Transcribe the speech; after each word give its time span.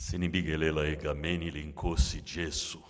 Sinibighelela 0.00 0.86
egameni 0.86 1.50
lincosse 1.50 2.22
gesso. 2.24 2.80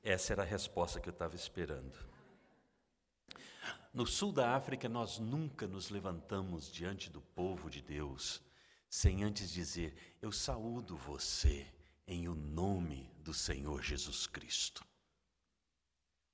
Essa 0.00 0.32
era 0.32 0.42
a 0.42 0.46
resposta 0.46 1.00
que 1.00 1.08
eu 1.08 1.12
estava 1.12 1.34
esperando. 1.34 1.98
No 3.92 4.06
sul 4.06 4.30
da 4.30 4.54
África, 4.54 4.88
nós 4.88 5.18
nunca 5.18 5.66
nos 5.66 5.90
levantamos 5.90 6.70
diante 6.70 7.10
do 7.10 7.20
povo 7.20 7.68
de 7.68 7.82
Deus 7.82 8.40
sem 8.88 9.24
antes 9.24 9.50
dizer: 9.50 10.16
Eu 10.22 10.30
saúdo 10.30 10.96
você 10.96 11.66
em 12.06 12.28
o 12.28 12.34
nome 12.36 13.10
do 13.18 13.34
Senhor 13.34 13.82
Jesus 13.82 14.28
Cristo. 14.28 14.86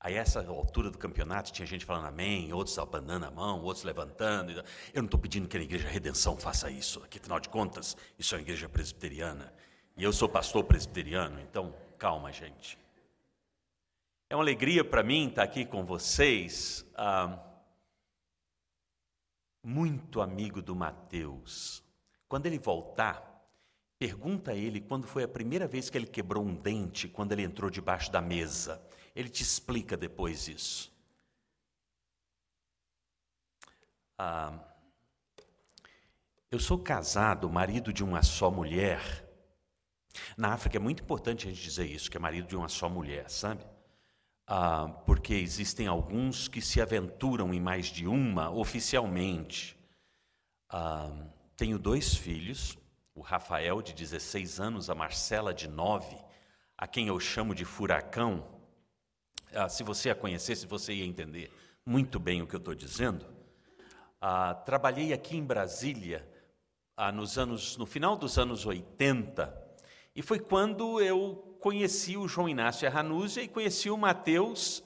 Aí, 0.04 0.16
essa 0.16 0.46
altura 0.46 0.90
do 0.90 0.98
campeonato, 0.98 1.50
tinha 1.50 1.64
gente 1.64 1.82
falando 1.82 2.04
amém, 2.04 2.52
outros 2.52 2.78
abanando 2.78 3.24
a 3.24 3.30
mão, 3.30 3.62
outros 3.62 3.84
levantando. 3.84 4.52
Eu 4.52 4.64
não 4.96 5.06
estou 5.06 5.18
pedindo 5.18 5.48
que 5.48 5.56
a 5.56 5.60
Igreja 5.62 5.88
Redenção 5.88 6.36
faça 6.36 6.70
isso, 6.70 7.02
aqui, 7.02 7.16
afinal 7.16 7.40
de 7.40 7.48
contas, 7.48 7.96
isso 8.18 8.34
é 8.34 8.36
uma 8.36 8.42
igreja 8.42 8.68
presbiteriana. 8.68 9.50
E 9.96 10.04
eu 10.04 10.12
sou 10.12 10.28
pastor 10.28 10.62
presbiteriano, 10.64 11.40
então 11.40 11.74
calma, 11.96 12.30
gente. 12.30 12.78
É 14.28 14.36
uma 14.36 14.42
alegria 14.42 14.84
para 14.84 15.02
mim 15.02 15.28
estar 15.28 15.42
aqui 15.42 15.64
com 15.64 15.86
vocês. 15.86 16.84
Ah, 16.94 17.42
muito 19.62 20.20
amigo 20.20 20.60
do 20.60 20.76
Mateus. 20.76 21.82
Quando 22.28 22.44
ele 22.44 22.58
voltar, 22.58 23.42
pergunta 23.98 24.50
a 24.50 24.54
ele 24.54 24.82
quando 24.82 25.06
foi 25.06 25.24
a 25.24 25.28
primeira 25.28 25.66
vez 25.66 25.88
que 25.88 25.96
ele 25.96 26.06
quebrou 26.06 26.44
um 26.44 26.54
dente, 26.54 27.08
quando 27.08 27.32
ele 27.32 27.42
entrou 27.42 27.70
debaixo 27.70 28.12
da 28.12 28.20
mesa. 28.20 28.86
Ele 29.14 29.28
te 29.28 29.42
explica 29.42 29.96
depois 29.96 30.48
isso. 30.48 30.92
Ah, 34.18 34.58
eu 36.50 36.58
sou 36.60 36.78
casado, 36.78 37.50
marido 37.50 37.92
de 37.92 38.04
uma 38.04 38.22
só 38.22 38.50
mulher. 38.50 39.28
Na 40.36 40.52
África 40.52 40.76
é 40.76 40.80
muito 40.80 41.02
importante 41.02 41.46
a 41.46 41.50
gente 41.50 41.62
dizer 41.62 41.86
isso, 41.86 42.10
que 42.10 42.16
é 42.16 42.20
marido 42.20 42.46
de 42.46 42.56
uma 42.56 42.68
só 42.68 42.88
mulher, 42.88 43.28
sabe? 43.28 43.64
Ah, 44.46 44.88
porque 45.06 45.34
existem 45.34 45.86
alguns 45.86 46.48
que 46.48 46.60
se 46.60 46.80
aventuram 46.80 47.52
em 47.52 47.60
mais 47.60 47.86
de 47.86 48.06
uma 48.06 48.50
oficialmente. 48.50 49.76
Ah, 50.68 51.10
tenho 51.56 51.78
dois 51.78 52.14
filhos, 52.14 52.78
o 53.14 53.20
Rafael, 53.20 53.80
de 53.80 53.92
16 53.92 54.60
anos, 54.60 54.90
a 54.90 54.94
Marcela, 54.94 55.54
de 55.54 55.68
9, 55.68 56.16
a 56.76 56.86
quem 56.86 57.08
eu 57.08 57.18
chamo 57.18 57.54
de 57.54 57.64
furacão. 57.64 58.53
Ah, 59.54 59.68
se 59.68 59.82
você 59.84 60.10
a 60.10 60.14
conhecesse, 60.14 60.66
você 60.66 60.92
ia 60.92 61.04
entender 61.04 61.50
muito 61.86 62.18
bem 62.18 62.42
o 62.42 62.46
que 62.46 62.56
eu 62.56 62.58
estou 62.58 62.74
dizendo. 62.74 63.26
Ah, 64.20 64.54
trabalhei 64.54 65.12
aqui 65.12 65.36
em 65.36 65.44
Brasília 65.44 66.26
ah, 66.96 67.12
nos 67.12 67.38
anos, 67.38 67.76
no 67.76 67.86
final 67.86 68.16
dos 68.16 68.38
anos 68.38 68.66
80, 68.66 69.54
e 70.16 70.22
foi 70.22 70.38
quando 70.38 71.00
eu 71.00 71.56
conheci 71.60 72.16
o 72.16 72.26
João 72.26 72.48
Inácio 72.48 72.90
Ranúzia 72.90 73.42
e 73.42 73.48
conheci 73.48 73.90
o 73.90 73.96
Mateus 73.96 74.82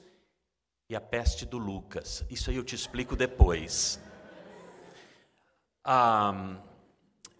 e 0.89 0.95
a 0.95 1.01
peste 1.01 1.45
do 1.45 1.57
Lucas. 1.57 2.25
Isso 2.29 2.49
aí 2.49 2.55
eu 2.55 2.63
te 2.63 2.75
explico 2.75 3.15
depois. 3.15 3.99
Ah, 5.83 6.61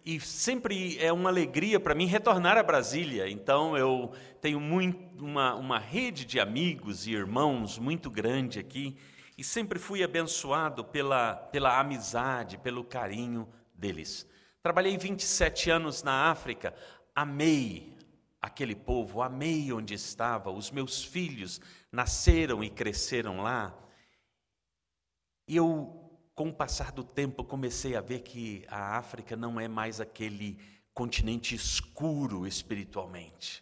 e 0.09 0.19
sempre 0.19 0.97
é 0.97 1.13
uma 1.13 1.29
alegria 1.29 1.79
para 1.79 1.93
mim 1.93 2.07
retornar 2.07 2.57
a 2.57 2.63
Brasília. 2.63 3.29
Então 3.29 3.77
eu 3.77 4.11
tenho 4.41 4.59
muito, 4.59 5.23
uma, 5.23 5.53
uma 5.53 5.77
rede 5.77 6.25
de 6.25 6.39
amigos 6.39 7.05
e 7.05 7.11
irmãos 7.11 7.77
muito 7.77 8.09
grande 8.09 8.57
aqui 8.57 8.97
e 9.37 9.43
sempre 9.43 9.77
fui 9.77 10.03
abençoado 10.03 10.83
pela, 10.83 11.35
pela 11.35 11.79
amizade, 11.79 12.57
pelo 12.57 12.83
carinho 12.83 13.47
deles. 13.71 14.27
Trabalhei 14.63 14.97
27 14.97 15.69
anos 15.69 16.01
na 16.01 16.31
África, 16.31 16.73
amei 17.13 17.95
aquele 18.41 18.73
povo, 18.73 19.21
amei 19.21 19.71
onde 19.71 19.93
estava, 19.93 20.49
os 20.49 20.71
meus 20.71 21.03
filhos 21.03 21.61
nasceram 21.91 22.63
e 22.63 22.69
cresceram 22.71 23.41
lá. 23.43 23.77
E 25.47 25.55
eu 25.55 25.98
com 26.39 26.47
o 26.47 26.53
passar 26.53 26.93
do 26.93 27.03
tempo, 27.03 27.43
comecei 27.43 27.97
a 27.97 27.99
ver 27.99 28.21
que 28.21 28.63
a 28.69 28.95
África 28.97 29.35
não 29.35 29.59
é 29.59 29.67
mais 29.67 29.99
aquele 29.99 30.57
continente 30.93 31.53
escuro 31.53 32.47
espiritualmente. 32.47 33.61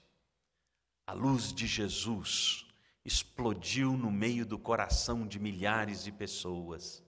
A 1.08 1.14
luz 1.14 1.52
de 1.52 1.66
Jesus 1.66 2.68
explodiu 3.04 3.98
no 3.98 4.12
meio 4.12 4.46
do 4.46 4.60
coração 4.60 5.26
de 5.26 5.40
milhares 5.40 6.04
de 6.04 6.12
pessoas. 6.12 7.04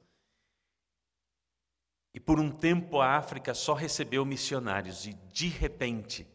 E 2.16 2.20
por 2.20 2.40
um 2.40 2.50
tempo 2.50 3.00
a 3.00 3.16
África 3.16 3.54
só 3.54 3.76
recebeu 3.76 4.26
missionários, 4.26 5.06
e 5.06 5.14
de 5.32 5.50
repente, 5.50 6.28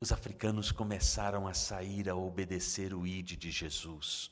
os 0.00 0.12
africanos 0.12 0.70
começaram 0.70 1.48
a 1.48 1.52
sair 1.52 2.08
a 2.08 2.14
obedecer 2.14 2.94
o 2.94 3.04
ID 3.04 3.32
de 3.32 3.50
Jesus. 3.50 4.30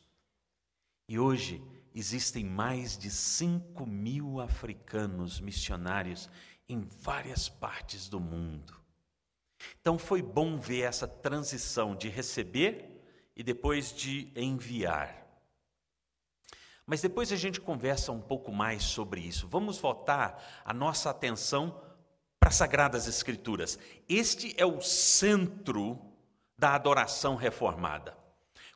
E 1.09 1.19
hoje 1.19 1.61
existem 1.94 2.44
mais 2.44 2.99
de 2.99 3.10
5 3.10 3.87
mil 3.87 4.41
africanos 4.41 5.41
missionários 5.41 6.28
em 6.69 6.81
várias 6.81 7.49
partes 7.49 8.09
do 8.09 8.19
mundo. 8.19 8.75
Então 9.81 9.99
foi 9.99 10.21
bom 10.21 10.59
ver 10.59 10.82
essa 10.82 11.06
transição 11.06 11.94
de 11.94 12.09
receber 12.09 13.00
e 13.37 13.43
depois 13.43 13.93
de 13.93 14.32
enviar. 14.34 15.25
Mas 16.87 17.00
depois 17.00 17.32
a 17.32 17.37
gente 17.37 17.60
conversa 17.60 18.12
um 18.12 18.21
pouco 18.21 18.53
mais 18.53 18.82
sobre 18.82 19.21
isso. 19.21 19.49
Vamos 19.49 19.78
voltar 19.78 20.62
a 20.65 20.75
nossa 20.75 21.11
atenção 21.11 21.81
para 22.38 22.50
as 22.50 22.56
Sagradas 22.56 23.06
Escrituras. 23.06 23.78
Este 24.09 24.55
é 24.59 24.66
o 24.66 24.82
centro 24.82 25.99
da 26.59 26.75
adoração 26.75 27.37
reformada. 27.37 28.24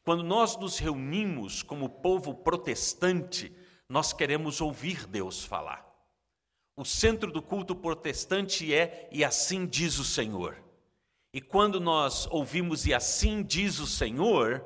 Quando 0.08 0.22
nós 0.22 0.56
nos 0.56 0.78
reunimos 0.78 1.62
como 1.62 1.86
povo 1.86 2.32
protestante, 2.32 3.54
nós 3.86 4.10
queremos 4.10 4.58
ouvir 4.58 5.06
Deus 5.06 5.44
falar. 5.44 5.86
O 6.74 6.82
centro 6.82 7.30
do 7.30 7.42
culto 7.42 7.76
protestante 7.76 8.72
é 8.72 9.06
e 9.12 9.22
assim 9.22 9.66
diz 9.66 9.98
o 9.98 10.04
Senhor. 10.04 10.56
E 11.30 11.42
quando 11.42 11.78
nós 11.78 12.26
ouvimos 12.30 12.86
e 12.86 12.94
assim 12.94 13.42
diz 13.42 13.80
o 13.80 13.86
Senhor, 13.86 14.64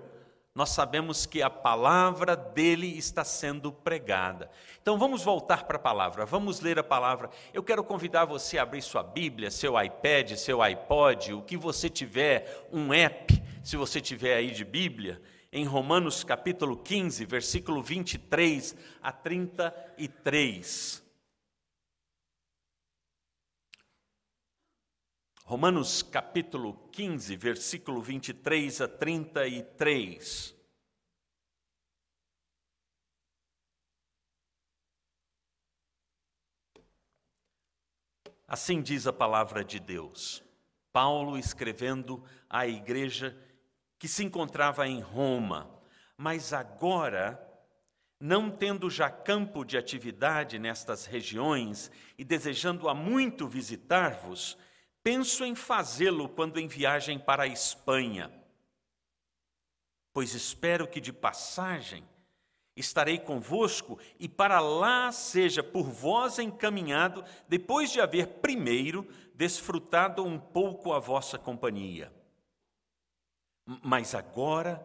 nós 0.54 0.68
sabemos 0.68 1.26
que 1.26 1.42
a 1.42 1.50
palavra 1.50 2.36
dele 2.36 2.96
está 2.96 3.24
sendo 3.24 3.72
pregada. 3.72 4.48
Então 4.80 4.96
vamos 4.96 5.24
voltar 5.24 5.64
para 5.64 5.76
a 5.76 5.80
palavra, 5.80 6.24
vamos 6.24 6.60
ler 6.60 6.78
a 6.78 6.84
palavra. 6.84 7.28
Eu 7.52 7.64
quero 7.64 7.82
convidar 7.82 8.26
você 8.26 8.58
a 8.58 8.62
abrir 8.62 8.80
sua 8.80 9.02
Bíblia, 9.02 9.50
seu 9.50 9.74
iPad, 9.82 10.36
seu 10.36 10.62
iPod, 10.62 11.32
o 11.32 11.42
que 11.42 11.56
você 11.56 11.90
tiver, 11.90 12.68
um 12.72 12.94
app, 12.94 13.41
se 13.62 13.76
você 13.76 14.00
tiver 14.00 14.36
aí 14.36 14.50
de 14.50 14.64
Bíblia, 14.64 15.22
em 15.52 15.64
Romanos 15.64 16.24
capítulo 16.24 16.76
15, 16.76 17.24
versículo 17.24 17.82
23 17.82 18.76
a 19.00 19.12
33. 19.12 21.02
Romanos 25.44 26.02
capítulo 26.02 26.88
15, 26.90 27.36
versículo 27.36 28.00
23 28.00 28.80
a 28.80 28.88
33. 28.88 30.56
Assim 38.48 38.82
diz 38.82 39.06
a 39.06 39.12
palavra 39.12 39.64
de 39.64 39.78
Deus. 39.78 40.42
Paulo 40.92 41.38
escrevendo 41.38 42.22
à 42.48 42.66
igreja 42.66 43.36
que 44.02 44.08
se 44.08 44.24
encontrava 44.24 44.88
em 44.88 44.98
Roma, 44.98 45.70
mas 46.16 46.52
agora, 46.52 47.40
não 48.18 48.50
tendo 48.50 48.90
já 48.90 49.08
campo 49.08 49.64
de 49.64 49.78
atividade 49.78 50.58
nestas 50.58 51.06
regiões 51.06 51.88
e 52.18 52.24
desejando 52.24 52.88
há 52.88 52.94
muito 52.94 53.46
visitar-vos, 53.46 54.58
penso 55.04 55.44
em 55.44 55.54
fazê-lo 55.54 56.28
quando 56.28 56.58
em 56.58 56.66
viagem 56.66 57.16
para 57.16 57.44
a 57.44 57.46
Espanha. 57.46 58.28
Pois 60.12 60.34
espero 60.34 60.88
que 60.88 61.00
de 61.00 61.12
passagem 61.12 62.04
estarei 62.74 63.20
convosco 63.20 64.00
e 64.18 64.28
para 64.28 64.58
lá 64.58 65.12
seja 65.12 65.62
por 65.62 65.84
vós 65.84 66.40
encaminhado, 66.40 67.24
depois 67.48 67.92
de 67.92 68.00
haver 68.00 68.26
primeiro 68.40 69.06
desfrutado 69.32 70.24
um 70.24 70.40
pouco 70.40 70.92
a 70.92 70.98
vossa 70.98 71.38
companhia. 71.38 72.12
Mas 73.66 74.14
agora 74.14 74.84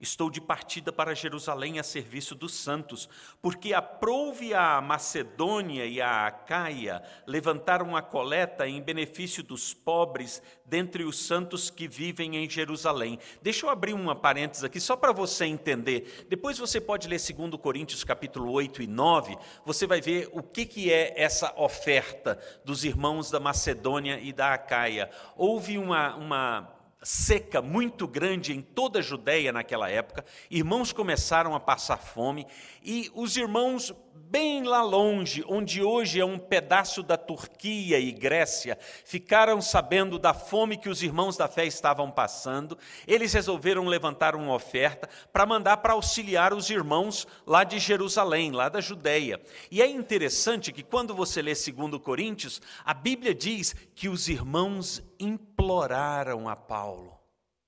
Estou 0.00 0.30
de 0.30 0.40
partida 0.40 0.92
para 0.92 1.12
Jerusalém 1.12 1.80
a 1.80 1.82
serviço 1.82 2.32
dos 2.32 2.54
santos, 2.54 3.08
porque 3.42 3.74
aprouve 3.74 4.54
a 4.54 4.80
Macedônia 4.80 5.84
e 5.86 6.00
a 6.00 6.28
Acaia 6.28 7.02
levantar 7.26 7.82
uma 7.82 8.00
coleta 8.00 8.68
em 8.68 8.80
benefício 8.80 9.42
dos 9.42 9.74
pobres 9.74 10.40
dentre 10.64 11.02
os 11.02 11.18
santos 11.18 11.68
que 11.68 11.88
vivem 11.88 12.36
em 12.36 12.48
Jerusalém. 12.48 13.18
Deixa 13.42 13.66
eu 13.66 13.70
abrir 13.70 13.92
uma 13.92 14.14
parênteses 14.14 14.62
aqui 14.62 14.78
só 14.78 14.94
para 14.94 15.10
você 15.10 15.46
entender. 15.46 16.26
Depois 16.28 16.58
você 16.58 16.80
pode 16.80 17.08
ler 17.08 17.18
2 17.18 17.60
Coríntios 17.60 18.04
capítulo 18.04 18.52
8 18.52 18.82
e 18.82 18.86
9, 18.86 19.36
você 19.66 19.84
vai 19.84 20.00
ver 20.00 20.28
o 20.32 20.44
que, 20.44 20.64
que 20.64 20.92
é 20.92 21.12
essa 21.20 21.52
oferta 21.60 22.38
dos 22.64 22.84
irmãos 22.84 23.32
da 23.32 23.40
Macedônia 23.40 24.20
e 24.20 24.32
da 24.32 24.54
Acaia. 24.54 25.10
Houve 25.36 25.76
uma, 25.76 26.14
uma 26.14 26.77
seca 27.02 27.62
muito 27.62 28.06
grande 28.06 28.52
em 28.52 28.60
toda 28.60 28.98
a 28.98 29.02
Judéia 29.02 29.52
naquela 29.52 29.88
época, 29.88 30.24
irmãos 30.50 30.92
começaram 30.92 31.54
a 31.54 31.60
passar 31.60 31.98
fome, 31.98 32.46
e 32.82 33.10
os 33.14 33.36
irmãos 33.36 33.94
bem 34.18 34.64
lá 34.64 34.82
longe, 34.82 35.44
onde 35.46 35.82
hoje 35.82 36.20
é 36.20 36.24
um 36.24 36.38
pedaço 36.38 37.02
da 37.02 37.16
Turquia 37.16 37.98
e 37.98 38.10
Grécia, 38.10 38.76
ficaram 39.04 39.62
sabendo 39.62 40.18
da 40.18 40.34
fome 40.34 40.76
que 40.76 40.88
os 40.88 41.02
irmãos 41.02 41.36
da 41.36 41.48
fé 41.48 41.64
estavam 41.64 42.10
passando, 42.10 42.76
eles 43.06 43.32
resolveram 43.32 43.84
levantar 43.84 44.34
uma 44.34 44.52
oferta 44.52 45.08
para 45.32 45.46
mandar 45.46 45.78
para 45.78 45.92
auxiliar 45.92 46.52
os 46.52 46.68
irmãos 46.68 47.26
lá 47.46 47.64
de 47.64 47.78
Jerusalém, 47.78 48.50
lá 48.50 48.68
da 48.68 48.80
Judéia. 48.80 49.40
E 49.70 49.80
é 49.80 49.86
interessante 49.86 50.72
que 50.72 50.82
quando 50.82 51.14
você 51.14 51.40
lê 51.40 51.52
2 51.52 52.02
Coríntios, 52.02 52.60
a 52.84 52.92
Bíblia 52.92 53.34
diz 53.34 53.74
que 53.94 54.08
os 54.08 54.28
irmãos 54.28 55.02
imploraram 55.18 56.48
a 56.48 56.56
Paulo 56.56 57.18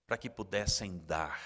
para 0.06 0.18
que 0.18 0.28
pudessem 0.28 0.98
dar. 1.06 1.40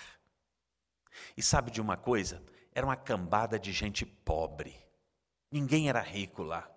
E 1.37 1.43
sabe 1.43 1.71
de 1.71 1.81
uma 1.81 1.97
coisa? 1.97 2.43
Era 2.75 2.87
uma 2.87 2.97
cambada 2.97 3.59
de 3.59 3.71
gente 3.71 4.05
pobre 4.05 4.84
Ninguém 5.55 5.89
era 5.89 6.01
rico 6.01 6.43
lá. 6.43 6.69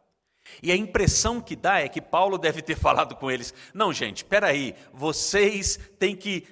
E 0.62 0.71
a 0.71 0.75
impressão 0.75 1.41
que 1.41 1.56
dá 1.56 1.79
é 1.79 1.89
que 1.89 2.00
Paulo 2.00 2.38
deve 2.38 2.62
ter 2.62 2.75
falado 2.77 3.15
com 3.15 3.31
eles: 3.31 3.51
não, 3.74 3.91
gente, 3.91 4.18
espera 4.18 4.50
aí, 4.50 4.75
vocês 4.94 5.79
têm 5.97 6.15
que 6.15 6.47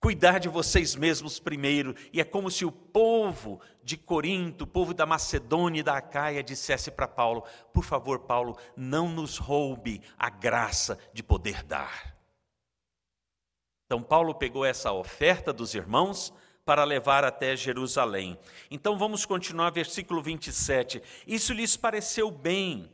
cuidar 0.00 0.38
de 0.38 0.48
vocês 0.48 0.96
mesmos 0.96 1.38
primeiro. 1.38 1.94
E 2.10 2.22
é 2.22 2.24
como 2.24 2.50
se 2.50 2.64
o 2.64 2.72
povo 2.72 3.60
de 3.84 3.98
Corinto, 3.98 4.64
o 4.64 4.66
povo 4.66 4.94
da 4.94 5.04
Macedônia 5.04 5.80
e 5.80 5.82
da 5.82 5.98
Acaia 5.98 6.42
dissesse 6.42 6.90
para 6.90 7.06
Paulo: 7.06 7.44
por 7.70 7.84
favor, 7.84 8.20
Paulo, 8.20 8.56
não 8.74 9.10
nos 9.10 9.36
roube 9.36 10.00
a 10.18 10.30
graça 10.30 10.98
de 11.12 11.22
poder 11.22 11.62
dar. 11.64 12.16
Então, 13.84 14.02
Paulo 14.02 14.34
pegou 14.34 14.64
essa 14.64 14.90
oferta 14.90 15.52
dos 15.52 15.74
irmãos, 15.74 16.32
para 16.64 16.84
levar 16.84 17.24
até 17.24 17.56
Jerusalém. 17.56 18.38
Então 18.70 18.96
vamos 18.96 19.26
continuar, 19.26 19.70
versículo 19.70 20.22
27. 20.22 21.02
Isso 21.26 21.52
lhes 21.52 21.76
pareceu 21.76 22.30
bem, 22.30 22.90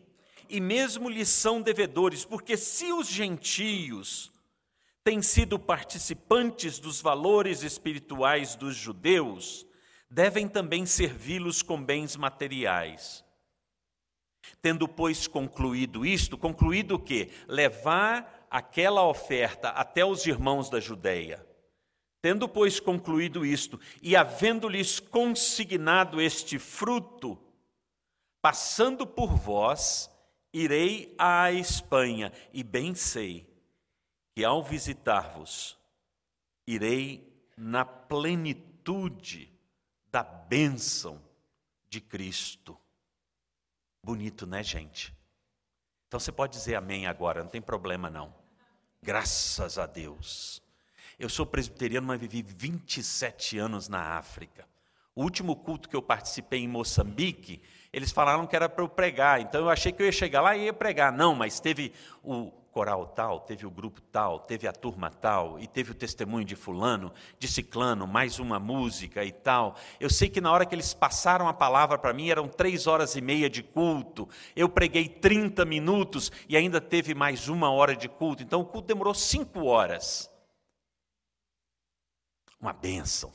e 0.49 0.61
mesmo 0.61 1.09
lhes 1.09 1.29
são 1.29 1.61
devedores, 1.61 2.25
porque 2.25 2.57
se 2.57 2.93
os 2.93 3.07
gentios 3.07 4.33
têm 5.05 5.21
sido 5.23 5.59
participantes 5.59 6.79
dos 6.79 7.01
valores 7.01 7.63
espirituais 7.63 8.55
dos 8.57 8.75
judeus, 8.75 9.67
devem 10.11 10.49
também 10.49 10.87
servi-los 10.87 11.63
com 11.63 11.83
bens 11.83 12.17
materiais. 12.17 13.25
Tendo, 14.63 14.89
pois, 14.89 15.27
concluído 15.27 16.07
isto, 16.07 16.39
concluído 16.39 16.95
o 16.95 16.99
quê? 16.99 17.31
Levar 17.47 18.47
aquela 18.51 19.07
oferta 19.07 19.69
até 19.69 20.05
os 20.05 20.27
irmãos 20.27 20.71
da 20.71 20.81
Judéia. 20.81 21.48
Tendo, 22.21 22.49
pois, 22.49 22.81
concluído 22.81 23.47
isto, 23.47 23.81
e 24.03 24.17
havendo-lhes 24.17 24.99
consignado 24.99 26.21
este 26.21 26.59
fruto, 26.59 27.39
passando 28.43 29.07
por 29.07 29.37
vós, 29.37 30.11
irei 30.53 31.15
à 31.17 31.53
Espanha, 31.53 32.33
e 32.53 32.65
bem 32.65 32.95
sei 32.95 33.47
que 34.35 34.45
ao 34.45 34.63
visitar-vos, 34.63 35.79
irei 36.67 37.29
na 37.57 37.85
plenitude 37.85 39.53
da 40.11 40.23
bênção 40.23 41.23
de 41.89 42.01
Cristo. 42.01 42.79
Bonito, 44.03 44.47
né, 44.47 44.63
gente? 44.63 45.15
Então 46.07 46.19
você 46.19 46.33
pode 46.33 46.55
dizer 46.55 46.75
amém 46.75 47.07
agora, 47.07 47.43
não 47.43 47.51
tem 47.51 47.61
problema 47.61 48.09
não. 48.09 48.35
Graças 49.03 49.79
a 49.79 49.87
Deus. 49.87 50.63
Eu 51.19 51.29
sou 51.29 51.45
presbiteriano, 51.45 52.07
mas 52.07 52.21
vivi 52.21 52.43
27 52.43 53.59
anos 53.59 53.89
na 53.89 54.17
África. 54.17 54.65
O 55.17 55.23
último 55.25 55.57
culto 55.57 55.89
que 55.89 55.97
eu 55.97 56.01
participei 56.01 56.61
em 56.61 56.69
Moçambique, 56.69 57.61
eles 57.93 58.13
falaram 58.13 58.47
que 58.47 58.55
era 58.55 58.69
para 58.69 58.85
eu 58.85 58.89
pregar. 58.89 59.41
Então 59.41 59.63
eu 59.63 59.69
achei 59.69 59.91
que 59.91 60.01
eu 60.01 60.07
ia 60.07 60.13
chegar 60.13 60.41
lá 60.41 60.57
e 60.57 60.67
ia 60.67 60.73
pregar. 60.73 61.11
Não, 61.11 61.35
mas 61.35 61.59
teve 61.59 61.93
o 62.23 62.53
coral 62.71 63.05
tal, 63.05 63.41
teve 63.41 63.67
o 63.67 63.71
grupo 63.71 64.01
tal, 64.01 64.39
teve 64.39 64.69
a 64.69 64.73
turma 64.73 65.11
tal, 65.11 65.59
e 65.59 65.67
teve 65.67 65.91
o 65.91 65.95
testemunho 65.95 66.45
de 66.45 66.55
fulano, 66.55 67.13
de 67.37 67.49
ciclano, 67.49 68.07
mais 68.07 68.39
uma 68.39 68.61
música 68.61 69.25
e 69.25 69.33
tal. 69.33 69.75
Eu 69.99 70.09
sei 70.09 70.29
que 70.29 70.41
na 70.41 70.53
hora 70.53 70.65
que 70.65 70.73
eles 70.73 70.95
passaram 70.95 71.49
a 71.49 71.53
palavra 71.53 71.99
para 71.99 72.13
mim, 72.13 72.31
eram 72.31 72.47
três 72.47 72.87
horas 72.87 73.17
e 73.17 73.21
meia 73.21 73.51
de 73.51 73.65
culto. 73.65 74.29
Eu 74.55 74.69
preguei 74.69 75.09
30 75.09 75.65
minutos 75.65 76.31
e 76.49 76.57
ainda 76.57 76.81
teve 76.81 77.13
mais 77.13 77.49
uma 77.49 77.73
hora 77.73 77.97
de 77.97 78.09
culto. 78.09 78.45
Então 78.45 78.61
o 78.61 78.65
culto 78.65 78.87
demorou 78.87 79.15
cinco 79.15 79.65
horas 79.65 80.31
uma 82.61 82.73
bênção. 82.73 83.33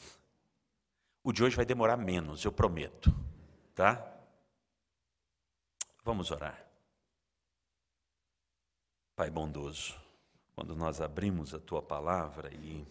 O 1.24 1.32
de 1.32 1.44
hoje 1.44 1.56
vai 1.56 1.66
demorar 1.66 1.98
menos, 1.98 2.44
eu 2.44 2.52
prometo, 2.52 3.14
tá? 3.74 4.06
Vamos 6.04 6.32
orar. 6.32 6.68
Pai 9.16 9.30
bondoso, 9.30 9.96
quando 10.56 10.76
nós 10.76 11.00
abrimos 11.00 11.54
a 11.54 11.60
tua 11.60 11.82
palavra 11.82 12.54
e 12.54 12.86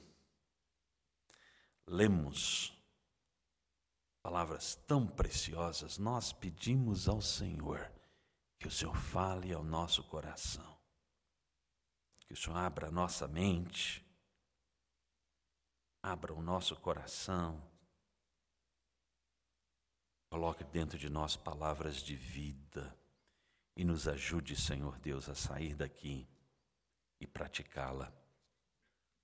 lemos 1.86 2.72
palavras 4.22 4.76
tão 4.86 5.06
preciosas, 5.06 5.98
nós 5.98 6.32
pedimos 6.32 7.08
ao 7.08 7.20
Senhor 7.20 7.90
que 8.58 8.68
o 8.68 8.70
Senhor 8.70 8.96
fale 8.96 9.52
ao 9.52 9.64
nosso 9.64 10.04
coração, 10.04 10.78
que 12.20 12.32
o 12.32 12.36
Senhor 12.36 12.56
abra 12.56 12.86
a 12.86 12.92
nossa 12.92 13.26
mente, 13.26 14.02
abra 16.02 16.34
o 16.34 16.42
nosso 16.42 16.74
coração, 16.76 17.62
coloque 20.28 20.64
dentro 20.64 20.98
de 20.98 21.08
nós 21.08 21.36
palavras 21.36 21.96
de 22.02 22.16
vida 22.16 22.96
e 23.76 23.84
nos 23.84 24.08
ajude, 24.08 24.56
Senhor 24.56 24.98
Deus, 24.98 25.28
a 25.28 25.34
sair 25.34 25.74
daqui 25.74 26.26
e 27.20 27.26
praticá-la 27.26 28.12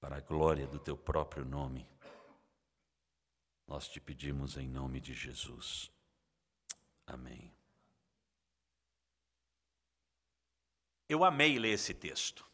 para 0.00 0.18
a 0.18 0.20
glória 0.20 0.66
do 0.66 0.78
teu 0.78 0.96
próprio 0.96 1.44
nome. 1.44 1.88
Nós 3.66 3.88
te 3.88 4.00
pedimos 4.00 4.56
em 4.56 4.68
nome 4.68 5.00
de 5.00 5.12
Jesus. 5.12 5.90
Amém. 7.06 7.52
Eu 11.08 11.24
amei 11.24 11.58
ler 11.58 11.72
esse 11.72 11.92
texto. 11.92 12.46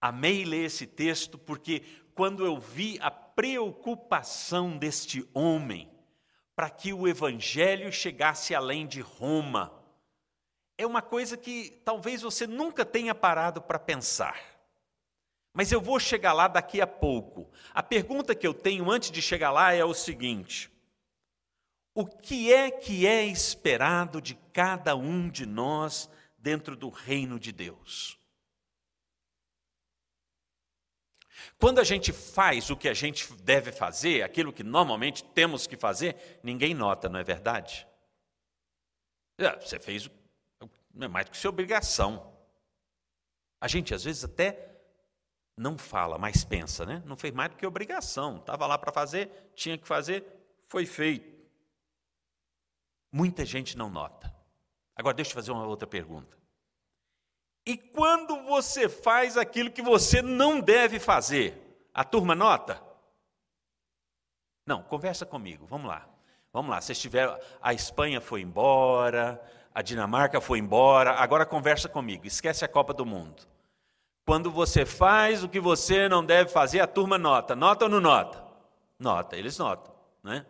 Amei 0.00 0.44
ler 0.44 0.64
esse 0.64 0.86
texto 0.86 1.38
porque 1.38 1.84
quando 2.14 2.44
eu 2.44 2.58
vi 2.58 2.98
a 3.00 3.10
preocupação 3.10 4.76
deste 4.76 5.28
homem 5.32 5.90
para 6.60 6.68
que 6.68 6.92
o 6.92 7.08
evangelho 7.08 7.90
chegasse 7.90 8.54
além 8.54 8.86
de 8.86 9.00
Roma. 9.00 9.72
É 10.76 10.86
uma 10.86 11.00
coisa 11.00 11.34
que 11.34 11.80
talvez 11.86 12.20
você 12.20 12.46
nunca 12.46 12.84
tenha 12.84 13.14
parado 13.14 13.62
para 13.62 13.78
pensar. 13.78 14.38
Mas 15.54 15.72
eu 15.72 15.80
vou 15.80 15.98
chegar 15.98 16.34
lá 16.34 16.48
daqui 16.48 16.80
a 16.82 16.86
pouco. 16.86 17.50
A 17.72 17.82
pergunta 17.82 18.34
que 18.34 18.46
eu 18.46 18.52
tenho 18.52 18.90
antes 18.90 19.10
de 19.10 19.22
chegar 19.22 19.50
lá 19.50 19.72
é 19.72 19.82
o 19.82 19.94
seguinte: 19.94 20.70
O 21.94 22.04
que 22.04 22.52
é 22.52 22.70
que 22.70 23.06
é 23.06 23.24
esperado 23.24 24.20
de 24.20 24.34
cada 24.52 24.94
um 24.94 25.30
de 25.30 25.46
nós 25.46 26.10
dentro 26.36 26.76
do 26.76 26.90
reino 26.90 27.40
de 27.40 27.52
Deus? 27.52 28.19
Quando 31.58 31.78
a 31.78 31.84
gente 31.84 32.12
faz 32.12 32.70
o 32.70 32.76
que 32.76 32.88
a 32.88 32.94
gente 32.94 33.32
deve 33.42 33.72
fazer, 33.72 34.22
aquilo 34.22 34.52
que 34.52 34.62
normalmente 34.62 35.24
temos 35.24 35.66
que 35.66 35.76
fazer, 35.76 36.40
ninguém 36.42 36.74
nota, 36.74 37.08
não 37.08 37.18
é 37.18 37.24
verdade? 37.24 37.86
É, 39.38 39.58
você 39.58 39.78
fez 39.78 40.10
não 40.92 41.06
é 41.06 41.08
mais 41.08 41.26
do 41.26 41.32
que 41.32 41.38
sua 41.38 41.50
obrigação. 41.50 42.34
A 43.60 43.68
gente 43.68 43.94
às 43.94 44.04
vezes 44.04 44.24
até 44.24 44.70
não 45.56 45.76
fala, 45.76 46.18
mas 46.18 46.44
pensa, 46.44 46.86
né? 46.86 47.02
Não 47.04 47.16
fez 47.16 47.32
mais 47.34 47.50
do 47.50 47.56
que 47.56 47.66
obrigação. 47.66 48.38
Estava 48.38 48.66
lá 48.66 48.78
para 48.78 48.92
fazer, 48.92 49.50
tinha 49.54 49.76
que 49.76 49.86
fazer, 49.86 50.24
foi 50.66 50.86
feito. 50.86 51.38
Muita 53.12 53.44
gente 53.44 53.76
não 53.76 53.90
nota. 53.90 54.34
Agora 54.96 55.14
deixa 55.14 55.30
eu 55.30 55.34
fazer 55.34 55.50
uma 55.50 55.66
outra 55.66 55.86
pergunta. 55.86 56.39
E 57.66 57.76
quando 57.76 58.42
você 58.44 58.88
faz 58.88 59.36
aquilo 59.36 59.70
que 59.70 59.82
você 59.82 60.22
não 60.22 60.60
deve 60.60 60.98
fazer, 60.98 61.56
a 61.92 62.04
turma 62.04 62.34
nota? 62.34 62.82
Não, 64.66 64.82
conversa 64.82 65.26
comigo, 65.26 65.66
vamos 65.66 65.88
lá. 65.88 66.08
Vamos 66.52 66.70
lá, 66.70 66.80
vocês 66.80 66.98
tiveram. 66.98 67.38
A 67.62 67.72
Espanha 67.72 68.20
foi 68.20 68.40
embora, 68.42 69.40
a 69.74 69.82
Dinamarca 69.82 70.40
foi 70.40 70.58
embora, 70.58 71.12
agora 71.12 71.46
conversa 71.46 71.88
comigo, 71.88 72.26
esquece 72.26 72.64
a 72.64 72.68
Copa 72.68 72.92
do 72.92 73.06
Mundo. 73.06 73.46
Quando 74.26 74.50
você 74.50 74.84
faz 74.84 75.42
o 75.42 75.48
que 75.48 75.60
você 75.60 76.08
não 76.08 76.24
deve 76.24 76.50
fazer, 76.50 76.80
a 76.80 76.86
turma 76.86 77.18
nota. 77.18 77.54
Nota 77.56 77.84
ou 77.84 77.90
não 77.90 78.00
nota? 78.00 78.44
Nota, 78.98 79.36
eles 79.36 79.58
notam, 79.58 79.94
né? 80.22 80.44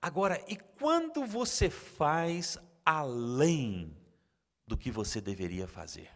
Agora, 0.00 0.42
e 0.48 0.56
quando 0.56 1.24
você 1.24 1.70
faz 1.70 2.58
além 2.84 3.96
do 4.66 4.76
que 4.76 4.90
você 4.90 5.20
deveria 5.20 5.66
fazer? 5.66 6.10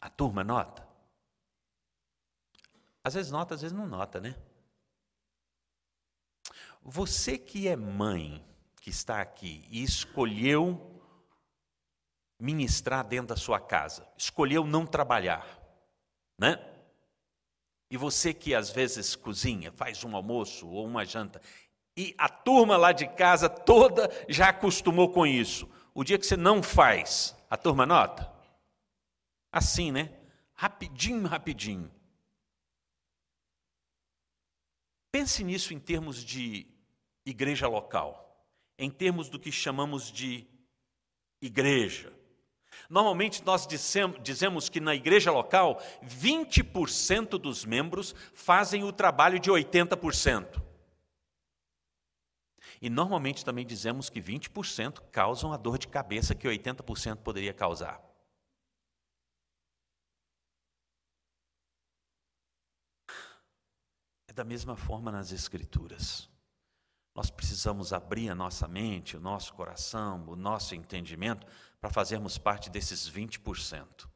A 0.00 0.10
turma 0.10 0.42
nota? 0.42 0.86
Às 3.04 3.14
vezes 3.14 3.30
nota, 3.30 3.54
às 3.54 3.62
vezes 3.62 3.76
não 3.76 3.86
nota, 3.86 4.20
né? 4.20 4.36
Você 6.82 7.38
que 7.38 7.68
é 7.68 7.76
mãe, 7.76 8.44
que 8.80 8.90
está 8.90 9.20
aqui 9.20 9.66
e 9.70 9.82
escolheu 9.82 11.02
ministrar 12.40 13.06
dentro 13.06 13.28
da 13.28 13.36
sua 13.36 13.58
casa, 13.58 14.06
escolheu 14.16 14.64
não 14.64 14.86
trabalhar, 14.86 15.46
né? 16.38 16.58
E 17.90 17.96
você 17.96 18.34
que 18.34 18.54
às 18.54 18.70
vezes 18.70 19.14
cozinha, 19.14 19.70
faz 19.72 20.02
um 20.02 20.16
almoço 20.16 20.68
ou 20.68 20.84
uma 20.84 21.04
janta, 21.04 21.40
e 21.96 22.14
a 22.18 22.28
turma 22.28 22.76
lá 22.76 22.92
de 22.92 23.06
casa 23.06 23.48
toda 23.48 24.10
já 24.28 24.48
acostumou 24.48 25.12
com 25.12 25.26
isso. 25.26 25.70
O 25.94 26.02
dia 26.02 26.18
que 26.18 26.26
você 26.26 26.36
não 26.36 26.62
faz, 26.62 27.35
a 27.48 27.56
turma 27.56 27.86
nota? 27.86 28.32
Assim, 29.50 29.90
né? 29.92 30.12
Rapidinho, 30.54 31.26
rapidinho. 31.26 31.90
Pense 35.10 35.42
nisso 35.44 35.72
em 35.72 35.78
termos 35.78 36.22
de 36.22 36.66
igreja 37.24 37.66
local, 37.68 38.46
em 38.78 38.90
termos 38.90 39.28
do 39.28 39.38
que 39.38 39.50
chamamos 39.50 40.12
de 40.12 40.46
igreja. 41.40 42.12
Normalmente 42.88 43.44
nós 43.44 43.66
dizemos 43.66 44.68
que 44.68 44.80
na 44.80 44.94
igreja 44.94 45.30
local, 45.30 45.82
20% 46.04 47.38
dos 47.38 47.64
membros 47.64 48.14
fazem 48.34 48.84
o 48.84 48.92
trabalho 48.92 49.40
de 49.40 49.50
80%. 49.50 50.65
E 52.80 52.90
normalmente 52.90 53.44
também 53.44 53.66
dizemos 53.66 54.10
que 54.10 54.20
20% 54.20 55.02
causam 55.10 55.52
a 55.52 55.56
dor 55.56 55.78
de 55.78 55.88
cabeça 55.88 56.34
que 56.34 56.46
80% 56.46 57.18
poderia 57.18 57.54
causar. 57.54 58.00
É 64.28 64.32
da 64.32 64.44
mesma 64.44 64.76
forma 64.76 65.10
nas 65.10 65.32
Escrituras. 65.32 66.28
Nós 67.14 67.30
precisamos 67.30 67.94
abrir 67.94 68.28
a 68.28 68.34
nossa 68.34 68.68
mente, 68.68 69.16
o 69.16 69.20
nosso 69.20 69.54
coração, 69.54 70.28
o 70.28 70.36
nosso 70.36 70.74
entendimento 70.74 71.46
para 71.80 71.88
fazermos 71.88 72.36
parte 72.36 72.68
desses 72.68 73.10
20%. 73.10 74.06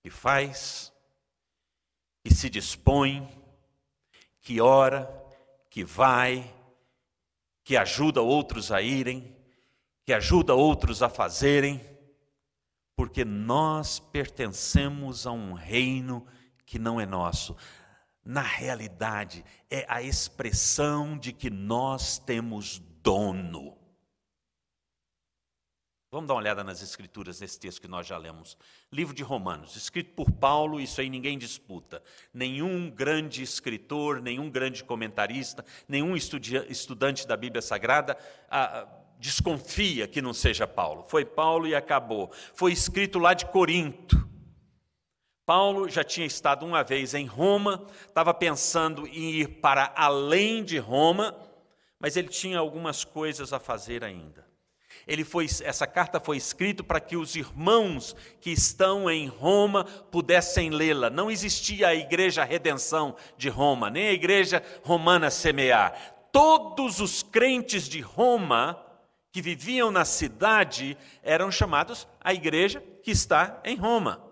Que 0.00 0.08
faz, 0.08 0.92
que 2.22 2.32
se 2.32 2.48
dispõe, 2.48 3.28
que 4.40 4.60
ora, 4.60 5.10
que 5.68 5.82
vai, 5.82 6.54
que 7.68 7.76
ajuda 7.76 8.22
outros 8.22 8.72
a 8.72 8.80
irem, 8.80 9.36
que 10.02 10.14
ajuda 10.14 10.54
outros 10.54 11.02
a 11.02 11.10
fazerem, 11.10 11.78
porque 12.96 13.26
nós 13.26 13.98
pertencemos 13.98 15.26
a 15.26 15.32
um 15.32 15.52
reino 15.52 16.26
que 16.64 16.78
não 16.78 16.98
é 16.98 17.04
nosso 17.04 17.54
na 18.24 18.40
realidade, 18.40 19.44
é 19.70 19.84
a 19.86 20.02
expressão 20.02 21.18
de 21.18 21.30
que 21.30 21.50
nós 21.50 22.18
temos 22.18 22.78
dono. 23.02 23.77
Vamos 26.10 26.26
dar 26.26 26.34
uma 26.34 26.40
olhada 26.40 26.64
nas 26.64 26.80
escrituras 26.80 27.38
nesse 27.38 27.60
texto 27.60 27.82
que 27.82 27.88
nós 27.88 28.06
já 28.06 28.16
lemos. 28.16 28.56
Livro 28.90 29.14
de 29.14 29.22
Romanos, 29.22 29.76
escrito 29.76 30.14
por 30.14 30.30
Paulo, 30.30 30.80
isso 30.80 31.02
aí 31.02 31.10
ninguém 31.10 31.36
disputa. 31.36 32.02
Nenhum 32.32 32.90
grande 32.90 33.42
escritor, 33.42 34.22
nenhum 34.22 34.48
grande 34.48 34.82
comentarista, 34.82 35.62
nenhum 35.86 36.16
estudante 36.16 37.28
da 37.28 37.36
Bíblia 37.36 37.60
Sagrada 37.60 38.16
ah, 38.50 38.88
desconfia 39.18 40.08
que 40.08 40.22
não 40.22 40.32
seja 40.32 40.66
Paulo. 40.66 41.04
Foi 41.06 41.26
Paulo 41.26 41.66
e 41.66 41.74
acabou. 41.74 42.32
Foi 42.54 42.72
escrito 42.72 43.18
lá 43.18 43.34
de 43.34 43.44
Corinto. 43.44 44.26
Paulo 45.44 45.90
já 45.90 46.02
tinha 46.02 46.26
estado 46.26 46.64
uma 46.64 46.82
vez 46.82 47.12
em 47.12 47.26
Roma, 47.26 47.86
estava 48.06 48.32
pensando 48.32 49.06
em 49.06 49.30
ir 49.32 49.60
para 49.60 49.92
além 49.94 50.64
de 50.64 50.78
Roma, 50.78 51.36
mas 52.00 52.16
ele 52.16 52.28
tinha 52.28 52.58
algumas 52.58 53.04
coisas 53.04 53.52
a 53.52 53.60
fazer 53.60 54.02
ainda. 54.02 54.47
Ele 55.08 55.24
foi, 55.24 55.46
essa 55.64 55.86
carta 55.86 56.20
foi 56.20 56.36
escrita 56.36 56.84
para 56.84 57.00
que 57.00 57.16
os 57.16 57.34
irmãos 57.34 58.14
que 58.42 58.50
estão 58.50 59.10
em 59.10 59.26
Roma 59.26 59.84
pudessem 59.84 60.68
lê-la. 60.68 61.08
Não 61.08 61.30
existia 61.30 61.88
a 61.88 61.94
igreja 61.94 62.44
Redenção 62.44 63.16
de 63.36 63.48
Roma, 63.48 63.88
nem 63.88 64.08
a 64.08 64.12
igreja 64.12 64.62
romana 64.82 65.30
semear. 65.30 66.14
Todos 66.30 67.00
os 67.00 67.22
crentes 67.22 67.88
de 67.88 68.00
Roma 68.02 68.78
que 69.32 69.40
viviam 69.40 69.90
na 69.90 70.04
cidade 70.04 70.96
eram 71.22 71.50
chamados 71.50 72.06
a 72.20 72.34
igreja 72.34 72.84
que 73.02 73.10
está 73.10 73.62
em 73.64 73.76
Roma. 73.76 74.22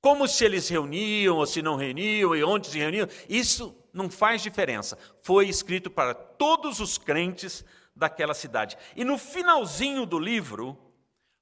Como 0.00 0.26
se 0.26 0.42
eles 0.42 0.68
reuniam 0.68 1.36
ou 1.36 1.44
se 1.44 1.60
não 1.60 1.76
reuniam 1.76 2.34
e 2.34 2.42
onde 2.42 2.68
se 2.68 2.78
reuniam, 2.78 3.08
isso 3.28 3.76
não 3.92 4.08
faz 4.08 4.42
diferença. 4.42 4.96
Foi 5.22 5.48
escrito 5.48 5.90
para 5.90 6.14
todos 6.14 6.80
os 6.80 6.96
crentes 6.96 7.62
daquela 7.98 8.32
cidade. 8.32 8.78
E 8.96 9.04
no 9.04 9.18
finalzinho 9.18 10.06
do 10.06 10.18
livro, 10.18 10.78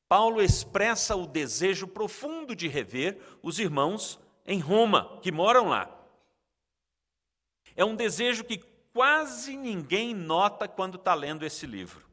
Paulo 0.08 0.42
expressa 0.42 1.14
o 1.14 1.26
desejo 1.26 1.86
profundo 1.86 2.56
de 2.56 2.66
rever 2.66 3.20
os 3.42 3.58
irmãos 3.58 4.18
em 4.44 4.58
Roma, 4.58 5.20
que 5.20 5.30
moram 5.30 5.68
lá. 5.68 5.90
É 7.74 7.84
um 7.84 7.94
desejo 7.94 8.44
que 8.44 8.58
quase 8.92 9.56
ninguém 9.56 10.14
nota 10.14 10.66
quando 10.66 10.96
está 10.96 11.12
lendo 11.12 11.44
esse 11.44 11.66
livro. 11.66 12.06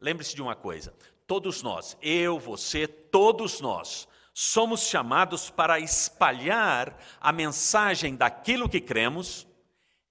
Lembre-se 0.00 0.34
de 0.34 0.42
uma 0.42 0.56
coisa: 0.56 0.94
todos 1.26 1.62
nós, 1.62 1.96
eu, 2.00 2.38
você, 2.38 2.86
todos 2.86 3.60
nós, 3.60 4.08
somos 4.32 4.82
chamados 4.82 5.50
para 5.50 5.78
espalhar 5.78 6.98
a 7.20 7.32
mensagem 7.32 8.16
daquilo 8.16 8.68
que 8.68 8.80
cremos, 8.80 9.46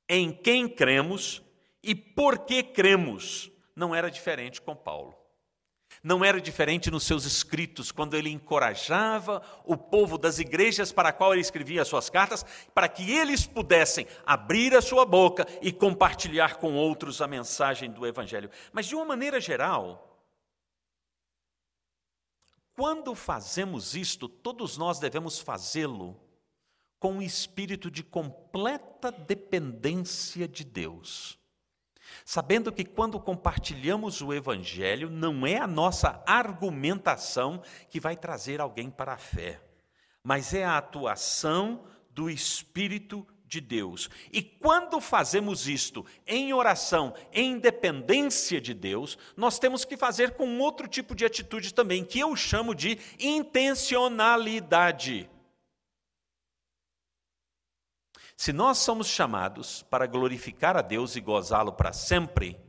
em 0.08 0.32
quem 0.32 0.68
cremos 0.68 1.43
e 1.84 1.94
por 1.94 2.40
que 2.40 2.63
cremos. 2.63 3.52
Não 3.75 3.94
era 3.94 4.10
diferente 4.10 4.62
com 4.62 4.75
Paulo. 4.75 5.16
Não 6.02 6.24
era 6.24 6.42
diferente 6.42 6.90
nos 6.90 7.04
seus 7.04 7.25
escritos, 7.25 7.92
quando 7.92 8.16
ele 8.16 8.30
encorajava 8.30 9.42
o 9.63 9.78
povo 9.78 10.18
das 10.18 10.40
igrejas 10.40 10.92
para 10.92 11.10
a 11.10 11.13
qual 11.13 11.34
ele 11.34 11.42
escrevia 11.42 11.82
as 11.82 11.88
suas 11.88 12.10
cartas, 12.10 12.44
para 12.74 12.88
que 12.88 13.12
eles 13.12 13.46
pudessem 13.46 14.08
abrir 14.25 14.75
a 14.75 14.82
sua 14.82 15.06
boca 15.06 15.46
e 15.62 15.72
compartilhar 15.72 16.56
com 16.58 16.74
outros 16.74 17.22
a 17.22 17.28
mensagem 17.28 17.92
do 17.92 18.08
Evangelho. 18.08 18.50
Mas, 18.72 18.86
de 18.88 18.96
uma 18.96 19.06
maneira 19.06 19.40
geral, 19.40 20.13
quando 22.75 23.13
fazemos 23.13 23.96
isto, 23.96 24.28
todos 24.28 24.78
nós 24.78 25.00
devemos 25.00 25.40
fazê-lo 25.40 26.20
com 27.00 27.13
um 27.13 27.22
espírito 27.22 27.92
de 27.92 28.02
completa 28.02 29.12
dependência 29.12 30.48
de 30.48 30.63
Deus. 30.63 31.38
Sabendo 32.25 32.72
que 32.72 32.86
quando 32.86 33.20
compartilhamos 33.20 34.22
o 34.22 34.34
Evangelho, 34.34 35.10
não 35.10 35.46
é 35.46 35.58
a 35.58 35.67
nossa 35.67 36.24
argumentação 36.25 37.62
que 37.89 38.00
vai 38.00 38.15
trazer 38.15 38.62
alguém 38.62 38.89
para 38.89 39.13
a 39.13 39.17
fé, 39.17 39.62
mas 40.24 40.53
é 40.53 40.63
a 40.63 40.77
atuação 40.77 41.84
do 42.12 42.29
Espírito 42.29 43.25
de 43.53 43.62
Deus. 43.62 44.10
E 44.32 44.41
quando 44.41 45.00
fazemos 45.00 45.67
isto 45.67 46.03
em 46.25 46.51
oração, 46.53 47.13
em 47.32 47.60
dependência 47.60 48.60
de 48.60 48.74
Deus, 48.74 49.15
nós 49.38 49.60
temos 49.60 49.86
que 49.86 49.96
fazer 49.96 50.32
com 50.32 50.58
outro 50.60 50.88
tipo 50.88 51.13
de 51.13 51.24
atitude 51.24 51.72
também, 51.74 52.03
que 52.03 52.20
eu 52.20 52.36
chamo 52.36 52.74
de 52.74 52.98
intencionalidade. 53.20 55.29
Se 58.36 58.52
nós 58.52 58.80
somos 58.80 59.08
chamados 59.08 59.84
para 59.84 60.08
glorificar 60.08 60.75
a 60.75 60.82
Deus 60.82 61.16
e 61.16 61.22
gozá-lo 61.22 61.74
para 61.74 61.94
sempre, 61.94 62.60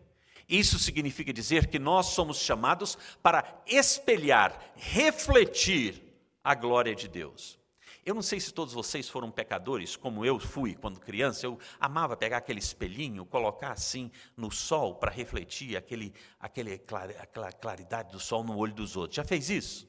isso 0.49 0.79
significa 0.79 1.33
dizer 1.33 1.69
que 1.69 1.79
nós 1.79 2.07
somos 2.07 2.39
chamados 2.39 2.99
para 3.23 3.63
espelhar, 3.67 4.73
refletir 4.77 6.03
a 6.43 6.55
glória 6.55 6.95
de 6.95 7.09
Deus. 7.09 7.59
Eu 8.05 8.15
não 8.15 8.21
sei 8.21 8.39
se 8.39 8.53
todos 8.53 8.75
vocês 8.75 9.09
foram 9.09 9.31
pecadores, 9.31 9.97
como 9.97 10.27
eu 10.27 10.39
fui 10.39 10.75
quando 10.75 11.01
criança. 11.01 11.47
Eu 11.47 11.59
amava 11.81 12.15
pegar 12.15 12.37
aquele 12.37 12.59
espelhinho, 12.59 13.25
colocar 13.25 13.73
assim 13.73 14.11
no 14.37 14.51
sol 14.51 14.97
para 14.97 15.11
refletir 15.11 15.75
aquele, 15.75 16.13
aquele, 16.39 16.75
aquela 17.19 17.51
claridade 17.51 18.13
do 18.13 18.21
sol 18.21 18.45
no 18.45 18.59
olho 18.59 18.75
dos 18.75 18.95
outros. 18.95 19.17
Já 19.17 19.25
fez 19.25 19.49
isso? 19.49 19.89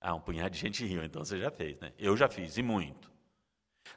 Ah, 0.00 0.14
um 0.14 0.20
punhado 0.20 0.50
de 0.50 0.58
gente 0.58 0.84
riu, 0.84 1.04
então 1.04 1.24
você 1.24 1.38
já 1.38 1.50
fez, 1.50 1.78
né? 1.78 1.92
Eu 1.96 2.16
já 2.16 2.28
fiz, 2.28 2.56
e 2.56 2.62
muito. 2.62 3.09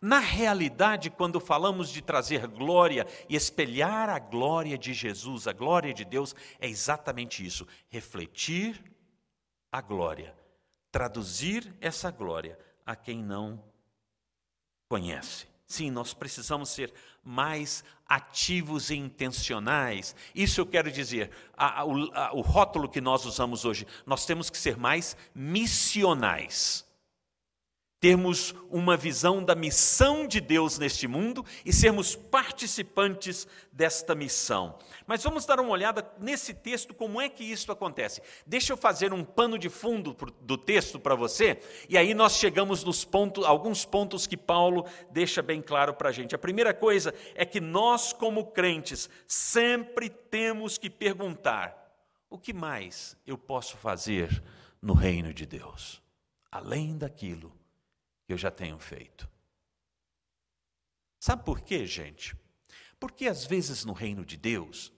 Na 0.01 0.19
realidade, 0.19 1.09
quando 1.09 1.39
falamos 1.39 1.89
de 1.89 2.01
trazer 2.01 2.47
glória 2.47 3.07
e 3.29 3.35
espelhar 3.35 4.09
a 4.09 4.19
glória 4.19 4.77
de 4.77 4.93
Jesus, 4.93 5.47
a 5.47 5.53
glória 5.53 5.93
de 5.93 6.03
Deus, 6.05 6.35
é 6.59 6.67
exatamente 6.67 7.45
isso: 7.45 7.67
refletir 7.89 8.83
a 9.71 9.81
glória, 9.81 10.35
traduzir 10.91 11.75
essa 11.81 12.11
glória 12.11 12.57
a 12.85 12.95
quem 12.95 13.23
não 13.23 13.63
conhece. 14.87 15.47
Sim, 15.65 15.89
nós 15.89 16.13
precisamos 16.13 16.69
ser 16.69 16.93
mais 17.23 17.83
ativos 18.05 18.91
e 18.91 18.95
intencionais. 18.95 20.15
Isso 20.35 20.61
eu 20.61 20.67
quero 20.67 20.91
dizer, 20.91 21.31
a, 21.57 21.81
a, 21.81 21.85
o, 21.85 22.13
a, 22.13 22.33
o 22.33 22.41
rótulo 22.41 22.87
que 22.87 23.01
nós 23.01 23.25
usamos 23.25 23.65
hoje, 23.65 23.87
nós 24.05 24.25
temos 24.25 24.49
que 24.49 24.57
ser 24.57 24.77
mais 24.77 25.17
missionais 25.33 26.85
termos 28.03 28.53
uma 28.69 28.97
visão 28.97 29.41
da 29.41 29.55
missão 29.55 30.27
de 30.27 30.41
Deus 30.41 30.77
neste 30.77 31.07
mundo 31.07 31.45
e 31.63 31.71
sermos 31.71 32.17
participantes 32.17 33.47
desta 33.71 34.13
missão. 34.13 34.77
Mas 35.07 35.23
vamos 35.23 35.45
dar 35.45 35.57
uma 35.57 35.69
olhada 35.69 36.05
nesse 36.19 36.53
texto, 36.53 36.93
como 36.93 37.21
é 37.21 37.29
que 37.29 37.45
isso 37.45 37.71
acontece. 37.71 38.21
Deixa 38.45 38.73
eu 38.73 38.77
fazer 38.77 39.13
um 39.13 39.23
pano 39.23 39.57
de 39.57 39.69
fundo 39.69 40.17
do 40.41 40.57
texto 40.57 40.99
para 40.99 41.15
você, 41.15 41.61
e 41.87 41.97
aí 41.97 42.13
nós 42.13 42.33
chegamos 42.35 42.83
nos 42.83 43.05
pontos, 43.05 43.45
alguns 43.45 43.85
pontos 43.85 44.27
que 44.27 44.35
Paulo 44.35 44.85
deixa 45.09 45.41
bem 45.41 45.61
claro 45.61 45.93
para 45.93 46.09
a 46.09 46.11
gente. 46.11 46.35
A 46.35 46.37
primeira 46.37 46.73
coisa 46.73 47.13
é 47.35 47.45
que 47.45 47.61
nós, 47.61 48.11
como 48.11 48.47
crentes, 48.47 49.09
sempre 49.25 50.09
temos 50.09 50.77
que 50.77 50.89
perguntar: 50.89 51.89
o 52.29 52.37
que 52.37 52.51
mais 52.51 53.15
eu 53.25 53.37
posso 53.37 53.77
fazer 53.77 54.43
no 54.81 54.93
reino 54.93 55.33
de 55.33 55.45
Deus, 55.45 56.01
além 56.51 56.97
daquilo 56.97 57.62
eu 58.33 58.37
já 58.37 58.51
tenho 58.51 58.77
feito. 58.77 59.29
Sabe 61.19 61.45
por 61.45 61.61
quê, 61.61 61.85
gente? 61.85 62.35
Porque 62.99 63.27
às 63.27 63.45
vezes 63.45 63.85
no 63.85 63.93
reino 63.93 64.25
de 64.25 64.35
Deus, 64.35 64.91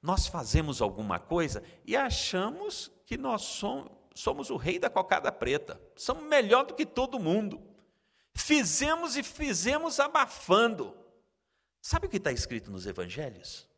nós 0.00 0.28
fazemos 0.28 0.80
alguma 0.80 1.18
coisa 1.18 1.62
e 1.84 1.96
achamos 1.96 2.88
que 3.04 3.16
nós 3.16 3.42
somos, 3.42 3.90
somos 4.14 4.50
o 4.50 4.56
rei 4.56 4.78
da 4.78 4.88
cocada 4.88 5.32
preta, 5.32 5.80
somos 5.96 6.22
melhor 6.22 6.66
do 6.66 6.74
que 6.74 6.86
todo 6.86 7.18
mundo. 7.18 7.60
Fizemos 8.32 9.16
e 9.16 9.24
fizemos 9.24 9.98
abafando. 9.98 10.96
Sabe 11.80 12.06
o 12.06 12.08
que 12.08 12.18
está 12.18 12.30
escrito 12.30 12.70
nos 12.70 12.86
evangelhos? 12.86 13.68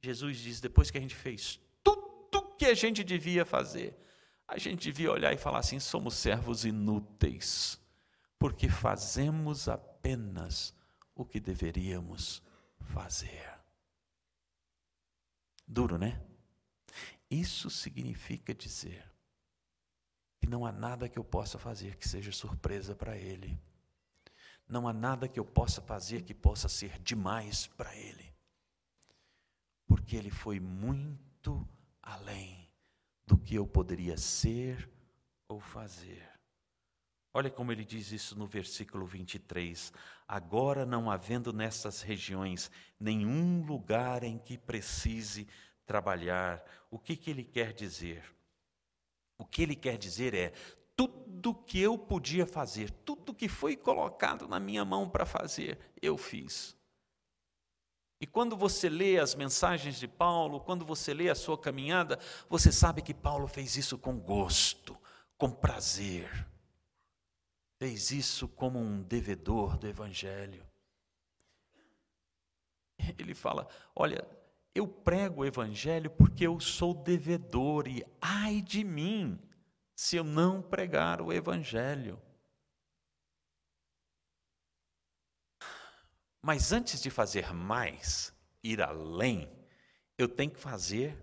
Jesus 0.00 0.38
diz: 0.38 0.60
depois 0.60 0.90
que 0.90 0.98
a 0.98 1.00
gente 1.00 1.14
fez 1.14 1.60
tudo 1.82 2.56
que 2.58 2.66
a 2.66 2.74
gente 2.74 3.04
devia 3.04 3.44
fazer, 3.44 3.96
a 4.48 4.58
gente 4.58 4.82
devia 4.82 5.12
olhar 5.12 5.32
e 5.32 5.38
falar 5.38 5.60
assim: 5.60 5.78
somos 5.78 6.14
servos 6.14 6.64
inúteis 6.64 7.80
porque 8.38 8.68
fazemos 8.68 9.68
apenas 9.68 10.74
o 11.14 11.24
que 11.24 11.40
deveríamos 11.40 12.42
fazer. 12.78 13.58
Duro, 15.66 15.98
né? 15.98 16.22
Isso 17.30 17.68
significa 17.70 18.54
dizer 18.54 19.10
que 20.38 20.46
não 20.46 20.64
há 20.64 20.70
nada 20.70 21.08
que 21.08 21.18
eu 21.18 21.24
possa 21.24 21.58
fazer 21.58 21.96
que 21.96 22.08
seja 22.08 22.30
surpresa 22.30 22.94
para 22.94 23.16
Ele. 23.16 23.58
Não 24.68 24.86
há 24.86 24.92
nada 24.92 25.28
que 25.28 25.40
eu 25.40 25.44
possa 25.44 25.80
fazer 25.80 26.22
que 26.22 26.34
possa 26.34 26.68
ser 26.68 26.98
demais 27.00 27.66
para 27.66 27.94
Ele. 27.96 28.32
Porque 29.86 30.16
Ele 30.16 30.30
foi 30.30 30.60
muito 30.60 31.66
além 32.02 32.68
do 33.26 33.36
que 33.36 33.54
eu 33.56 33.66
poderia 33.66 34.16
ser 34.16 34.88
ou 35.48 35.60
fazer. 35.60 36.35
Olha 37.36 37.50
como 37.50 37.70
ele 37.70 37.84
diz 37.84 38.12
isso 38.12 38.34
no 38.34 38.46
versículo 38.46 39.04
23. 39.04 39.92
Agora, 40.26 40.86
não 40.86 41.10
havendo 41.10 41.52
nessas 41.52 42.00
regiões 42.00 42.70
nenhum 42.98 43.62
lugar 43.62 44.24
em 44.24 44.38
que 44.38 44.56
precise 44.56 45.46
trabalhar, 45.84 46.64
o 46.90 46.98
que, 46.98 47.14
que 47.14 47.30
ele 47.30 47.44
quer 47.44 47.74
dizer? 47.74 48.24
O 49.36 49.44
que 49.44 49.62
ele 49.62 49.76
quer 49.76 49.98
dizer 49.98 50.32
é: 50.32 50.54
tudo 50.96 51.54
que 51.54 51.78
eu 51.78 51.98
podia 51.98 52.46
fazer, 52.46 52.90
tudo 52.90 53.34
que 53.34 53.50
foi 53.50 53.76
colocado 53.76 54.48
na 54.48 54.58
minha 54.58 54.82
mão 54.82 55.06
para 55.06 55.26
fazer, 55.26 55.78
eu 56.00 56.16
fiz. 56.16 56.74
E 58.18 58.26
quando 58.26 58.56
você 58.56 58.88
lê 58.88 59.18
as 59.18 59.34
mensagens 59.34 59.98
de 59.98 60.08
Paulo, 60.08 60.58
quando 60.58 60.86
você 60.86 61.12
lê 61.12 61.28
a 61.28 61.34
sua 61.34 61.58
caminhada, 61.58 62.18
você 62.48 62.72
sabe 62.72 63.02
que 63.02 63.12
Paulo 63.12 63.46
fez 63.46 63.76
isso 63.76 63.98
com 63.98 64.18
gosto, 64.18 64.96
com 65.36 65.50
prazer 65.50 66.55
fez 67.78 68.10
isso 68.10 68.48
como 68.48 68.78
um 68.78 69.02
devedor 69.02 69.76
do 69.78 69.86
Evangelho. 69.86 70.66
Ele 73.18 73.34
fala: 73.34 73.68
Olha, 73.94 74.26
eu 74.74 74.86
prego 74.86 75.40
o 75.40 75.44
Evangelho 75.44 76.10
porque 76.10 76.46
eu 76.46 76.58
sou 76.60 76.94
devedor, 76.94 77.88
e 77.88 78.04
ai 78.20 78.60
de 78.60 78.84
mim 78.84 79.38
se 79.94 80.16
eu 80.16 80.24
não 80.24 80.60
pregar 80.60 81.22
o 81.22 81.32
Evangelho. 81.32 82.20
Mas 86.42 86.72
antes 86.72 87.00
de 87.02 87.10
fazer 87.10 87.52
mais, 87.52 88.32
ir 88.62 88.80
além, 88.80 89.50
eu 90.16 90.28
tenho 90.28 90.50
que 90.50 90.60
fazer 90.60 91.16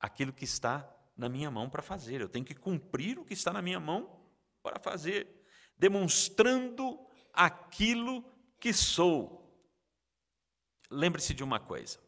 aquilo 0.00 0.32
que 0.32 0.44
está 0.44 0.90
na 1.16 1.28
minha 1.28 1.50
mão 1.50 1.70
para 1.70 1.82
fazer, 1.82 2.20
eu 2.20 2.28
tenho 2.28 2.44
que 2.44 2.54
cumprir 2.54 3.18
o 3.18 3.24
que 3.24 3.34
está 3.34 3.52
na 3.52 3.62
minha 3.62 3.78
mão 3.78 4.20
para 4.62 4.80
fazer 4.80 5.28
demonstrando 5.76 6.98
aquilo 7.32 8.24
que 8.58 8.72
sou. 8.72 9.44
Lembre-se 10.90 11.34
de 11.34 11.42
uma 11.42 11.58
coisa: 11.58 11.98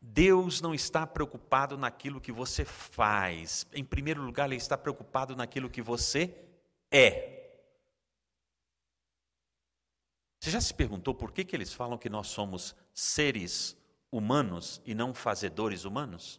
Deus 0.00 0.60
não 0.60 0.74
está 0.74 1.06
preocupado 1.06 1.76
naquilo 1.76 2.20
que 2.20 2.32
você 2.32 2.64
faz, 2.64 3.66
em 3.72 3.84
primeiro 3.84 4.22
lugar, 4.22 4.46
Ele 4.46 4.56
está 4.56 4.76
preocupado 4.76 5.34
naquilo 5.34 5.70
que 5.70 5.82
você 5.82 6.34
é. 6.90 7.34
Você 10.40 10.50
já 10.50 10.60
se 10.60 10.74
perguntou 10.74 11.14
por 11.14 11.32
que, 11.32 11.42
que 11.42 11.56
eles 11.56 11.72
falam 11.72 11.96
que 11.96 12.10
nós 12.10 12.26
somos 12.26 12.76
seres 12.92 13.74
humanos 14.12 14.82
e 14.84 14.94
não 14.94 15.14
fazedores 15.14 15.84
humanos? 15.84 16.38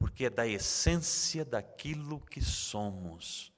Porque 0.00 0.24
é 0.24 0.30
da 0.30 0.46
essência 0.46 1.44
daquilo 1.44 2.18
que 2.22 2.40
somos, 2.40 3.52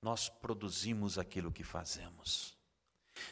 nós 0.00 0.28
produzimos 0.28 1.18
aquilo 1.18 1.50
que 1.50 1.64
fazemos. 1.64 2.56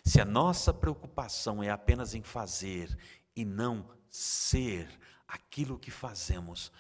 Se 0.05 0.21
a 0.21 0.25
nossa 0.25 0.75
preocupação 0.75 1.63
é 1.63 1.71
apenas 1.71 2.15
em 2.15 2.23
fazer 2.23 2.99
e 3.35 3.45
não 3.45 3.89
ser 4.11 4.91
aquilo 5.27 5.79
que 5.79 5.93
fazemos, 5.93 6.73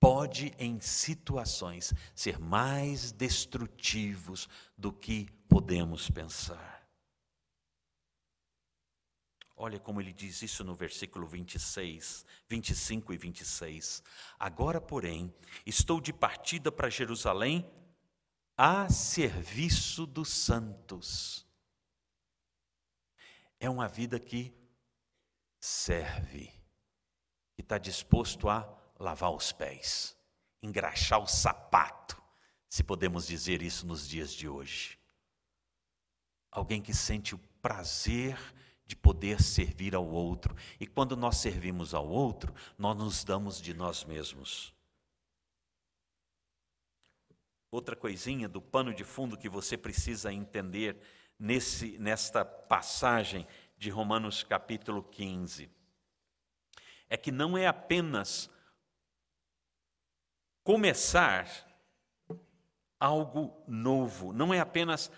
pode, 0.00 0.54
em 0.58 0.80
situações, 0.80 1.92
ser 2.14 2.38
mais 2.38 3.12
destrutivos 3.12 4.48
do 4.76 4.90
que 4.90 5.28
podemos 5.48 6.10
pensar. 6.10 6.75
Olha 9.58 9.80
como 9.80 10.02
ele 10.02 10.12
diz 10.12 10.42
isso 10.42 10.62
no 10.62 10.74
versículo 10.74 11.26
26, 11.26 12.26
25 12.46 13.14
e 13.14 13.16
26. 13.16 14.02
Agora, 14.38 14.82
porém, 14.82 15.34
estou 15.64 15.98
de 15.98 16.12
partida 16.12 16.70
para 16.70 16.90
Jerusalém 16.90 17.66
a 18.54 18.88
serviço 18.90 20.04
dos 20.04 20.28
santos. 20.28 21.46
É 23.58 23.70
uma 23.70 23.88
vida 23.88 24.20
que 24.20 24.54
serve, 25.58 26.52
que 27.54 27.62
está 27.62 27.78
disposto 27.78 28.50
a 28.50 28.68
lavar 28.98 29.30
os 29.32 29.52
pés, 29.52 30.14
engraxar 30.62 31.18
o 31.18 31.26
sapato, 31.26 32.22
se 32.68 32.84
podemos 32.84 33.26
dizer 33.26 33.62
isso 33.62 33.86
nos 33.86 34.06
dias 34.06 34.34
de 34.34 34.46
hoje. 34.46 34.98
Alguém 36.50 36.82
que 36.82 36.92
sente 36.92 37.34
o 37.34 37.38
prazer 37.62 38.38
de 38.86 38.94
poder 38.94 39.42
servir 39.42 39.94
ao 39.94 40.06
outro. 40.06 40.56
E 40.78 40.86
quando 40.86 41.16
nós 41.16 41.38
servimos 41.38 41.92
ao 41.92 42.08
outro, 42.08 42.54
nós 42.78 42.96
nos 42.96 43.24
damos 43.24 43.60
de 43.60 43.74
nós 43.74 44.04
mesmos. 44.04 44.72
Outra 47.70 47.96
coisinha 47.96 48.48
do 48.48 48.62
pano 48.62 48.94
de 48.94 49.04
fundo 49.04 49.36
que 49.36 49.48
você 49.48 49.76
precisa 49.76 50.32
entender 50.32 50.96
nesse, 51.38 51.98
nesta 51.98 52.44
passagem 52.44 53.46
de 53.76 53.90
Romanos 53.90 54.42
capítulo 54.42 55.02
15 55.02 55.68
é 57.08 57.16
que 57.16 57.30
não 57.30 57.56
é 57.56 57.66
apenas 57.66 58.50
começar 60.64 61.46
algo 62.98 63.62
novo, 63.68 64.32
não 64.32 64.52
é 64.52 64.58
apenas 64.58 65.10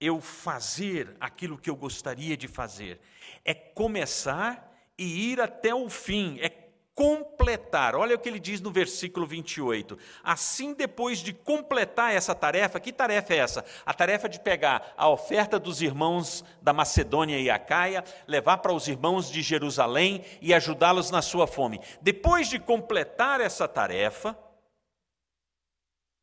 eu 0.00 0.20
fazer 0.20 1.16
aquilo 1.18 1.58
que 1.58 1.70
eu 1.70 1.76
gostaria 1.76 2.36
de 2.36 2.48
fazer, 2.48 3.00
é 3.44 3.54
começar 3.54 4.72
e 4.98 5.32
ir 5.32 5.40
até 5.40 5.74
o 5.74 5.88
fim, 5.88 6.38
é 6.40 6.66
completar. 6.96 7.94
Olha 7.94 8.16
o 8.16 8.18
que 8.18 8.26
ele 8.26 8.40
diz 8.40 8.58
no 8.58 8.72
versículo 8.72 9.26
28. 9.26 9.98
Assim, 10.24 10.72
depois 10.72 11.18
de 11.18 11.34
completar 11.34 12.14
essa 12.14 12.34
tarefa, 12.34 12.80
que 12.80 12.90
tarefa 12.90 13.34
é 13.34 13.36
essa? 13.36 13.64
A 13.84 13.92
tarefa 13.92 14.30
de 14.30 14.40
pegar 14.40 14.94
a 14.96 15.06
oferta 15.06 15.58
dos 15.58 15.82
irmãos 15.82 16.42
da 16.62 16.72
Macedônia 16.72 17.38
e 17.38 17.50
Acaia, 17.50 18.02
levar 18.26 18.58
para 18.58 18.72
os 18.72 18.88
irmãos 18.88 19.30
de 19.30 19.42
Jerusalém 19.42 20.24
e 20.40 20.54
ajudá-los 20.54 21.10
na 21.10 21.20
sua 21.20 21.46
fome. 21.46 21.80
Depois 22.00 22.48
de 22.48 22.58
completar 22.58 23.42
essa 23.42 23.68
tarefa, 23.68 24.34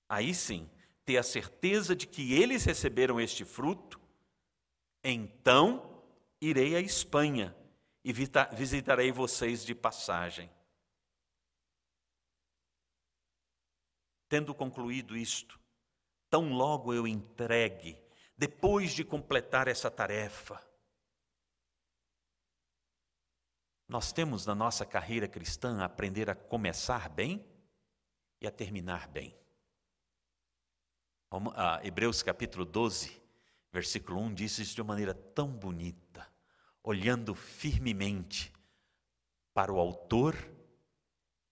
aí 0.09 0.33
sim, 0.33 0.67
ter 1.05 1.17
a 1.17 1.23
certeza 1.23 1.95
de 1.95 2.07
que 2.07 2.33
eles 2.33 2.63
receberam 2.63 3.19
este 3.19 3.43
fruto, 3.43 3.99
então 5.03 6.03
irei 6.39 6.75
à 6.75 6.79
Espanha 6.79 7.55
e 8.03 8.11
visitarei 8.11 9.11
vocês 9.11 9.65
de 9.65 9.73
passagem. 9.73 10.49
Tendo 14.29 14.53
concluído 14.53 15.15
isto, 15.15 15.59
tão 16.29 16.53
logo 16.53 16.93
eu 16.93 17.07
entregue, 17.07 17.97
depois 18.35 18.91
de 18.91 19.03
completar 19.03 19.67
essa 19.67 19.91
tarefa, 19.91 20.59
nós 23.87 24.11
temos 24.11 24.45
na 24.45 24.55
nossa 24.55 24.85
carreira 24.85 25.27
cristã 25.27 25.81
a 25.81 25.85
aprender 25.85 26.29
a 26.29 26.35
começar 26.35 27.09
bem 27.09 27.45
e 28.41 28.47
a 28.47 28.51
terminar 28.51 29.07
bem. 29.07 29.37
Ah, 31.56 31.80
Hebreus 31.84 32.22
capítulo 32.22 32.63
12, 32.63 33.12
versículo 33.72 34.19
1 34.19 34.34
diz 34.36 34.60
isso 34.60 34.76
de 34.76 34.82
uma 34.82 34.89
maneira 34.89 35.13
tão 35.13 35.48
bonita, 35.48 36.28
olhando 36.84 37.34
firmemente 37.34 38.54
para 39.52 39.74
o 39.74 39.80
Autor 39.80 40.36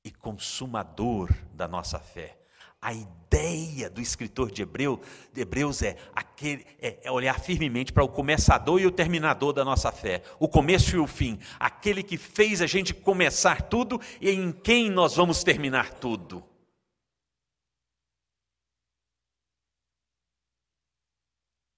e 0.03 0.11
Consumador 0.11 1.33
da 1.53 1.67
nossa 1.67 1.99
fé 1.99 2.37
a 2.81 2.93
ideia 2.93 3.89
do 3.89 4.01
escritor 4.01 4.51
de, 4.51 4.63
Hebreu, 4.63 4.99
de 5.31 5.41
Hebreus 5.41 5.83
é, 5.83 5.95
aquele, 6.15 6.65
é, 6.81 6.97
é 7.03 7.11
olhar 7.11 7.39
firmemente 7.39 7.93
para 7.93 8.03
o 8.03 8.09
começador 8.09 8.81
e 8.81 8.87
o 8.87 8.91
terminador 8.91 9.53
da 9.53 9.63
nossa 9.63 9.91
fé, 9.91 10.23
o 10.39 10.47
começo 10.47 10.95
e 10.95 10.99
o 10.99 11.05
fim, 11.05 11.37
aquele 11.59 12.01
que 12.01 12.17
fez 12.17 12.59
a 12.59 12.65
gente 12.65 12.91
começar 12.91 13.61
tudo 13.63 14.01
e 14.19 14.31
em 14.31 14.51
quem 14.51 14.89
nós 14.89 15.15
vamos 15.15 15.43
terminar 15.43 15.93
tudo. 15.93 16.43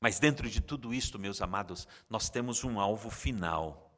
Mas 0.03 0.19
dentro 0.19 0.49
de 0.49 0.59
tudo 0.59 0.93
isto, 0.93 1.17
meus 1.17 1.41
amados, 1.41 1.87
nós 2.09 2.29
temos 2.29 2.65
um 2.65 2.77
alvo 2.77 3.09
final. 3.09 3.89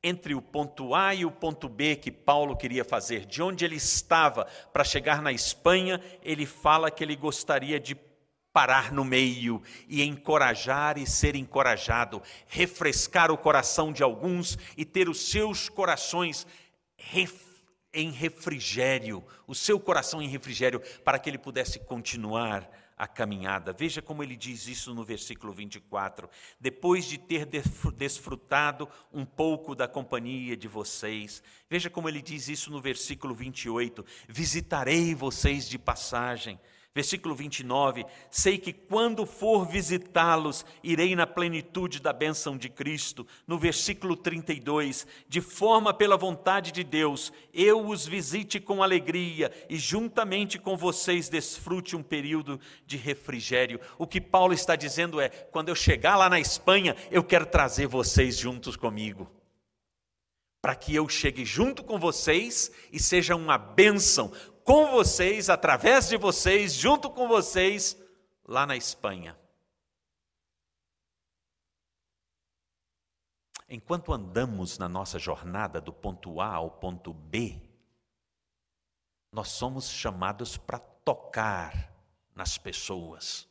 Entre 0.00 0.36
o 0.36 0.40
ponto 0.40 0.94
A 0.94 1.16
e 1.16 1.24
o 1.24 1.32
ponto 1.32 1.68
B 1.68 1.96
que 1.96 2.12
Paulo 2.12 2.56
queria 2.56 2.84
fazer, 2.84 3.26
de 3.26 3.42
onde 3.42 3.64
ele 3.64 3.74
estava 3.74 4.44
para 4.72 4.84
chegar 4.84 5.20
na 5.20 5.32
Espanha, 5.32 6.00
ele 6.22 6.46
fala 6.46 6.92
que 6.92 7.02
ele 7.02 7.16
gostaria 7.16 7.80
de 7.80 7.96
parar 8.52 8.92
no 8.92 9.04
meio 9.04 9.60
e 9.88 10.04
encorajar 10.04 10.96
e 10.96 11.04
ser 11.04 11.34
encorajado, 11.34 12.22
refrescar 12.46 13.32
o 13.32 13.36
coração 13.36 13.92
de 13.92 14.04
alguns 14.04 14.56
e 14.76 14.84
ter 14.84 15.08
os 15.08 15.28
seus 15.28 15.68
corações 15.68 16.46
em 17.92 18.12
refrigério, 18.12 19.24
o 19.44 19.56
seu 19.56 19.80
coração 19.80 20.22
em 20.22 20.28
refrigério, 20.28 20.80
para 21.04 21.18
que 21.18 21.28
ele 21.28 21.36
pudesse 21.36 21.80
continuar 21.80 22.70
a 22.98 23.06
caminhada. 23.06 23.72
Veja 23.72 24.02
como 24.02 24.22
ele 24.22 24.36
diz 24.36 24.66
isso 24.66 24.92
no 24.92 25.04
versículo 25.04 25.52
24. 25.52 26.28
Depois 26.60 27.04
de 27.04 27.16
ter 27.16 27.46
desfrutado 27.46 28.88
um 29.12 29.24
pouco 29.24 29.74
da 29.74 29.86
companhia 29.86 30.56
de 30.56 30.66
vocês, 30.66 31.42
veja 31.70 31.88
como 31.88 32.08
ele 32.08 32.20
diz 32.20 32.48
isso 32.48 32.70
no 32.70 32.80
versículo 32.80 33.34
28. 33.34 34.04
Visitarei 34.28 35.14
vocês 35.14 35.68
de 35.68 35.78
passagem 35.78 36.58
Versículo 36.94 37.34
29: 37.34 38.04
Sei 38.30 38.58
que 38.58 38.72
quando 38.72 39.24
for 39.26 39.66
visitá-los, 39.66 40.64
irei 40.82 41.14
na 41.14 41.26
plenitude 41.26 42.00
da 42.00 42.12
bênção 42.12 42.56
de 42.56 42.68
Cristo. 42.68 43.26
No 43.46 43.58
versículo 43.58 44.16
32: 44.16 45.06
De 45.28 45.40
forma 45.40 45.94
pela 45.94 46.16
vontade 46.16 46.72
de 46.72 46.82
Deus, 46.82 47.32
eu 47.52 47.86
os 47.86 48.06
visite 48.06 48.58
com 48.58 48.82
alegria 48.82 49.52
e 49.68 49.76
juntamente 49.76 50.58
com 50.58 50.76
vocês 50.76 51.28
desfrute 51.28 51.94
um 51.94 52.02
período 52.02 52.58
de 52.86 52.96
refrigério. 52.96 53.80
O 53.96 54.06
que 54.06 54.20
Paulo 54.20 54.52
está 54.52 54.74
dizendo 54.74 55.20
é: 55.20 55.28
quando 55.28 55.68
eu 55.68 55.74
chegar 55.74 56.16
lá 56.16 56.28
na 56.28 56.40
Espanha, 56.40 56.96
eu 57.10 57.22
quero 57.22 57.46
trazer 57.46 57.86
vocês 57.86 58.36
juntos 58.36 58.76
comigo 58.76 59.30
para 60.60 60.74
que 60.74 60.94
eu 60.94 61.08
chegue 61.08 61.44
junto 61.44 61.84
com 61.84 61.98
vocês 61.98 62.70
e 62.92 62.98
seja 62.98 63.36
uma 63.36 63.56
bênção, 63.56 64.32
com 64.68 64.90
vocês, 64.90 65.48
através 65.48 66.10
de 66.10 66.18
vocês, 66.18 66.74
junto 66.74 67.08
com 67.08 67.26
vocês, 67.26 67.98
lá 68.46 68.66
na 68.66 68.76
Espanha. 68.76 69.34
Enquanto 73.66 74.12
andamos 74.12 74.76
na 74.76 74.86
nossa 74.86 75.18
jornada 75.18 75.80
do 75.80 75.90
ponto 75.90 76.38
A 76.38 76.52
ao 76.52 76.70
ponto 76.70 77.14
B, 77.14 77.58
nós 79.32 79.48
somos 79.48 79.88
chamados 79.88 80.58
para 80.58 80.78
tocar 80.78 81.90
nas 82.34 82.58
pessoas, 82.58 83.48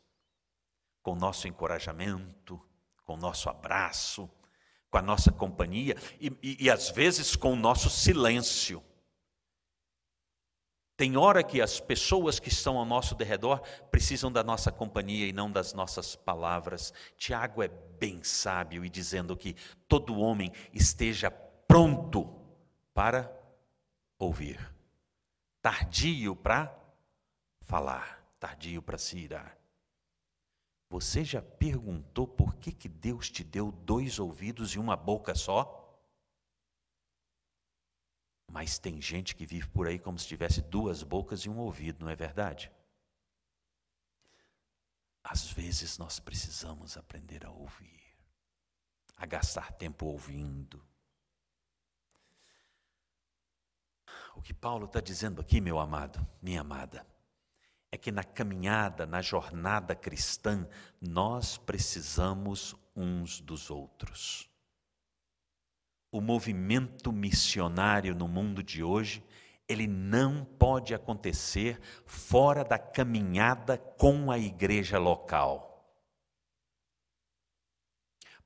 com 1.02 1.16
nosso 1.16 1.48
encorajamento, 1.48 2.64
com 3.04 3.18
nosso 3.18 3.50
abraço, 3.50 4.30
com 4.92 5.00
a 5.00 5.02
nossa 5.02 5.32
companhia 5.32 5.96
e, 6.20 6.28
e, 6.44 6.66
e 6.66 6.70
às 6.70 6.92
vezes 6.92 7.36
com 7.36 7.54
o 7.54 7.56
nosso 7.56 7.90
silêncio. 7.90 8.84
Tem 10.98 11.16
hora 11.16 11.44
que 11.44 11.62
as 11.62 11.80
pessoas 11.80 12.40
que 12.40 12.50
estão 12.50 12.76
ao 12.76 12.84
nosso 12.84 13.14
derredor 13.14 13.62
precisam 13.92 14.32
da 14.32 14.44
nossa 14.44 14.72
companhia 14.72 15.28
e 15.28 15.32
não 15.32 15.50
das 15.52 15.72
nossas 15.72 16.16
palavras. 16.16 16.92
Tiago 17.16 17.62
é 17.62 17.68
bem 17.68 18.24
sábio 18.24 18.84
e 18.84 18.90
dizendo 18.90 19.38
que 19.38 19.56
todo 19.88 20.18
homem 20.18 20.52
esteja 20.74 21.30
pronto 21.30 22.28
para 22.96 23.32
ouvir, 24.18 24.60
tardio 25.62 26.36
para 26.36 26.76
falar, 27.62 28.28
tardio 28.40 28.82
para 28.82 28.98
se 28.98 29.20
irar. 29.20 29.56
Você 30.90 31.24
já 31.24 31.44
perguntou 31.44 32.28
por 32.28 32.56
que, 32.56 32.72
que 32.72 32.90
Deus 32.90 33.30
te 33.30 33.44
deu 33.44 33.72
dois 33.72 34.18
ouvidos 34.18 34.72
e 34.72 34.80
uma 34.80 34.96
boca 34.96 35.36
só? 35.36 35.87
Mas 38.52 38.80
tem 38.80 39.02
gente 39.02 39.36
que 39.36 39.46
vive 39.46 39.68
por 39.70 39.88
aí 39.88 40.00
como 40.00 40.18
se 40.18 40.28
tivesse 40.28 40.62
duas 40.62 41.04
bocas 41.04 41.42
e 41.42 41.50
um 41.50 41.58
ouvido, 41.58 42.04
não 42.04 42.12
é 42.12 42.16
verdade? 42.16 42.72
Às 45.24 45.52
vezes 45.52 45.98
nós 45.98 46.20
precisamos 46.20 46.96
aprender 46.96 47.46
a 47.46 47.52
ouvir, 47.52 48.18
a 49.18 49.26
gastar 49.26 49.74
tempo 49.74 50.06
ouvindo. 50.06 50.82
O 54.36 54.42
que 54.42 54.54
Paulo 54.54 54.86
está 54.86 55.02
dizendo 55.02 55.42
aqui, 55.42 55.60
meu 55.60 55.80
amado, 55.80 56.26
minha 56.42 56.62
amada, 56.62 57.06
é 57.92 57.98
que 57.98 58.12
na 58.12 58.24
caminhada, 58.24 59.06
na 59.06 59.22
jornada 59.22 59.96
cristã, 59.96 60.68
nós 61.02 61.58
precisamos 61.58 62.76
uns 62.96 63.42
dos 63.42 63.70
outros 63.70 64.50
o 66.12 66.22
movimento 66.22 67.12
missionário 67.12 68.16
no 68.16 68.28
mundo 68.28 68.64
de 68.64 68.84
hoje, 68.84 69.24
ele 69.68 69.88
não 69.88 70.46
pode 70.46 70.94
acontecer 70.94 71.80
fora 72.06 72.64
da 72.64 72.80
caminhada 72.80 73.78
com 73.78 74.32
a 74.32 74.38
igreja 74.40 74.98
local. 74.98 75.67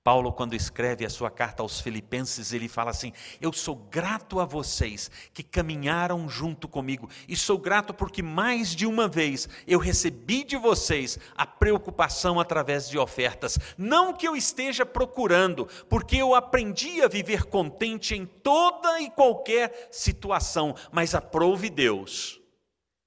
Paulo, 0.03 0.33
quando 0.33 0.55
escreve 0.55 1.05
a 1.05 1.09
sua 1.09 1.29
carta 1.29 1.61
aos 1.61 1.79
Filipenses, 1.79 2.53
ele 2.53 2.67
fala 2.67 2.89
assim: 2.89 3.13
Eu 3.39 3.53
sou 3.53 3.75
grato 3.75 4.39
a 4.39 4.45
vocês 4.45 5.11
que 5.31 5.43
caminharam 5.43 6.27
junto 6.27 6.67
comigo, 6.67 7.07
e 7.27 7.35
sou 7.35 7.59
grato 7.59 7.93
porque 7.93 8.23
mais 8.23 8.75
de 8.75 8.87
uma 8.87 9.07
vez 9.07 9.47
eu 9.67 9.77
recebi 9.77 10.43
de 10.43 10.57
vocês 10.57 11.19
a 11.35 11.45
preocupação 11.45 12.39
através 12.39 12.89
de 12.89 12.97
ofertas. 12.97 13.59
Não 13.77 14.11
que 14.11 14.27
eu 14.27 14.35
esteja 14.35 14.85
procurando, 14.85 15.67
porque 15.87 16.17
eu 16.17 16.33
aprendi 16.33 17.03
a 17.03 17.07
viver 17.07 17.45
contente 17.45 18.15
em 18.15 18.25
toda 18.25 18.99
e 18.99 19.09
qualquer 19.11 19.89
situação, 19.91 20.75
mas 20.91 21.13
aprove 21.13 21.69
Deus 21.69 22.41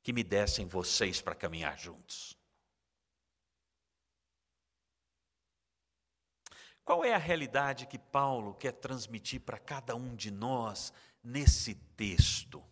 que 0.01 0.13
me 0.13 0.23
dessem 0.23 0.67
vocês 0.67 1.21
para 1.21 1.35
caminhar 1.35 1.77
juntos. 1.77 2.34
Qual 6.85 7.03
é 7.03 7.15
a 7.15 7.19
realidade 7.19 7.87
que 7.87 7.99
Paulo 7.99 8.55
quer 8.55 8.73
transmitir 8.73 9.41
para 9.41 9.59
cada 9.59 9.95
um 9.95 10.15
de 10.15 10.31
nós 10.31 10.93
nesse 11.23 11.75
texto? 11.97 12.63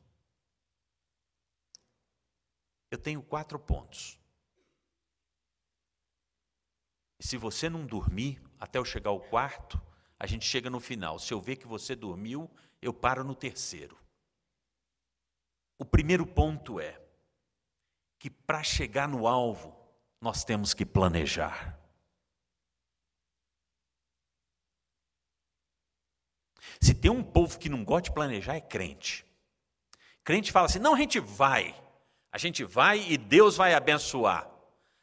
Eu 2.91 2.99
tenho 2.99 3.23
quatro 3.23 3.59
pontos. 3.59 4.21
E 7.19 7.27
se 7.27 7.39
você 7.39 7.71
não 7.71 7.87
dormir 7.87 8.43
até 8.61 8.79
eu 8.79 8.85
chegar 8.85 9.11
ao 9.11 9.21
quarto, 9.21 9.81
a 10.19 10.27
gente 10.27 10.45
chega 10.45 10.69
no 10.69 10.79
final. 10.79 11.19
Se 11.19 11.33
eu 11.33 11.41
ver 11.41 11.57
que 11.57 11.67
você 11.67 11.97
dormiu, 11.97 12.51
eu 12.83 12.93
paro 12.93 13.25
no 13.25 13.35
terceiro. 13.35 13.99
O 15.79 15.87
primeiro 15.87 16.27
ponto 16.27 16.79
é 16.79 17.01
que 18.19 18.29
para 18.29 18.63
chegar 18.63 19.09
no 19.09 19.27
alvo, 19.27 19.75
nós 20.21 20.45
temos 20.45 20.75
que 20.75 20.85
planejar. 20.85 21.82
Se 26.81 26.95
tem 26.95 27.11
um 27.11 27.23
povo 27.23 27.59
que 27.59 27.69
não 27.69 27.85
gosta 27.85 28.03
de 28.03 28.13
planejar, 28.13 28.57
é 28.57 28.61
crente. 28.61 29.25
Crente 30.25 30.53
fala 30.53 30.67
assim: 30.67 30.79
não, 30.79 30.95
a 30.95 30.99
gente 30.99 31.19
vai, 31.19 31.75
a 32.31 32.39
gente 32.39 32.65
vai 32.65 33.05
e 33.09 33.17
Deus 33.17 33.57
vai 33.57 33.75
abençoar. 33.75 34.49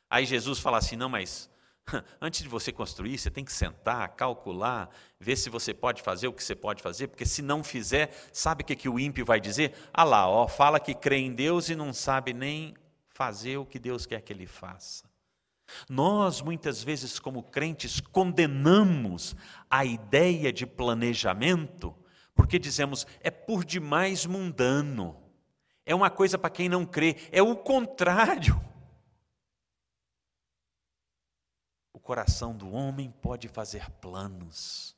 Aí 0.10 0.26
Jesus 0.26 0.60
fala 0.60 0.78
assim: 0.78 0.96
não, 0.96 1.10
mas 1.10 1.50
antes 2.22 2.42
de 2.42 2.48
você 2.48 2.72
construir, 2.72 3.18
você 3.18 3.30
tem 3.30 3.44
que 3.44 3.52
sentar, 3.52 4.08
calcular, 4.10 4.90
ver 5.20 5.36
se 5.36 5.50
você 5.50 5.74
pode 5.74 6.02
fazer 6.02 6.28
o 6.28 6.34
que 6.34 6.44
você 6.44 6.56
pode 6.56 6.82
fazer, 6.82 7.08
porque 7.08 7.26
se 7.26 7.42
não 7.42 7.64
fizer, 7.64 8.12
sabe 8.32 8.64
o 8.64 8.66
que, 8.66 8.76
que 8.76 8.90
o 8.90 9.00
ímpio 9.00 9.26
vai 9.26 9.40
dizer? 9.40 9.74
Ah 9.94 10.04
lá, 10.04 10.28
ó, 10.28 10.48
fala 10.48 10.80
que 10.80 10.94
crê 10.94 11.18
em 11.18 11.34
Deus 11.34 11.70
e 11.70 11.76
não 11.76 11.94
sabe 11.94 12.34
nem 12.34 12.76
fazer 13.08 13.58
o 13.58 13.66
que 13.66 13.80
Deus 13.80 14.06
quer 14.06 14.22
que 14.22 14.32
ele 14.32 14.48
faça. 14.48 15.09
Nós, 15.90 16.42
muitas 16.42 16.84
vezes, 16.84 17.20
como 17.20 17.44
crentes, 17.44 18.00
condenamos 18.00 19.36
a 19.70 19.86
ideia 19.86 20.52
de 20.52 20.66
planejamento, 20.66 21.96
porque 22.34 22.58
dizemos, 22.58 23.06
é 23.22 23.30
por 23.30 23.64
demais 23.64 24.26
mundano, 24.26 25.22
é 25.86 25.94
uma 25.94 26.10
coisa 26.10 26.38
para 26.38 26.50
quem 26.50 26.70
não 26.70 26.86
crê, 26.86 27.18
é 27.32 27.42
o 27.42 27.56
contrário. 27.56 28.60
O 31.94 32.00
coração 32.00 32.56
do 32.56 32.72
homem 32.72 33.12
pode 33.12 33.48
fazer 33.48 33.90
planos, 33.92 34.96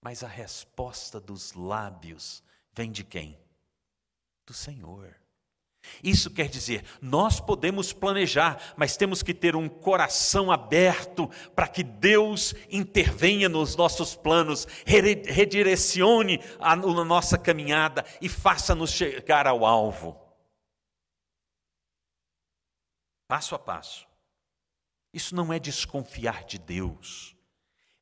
mas 0.00 0.24
a 0.24 0.28
resposta 0.28 1.20
dos 1.20 1.52
lábios 1.52 2.42
vem 2.72 2.90
de 2.90 3.04
quem? 3.04 3.38
Do 4.44 4.54
Senhor. 4.54 5.21
Isso 6.02 6.30
quer 6.30 6.48
dizer, 6.48 6.84
nós 7.00 7.40
podemos 7.40 7.92
planejar, 7.92 8.74
mas 8.76 8.96
temos 8.96 9.22
que 9.22 9.34
ter 9.34 9.56
um 9.56 9.68
coração 9.68 10.50
aberto 10.50 11.28
para 11.54 11.68
que 11.68 11.82
Deus 11.82 12.54
intervenha 12.70 13.48
nos 13.48 13.76
nossos 13.76 14.14
planos, 14.14 14.66
redirecione 14.86 16.40
a, 16.58 16.76
nossa 16.76 17.36
caminhada 17.36 18.04
e 18.20 18.28
faça-nos 18.28 18.90
chegar 18.90 19.46
ao 19.46 19.64
alvo. 19.64 20.20
Passo 23.28 23.54
a 23.54 23.58
passo. 23.58 24.06
Isso 25.12 25.34
não 25.34 25.52
é 25.52 25.58
desconfiar 25.58 26.44
de 26.44 26.58
Deus, 26.58 27.36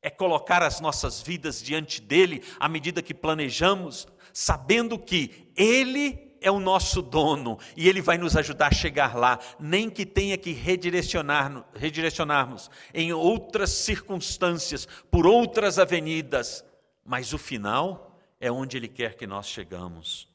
é 0.01 0.09
colocar 0.09 0.63
as 0.63 0.79
nossas 0.79 1.21
vidas 1.21 1.61
diante 1.61 2.01
dEle 2.01 2.41
à 2.59 2.69
medida 2.69 3.01
que 3.01 3.13
planejamos, 3.13 4.07
sabendo 4.33 4.97
que 4.97 5.51
Ele 5.55 6.30
é 6.41 6.49
o 6.49 6.59
nosso 6.59 7.01
dono 7.01 7.59
e 7.77 7.87
ele 7.87 8.01
vai 8.01 8.17
nos 8.17 8.35
ajudar 8.35 8.67
a 8.67 8.73
chegar 8.73 9.15
lá, 9.15 9.39
nem 9.59 9.89
que 9.89 10.05
tenha 10.05 10.37
que 10.37 10.51
redirecionar, 10.51 11.63
redirecionarmos 11.75 12.69
em 12.93 13.13
outras 13.13 13.69
circunstâncias, 13.69 14.87
por 15.09 15.27
outras 15.27 15.77
avenidas, 15.77 16.65
mas 17.05 17.31
o 17.31 17.37
final 17.37 18.19
é 18.39 18.51
onde 18.51 18.75
ele 18.75 18.87
quer 18.87 19.15
que 19.15 19.27
nós 19.27 19.47
chegamos. 19.47 20.27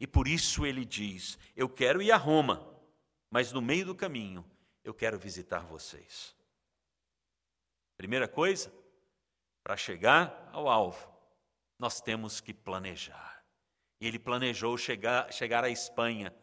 E 0.00 0.06
por 0.06 0.26
isso 0.26 0.66
ele 0.66 0.84
diz: 0.84 1.38
Eu 1.56 1.68
quero 1.68 2.02
ir 2.02 2.10
a 2.10 2.16
Roma, 2.16 2.68
mas 3.30 3.52
no 3.52 3.62
meio 3.62 3.86
do 3.86 3.94
caminho 3.94 4.44
eu 4.82 4.92
quero 4.92 5.18
visitar 5.18 5.60
vocês. 5.60 6.34
Primeira 7.96 8.26
coisa, 8.26 8.72
para 9.62 9.76
chegar 9.76 10.50
ao 10.52 10.68
alvo, 10.68 11.08
nós 11.78 12.00
temos 12.00 12.40
que 12.40 12.52
planejar. 12.52 13.31
Ele 14.06 14.18
planejou 14.18 14.76
chegar, 14.76 15.32
chegar 15.32 15.62
à 15.64 15.70
Espanha, 15.70 16.34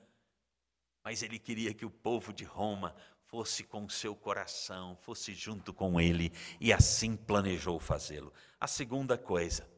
mas 1.04 1.24
ele 1.24 1.38
queria 1.38 1.74
que 1.74 1.86
o 1.86 1.90
povo 1.90 2.32
de 2.32 2.44
Roma 2.44 2.96
fosse 3.26 3.64
com 3.64 3.88
seu 3.90 4.16
coração, 4.16 4.96
fosse 5.02 5.34
junto 5.34 5.74
com 5.74 6.00
ele, 6.00 6.32
e 6.60 6.72
assim 6.72 7.16
planejou 7.16 7.80
fazê-lo. 7.80 8.34
A 8.60 8.66
segunda 8.66 9.18
coisa, 9.18 9.70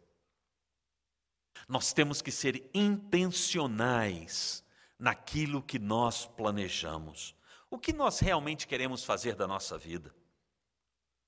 nós 1.68 1.92
temos 1.94 2.22
que 2.22 2.32
ser 2.32 2.70
intencionais 2.74 4.64
naquilo 4.98 5.62
que 5.62 5.80
nós 5.80 6.26
planejamos. 6.26 7.36
O 7.70 7.78
que 7.80 7.94
nós 7.94 8.20
realmente 8.20 8.68
queremos 8.68 9.04
fazer 9.04 9.36
da 9.36 9.48
nossa 9.48 9.78
vida? 9.78 10.14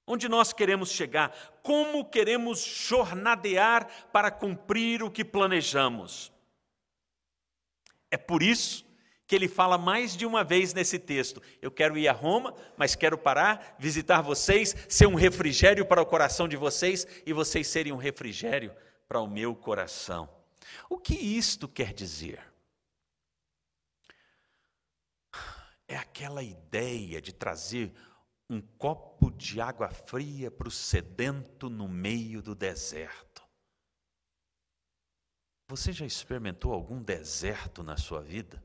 Onde 0.06 0.28
nós 0.28 0.52
queremos 0.52 0.92
chegar? 0.92 1.34
Como 1.63 2.04
queremos 2.06 2.60
jornadear 2.60 3.88
para 4.12 4.30
cumprir 4.30 5.02
o 5.02 5.10
que 5.10 5.24
planejamos? 5.24 6.33
É 8.13 8.17
por 8.17 8.43
isso 8.43 8.86
que 9.26 9.34
ele 9.34 9.47
fala 9.47 9.76
mais 9.76 10.15
de 10.15 10.23
uma 10.23 10.43
vez 10.43 10.71
nesse 10.71 10.99
texto: 10.99 11.41
Eu 11.60 11.71
quero 11.71 11.97
ir 11.97 12.08
a 12.08 12.13
Roma, 12.13 12.54
mas 12.78 12.95
quero 12.95 13.17
parar, 13.17 13.76
visitar 13.80 14.21
vocês, 14.21 14.76
ser 14.88 15.08
um 15.08 15.15
refrigério 15.15 15.84
para 15.84 15.99
o 15.99 16.06
coração 16.06 16.47
de 16.47 16.56
vocês 16.56 17.08
e 17.26 17.34
vocês 17.34 17.65
serem 17.65 17.91
um 17.91 17.97
refrigério 17.97 18.71
para 19.08 19.19
o 19.19 19.28
meu 19.28 19.56
coração. 19.56 20.30
O 20.88 20.99
que 20.99 21.15
isto 21.15 21.67
quer 21.67 21.91
dizer? 21.91 22.39
É 25.88 25.95
aquela 25.95 26.43
ideia 26.43 27.19
de 27.19 27.34
trazer 27.34 27.91
um 28.47 28.62
copo 28.62 29.32
de 29.32 29.60
água 29.60 29.89
fria 29.89 30.52
para 30.52 30.67
o 30.67 30.71
sedento 30.71 31.67
no 31.67 31.88
meio 31.88 32.43
do 32.43 32.54
deserto. 32.54 33.33
Você 35.73 35.91
já 35.91 36.05
experimentou 36.05 36.71
algum 36.71 37.01
deserto 37.01 37.81
na 37.81 37.97
sua 37.97 38.21
vida 38.21 38.63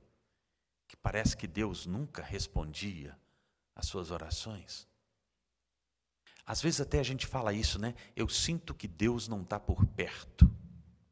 que 0.87 0.95
parece 0.95 1.35
que 1.35 1.47
Deus 1.47 1.87
nunca 1.87 2.23
respondia 2.23 3.19
às 3.75 3.87
suas 3.87 4.11
orações? 4.11 4.87
Às 6.45 6.61
vezes 6.61 6.83
até 6.83 6.99
a 7.01 7.03
gente 7.03 7.27
fala 7.27 7.55
isso, 7.55 7.79
né? 7.79 7.95
Eu 8.15 8.29
sinto 8.29 8.75
que 8.75 8.87
Deus 8.87 9.27
não 9.27 9.41
está 9.41 9.59
por 9.59 9.87
perto. 9.87 10.55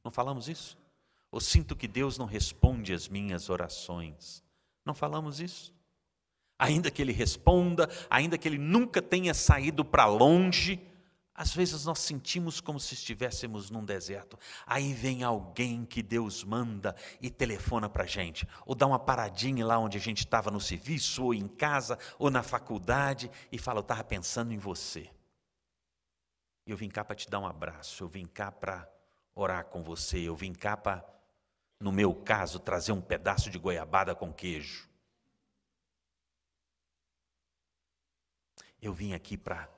Não 0.04 0.10
falamos 0.10 0.50
isso? 0.50 0.76
Ou 1.30 1.40
sinto 1.40 1.74
que 1.74 1.88
Deus 1.88 2.18
não 2.18 2.26
responde 2.26 2.92
às 2.92 3.08
minhas 3.08 3.48
orações. 3.48 4.44
Não 4.84 4.92
falamos 4.92 5.40
isso? 5.40 5.72
Ainda 6.58 6.90
que 6.90 7.00
Ele 7.00 7.12
responda, 7.12 7.88
ainda 8.10 8.36
que 8.36 8.46
Ele 8.46 8.58
nunca 8.58 9.00
tenha 9.00 9.32
saído 9.32 9.82
para 9.82 10.04
longe, 10.04 10.78
às 11.36 11.54
vezes 11.54 11.84
nós 11.84 11.98
sentimos 11.98 12.60
como 12.62 12.80
se 12.80 12.94
estivéssemos 12.94 13.70
num 13.70 13.84
deserto. 13.84 14.38
Aí 14.66 14.94
vem 14.94 15.22
alguém 15.22 15.84
que 15.84 16.02
Deus 16.02 16.42
manda 16.42 16.96
e 17.20 17.30
telefona 17.30 17.90
para 17.90 18.04
a 18.04 18.06
gente, 18.06 18.48
ou 18.64 18.74
dá 18.74 18.86
uma 18.86 18.98
paradinha 18.98 19.66
lá 19.66 19.78
onde 19.78 19.98
a 19.98 20.00
gente 20.00 20.20
estava 20.20 20.50
no 20.50 20.60
serviço, 20.60 21.22
ou 21.22 21.34
em 21.34 21.46
casa, 21.46 21.98
ou 22.18 22.30
na 22.30 22.42
faculdade, 22.42 23.30
e 23.52 23.58
fala: 23.58 23.80
Eu 23.80 23.82
estava 23.82 24.02
pensando 24.02 24.52
em 24.52 24.58
você. 24.58 25.10
Eu 26.66 26.76
vim 26.76 26.88
cá 26.88 27.04
para 27.04 27.14
te 27.14 27.28
dar 27.28 27.38
um 27.38 27.46
abraço, 27.46 28.02
eu 28.02 28.08
vim 28.08 28.26
cá 28.26 28.50
para 28.50 28.90
orar 29.34 29.66
com 29.66 29.82
você, 29.82 30.18
eu 30.18 30.34
vim 30.34 30.54
cá 30.54 30.76
para, 30.76 31.04
no 31.78 31.92
meu 31.92 32.14
caso, 32.14 32.58
trazer 32.58 32.92
um 32.92 33.00
pedaço 33.00 33.50
de 33.50 33.58
goiabada 33.58 34.14
com 34.14 34.32
queijo. 34.32 34.88
Eu 38.80 38.92
vim 38.92 39.12
aqui 39.12 39.36
para 39.36 39.75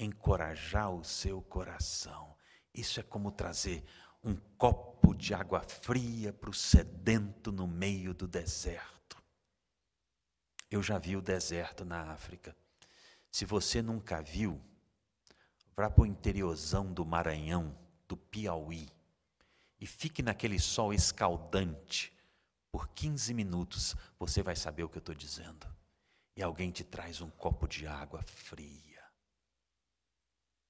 encorajar 0.00 0.90
o 0.90 1.04
seu 1.04 1.42
coração. 1.42 2.34
Isso 2.74 2.98
é 2.98 3.02
como 3.02 3.30
trazer 3.30 3.84
um 4.24 4.34
copo 4.56 5.14
de 5.14 5.34
água 5.34 5.60
fria 5.60 6.32
para 6.32 6.50
o 6.50 6.54
sedento 6.54 7.52
no 7.52 7.66
meio 7.66 8.14
do 8.14 8.26
deserto. 8.26 9.22
Eu 10.70 10.82
já 10.82 10.98
vi 10.98 11.16
o 11.16 11.22
deserto 11.22 11.84
na 11.84 12.12
África. 12.12 12.56
Se 13.30 13.44
você 13.44 13.82
nunca 13.82 14.22
viu, 14.22 14.60
vá 15.76 15.90
para 15.90 16.02
o 16.02 16.06
interiorzão 16.06 16.92
do 16.92 17.04
Maranhão, 17.04 17.76
do 18.08 18.16
Piauí, 18.16 18.88
e 19.80 19.86
fique 19.86 20.22
naquele 20.22 20.58
sol 20.58 20.92
escaldante 20.92 22.12
por 22.70 22.88
15 22.88 23.34
minutos, 23.34 23.96
você 24.18 24.42
vai 24.42 24.54
saber 24.54 24.84
o 24.84 24.88
que 24.88 24.98
eu 24.98 25.00
estou 25.00 25.14
dizendo. 25.14 25.66
E 26.36 26.42
alguém 26.42 26.70
te 26.70 26.84
traz 26.84 27.20
um 27.20 27.30
copo 27.30 27.66
de 27.66 27.86
água 27.86 28.22
fria 28.22 28.89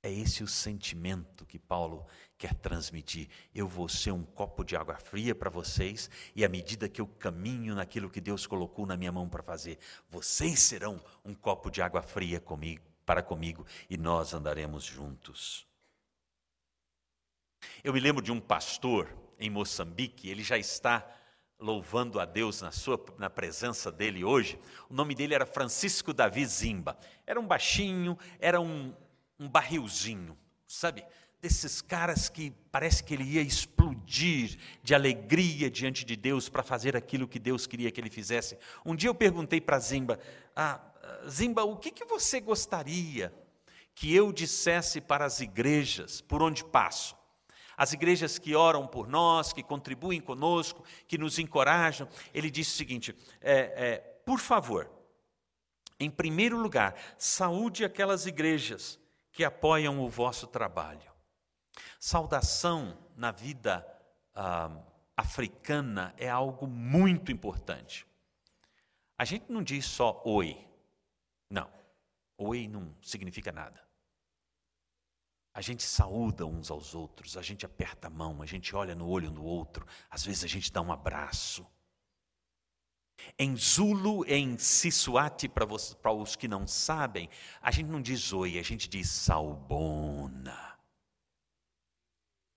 é 0.03 0.11
esse 0.11 0.43
o 0.43 0.49
sentimento 0.49 1.45
que 1.45 1.59
Paulo 1.59 2.07
quer 2.39 2.55
transmitir. 2.55 3.29
Eu 3.55 3.69
vou 3.69 3.89
ser 3.89 4.13
um 4.13 4.25
copo 4.25 4.65
de 4.65 4.75
água 4.75 4.97
fria 4.97 5.35
para 5.35 5.51
vocês, 5.51 6.09
e 6.35 6.45
à 6.45 6.49
medida 6.49 6.89
que 6.89 7.01
eu 7.01 7.07
caminho 7.07 7.75
naquilo 7.75 8.11
que 8.11 8.21
Deus 8.21 8.47
colocou 8.47 8.87
na 8.87 8.97
minha 8.97 9.13
mão 9.13 9.29
para 9.29 9.43
fazer, 9.43 9.79
vocês 10.09 10.61
serão 10.61 11.01
um 11.25 11.35
copo 11.35 11.71
de 11.71 11.83
água 11.83 12.03
fria 12.03 12.41
comigo, 12.41 12.83
para 13.05 13.23
comigo, 13.23 13.67
e 13.91 13.97
nós 13.99 14.33
andaremos 14.33 14.85
juntos. 14.85 15.67
Eu 17.85 17.93
me 17.93 18.01
lembro 18.01 18.23
de 18.23 18.33
um 18.33 18.41
pastor 18.41 19.15
em 19.39 19.51
Moçambique, 19.51 20.31
ele 20.31 20.43
já 20.43 20.57
está 20.57 21.07
louvando 21.59 22.19
a 22.19 22.25
Deus 22.25 22.63
na 22.63 22.73
sua 22.73 22.99
na 23.19 23.29
presença 23.29 23.93
dele 23.93 24.25
hoje. 24.25 24.59
O 24.89 24.95
nome 24.95 25.15
dele 25.15 25.35
era 25.35 25.45
Francisco 25.45 26.15
Davi 26.15 26.47
Zimba. 26.47 26.99
Era 27.27 27.39
um 27.39 27.47
baixinho, 27.47 28.19
era 28.39 28.59
um 28.59 28.95
um 29.41 29.49
barrilzinho, 29.49 30.39
sabe? 30.69 31.05
desses 31.41 31.81
caras 31.81 32.29
que 32.29 32.53
parece 32.71 33.03
que 33.03 33.15
ele 33.15 33.25
ia 33.25 33.41
explodir 33.41 34.59
de 34.83 34.95
alegria 34.95 35.71
diante 35.71 36.05
de 36.05 36.15
Deus 36.15 36.49
para 36.49 36.63
fazer 36.63 36.95
aquilo 36.95 37.27
que 37.27 37.39
Deus 37.39 37.67
queria 37.67 37.91
que 37.91 38.01
ele 38.01 38.11
fizesse. 38.11 38.59
Um 38.85 38.95
dia 38.95 39.09
eu 39.09 39.15
perguntei 39.15 39.61
para 39.61 39.79
Zimba, 39.79 40.21
ah, 40.55 40.81
Zimba, 41.29 41.65
o 41.65 41.77
que, 41.77 41.91
que 41.91 42.05
você 42.05 42.41
gostaria 42.41 43.33
que 43.95 44.15
eu 44.15 44.33
dissesse 44.33 45.01
para 45.01 45.25
as 45.25 45.41
igrejas 45.41 46.21
por 46.21 46.43
onde 46.43 46.63
passo? 46.63 47.17
As 47.77 47.95
igrejas 47.95 48.39
que 48.39 48.55
oram 48.55 48.87
por 48.87 49.09
nós, 49.09 49.55
que 49.55 49.63
contribuem 49.63 50.21
conosco, 50.21 50.85
que 51.09 51.17
nos 51.17 51.39
encorajam. 51.39 52.07
Ele 52.35 52.51
disse 52.51 52.75
o 52.75 52.77
seguinte: 52.77 53.17
é, 53.41 53.55
é, 53.55 53.99
por 54.27 54.39
favor, 54.39 54.91
em 55.99 56.11
primeiro 56.11 56.59
lugar, 56.59 56.95
saúde 57.17 57.83
aquelas 57.83 58.27
igrejas 58.27 59.01
que 59.33 59.45
apoiam 59.45 60.01
o 60.01 60.09
vosso 60.09 60.47
trabalho. 60.47 61.11
Saudação 61.99 62.99
na 63.17 63.31
vida 63.31 63.87
ah, 64.35 64.71
africana 65.17 66.15
é 66.17 66.29
algo 66.29 66.67
muito 66.67 67.31
importante. 67.31 68.07
A 69.19 69.25
gente 69.25 69.51
não 69.51 69.63
diz 69.63 69.85
só 69.85 70.23
oi. 70.25 70.67
Não. 71.51 71.71
Oi 72.39 72.67
não 72.67 72.97
significa 73.03 73.53
nada. 73.53 73.81
A 75.53 75.61
gente 75.61 75.83
saúda 75.83 76.47
uns 76.47 76.71
aos 76.71 76.95
outros, 76.95 77.37
a 77.37 77.43
gente 77.43 77.67
aperta 77.67 78.07
a 78.07 78.11
mão, 78.11 78.41
a 78.41 78.47
gente 78.47 78.75
olha 78.75 78.95
no 78.95 79.09
olho 79.09 79.31
do 79.31 79.45
outro, 79.45 79.87
às 80.09 80.25
vezes 80.25 80.45
a 80.45 80.47
gente 80.47 80.73
dá 80.73 80.81
um 80.81 80.93
abraço. 80.93 81.67
Em 83.39 83.57
Zulu, 83.57 84.25
em 84.27 84.59
Sisuati, 84.59 85.49
para 85.49 86.13
os 86.13 86.37
que 86.37 86.49
não 86.49 86.67
sabem, 86.67 87.29
a 87.61 87.71
gente 87.71 87.89
não 87.89 88.01
diz 88.01 88.33
oi, 88.33 88.59
a 88.59 88.63
gente 88.63 88.89
diz 88.89 89.09
salbona. 89.09 90.79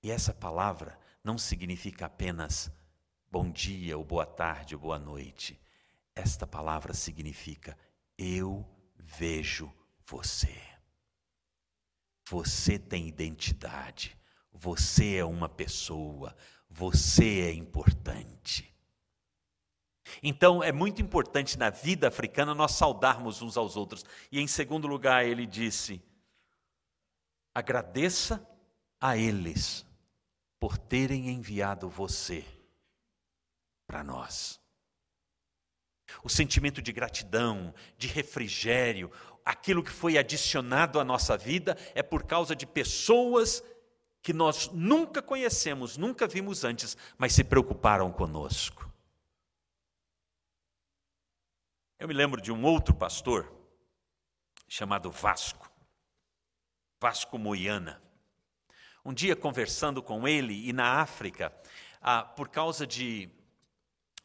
E 0.02 0.12
essa 0.12 0.34
palavra 0.34 1.00
não 1.24 1.38
significa 1.38 2.08
apenas 2.08 2.72
bom 3.32 3.50
dia, 3.50 3.98
ou 3.98 4.04
boa 4.04 4.26
tarde, 4.26 4.76
ou 4.76 4.82
boa 4.82 5.00
noite. 5.00 5.60
Esta 6.16 6.46
palavra 6.46 6.94
significa 6.94 7.78
eu 8.18 8.68
vejo 8.98 9.74
você. 10.06 10.56
Você 12.30 12.78
tem 12.78 13.08
identidade. 13.08 14.18
Você 14.52 15.16
é 15.16 15.26
uma 15.26 15.50
pessoa. 15.50 16.36
Você 16.70 17.42
é 17.42 17.54
importante. 17.54 18.73
Então, 20.22 20.64
é 20.64 20.72
muito 20.72 21.02
importante 21.02 21.58
na 21.58 21.70
vida 21.70 22.08
africana 22.08 22.54
nós 22.54 22.74
saudarmos 22.74 23.42
uns 23.42 23.58
aos 23.58 23.78
outros. 23.78 24.06
E 24.32 24.40
em 24.40 24.48
segundo 24.48 24.88
lugar, 24.88 25.26
ele 25.26 25.46
disse: 25.46 26.02
agradeça 27.54 28.46
a 29.00 29.18
eles 29.18 29.86
por 30.60 30.78
terem 30.78 31.30
enviado 31.30 31.90
você 31.90 32.46
para 33.86 34.04
nós. 34.04 34.60
O 36.24 36.30
sentimento 36.30 36.82
de 36.82 36.92
gratidão, 36.92 37.74
de 37.98 38.08
refrigério, 38.08 39.12
aquilo 39.44 39.84
que 39.84 39.92
foi 39.92 40.18
adicionado 40.18 41.00
à 41.00 41.04
nossa 41.04 41.38
vida 41.38 41.78
é 41.94 42.04
por 42.04 42.24
causa 42.24 42.56
de 42.56 42.66
pessoas 42.66 43.64
que 44.22 44.32
nós 44.32 44.70
nunca 44.72 45.22
conhecemos, 45.22 45.98
nunca 45.98 46.28
vimos 46.28 46.64
antes, 46.64 46.96
mas 47.18 47.34
se 47.34 47.44
preocuparam 47.44 48.12
conosco. 48.12 48.93
Eu 52.04 52.08
me 52.10 52.14
lembro 52.14 52.42
de 52.42 52.52
um 52.52 52.66
outro 52.66 52.94
pastor 52.94 53.50
chamado 54.68 55.10
Vasco, 55.10 55.72
Vasco 57.00 57.38
Moiana. 57.40 58.04
Um 59.06 59.14
dia, 59.14 59.38
conversando 59.38 60.04
com 60.04 60.28
ele, 60.28 60.68
e 60.68 60.74
na 60.74 61.00
África, 61.00 61.56
ah, 62.02 62.22
por 62.22 62.50
causa 62.50 62.86
de, 62.86 63.30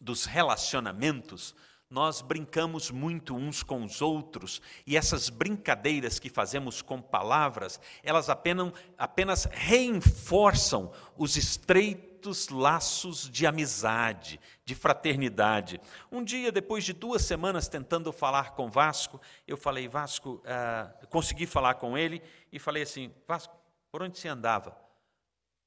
dos 0.00 0.24
relacionamentos, 0.24 1.54
nós 1.88 2.20
brincamos 2.20 2.90
muito 2.90 3.36
uns 3.36 3.62
com 3.62 3.84
os 3.84 4.02
outros, 4.02 4.60
e 4.84 4.96
essas 4.96 5.28
brincadeiras 5.28 6.18
que 6.18 6.28
fazemos 6.28 6.82
com 6.82 7.00
palavras, 7.00 7.78
elas 8.02 8.28
apenas, 8.28 8.72
apenas 8.98 9.44
reforçam 9.44 10.92
os 11.16 11.36
estreitos 11.36 12.07
laços 12.48 13.28
de 13.30 13.46
amizade, 13.46 14.40
de 14.64 14.74
fraternidade. 14.74 15.80
Um 16.10 16.22
dia, 16.22 16.50
depois 16.50 16.84
de 16.84 16.92
duas 16.92 17.22
semanas 17.22 17.68
tentando 17.68 18.12
falar 18.12 18.52
com 18.52 18.70
Vasco, 18.70 19.20
eu 19.46 19.56
falei, 19.56 19.88
Vasco, 19.88 20.42
ah, 20.44 20.92
consegui 21.10 21.46
falar 21.46 21.74
com 21.74 21.96
ele, 21.96 22.22
e 22.52 22.58
falei 22.58 22.82
assim, 22.82 23.12
Vasco, 23.26 23.56
por 23.90 24.02
onde 24.02 24.18
você 24.18 24.28
andava? 24.28 24.76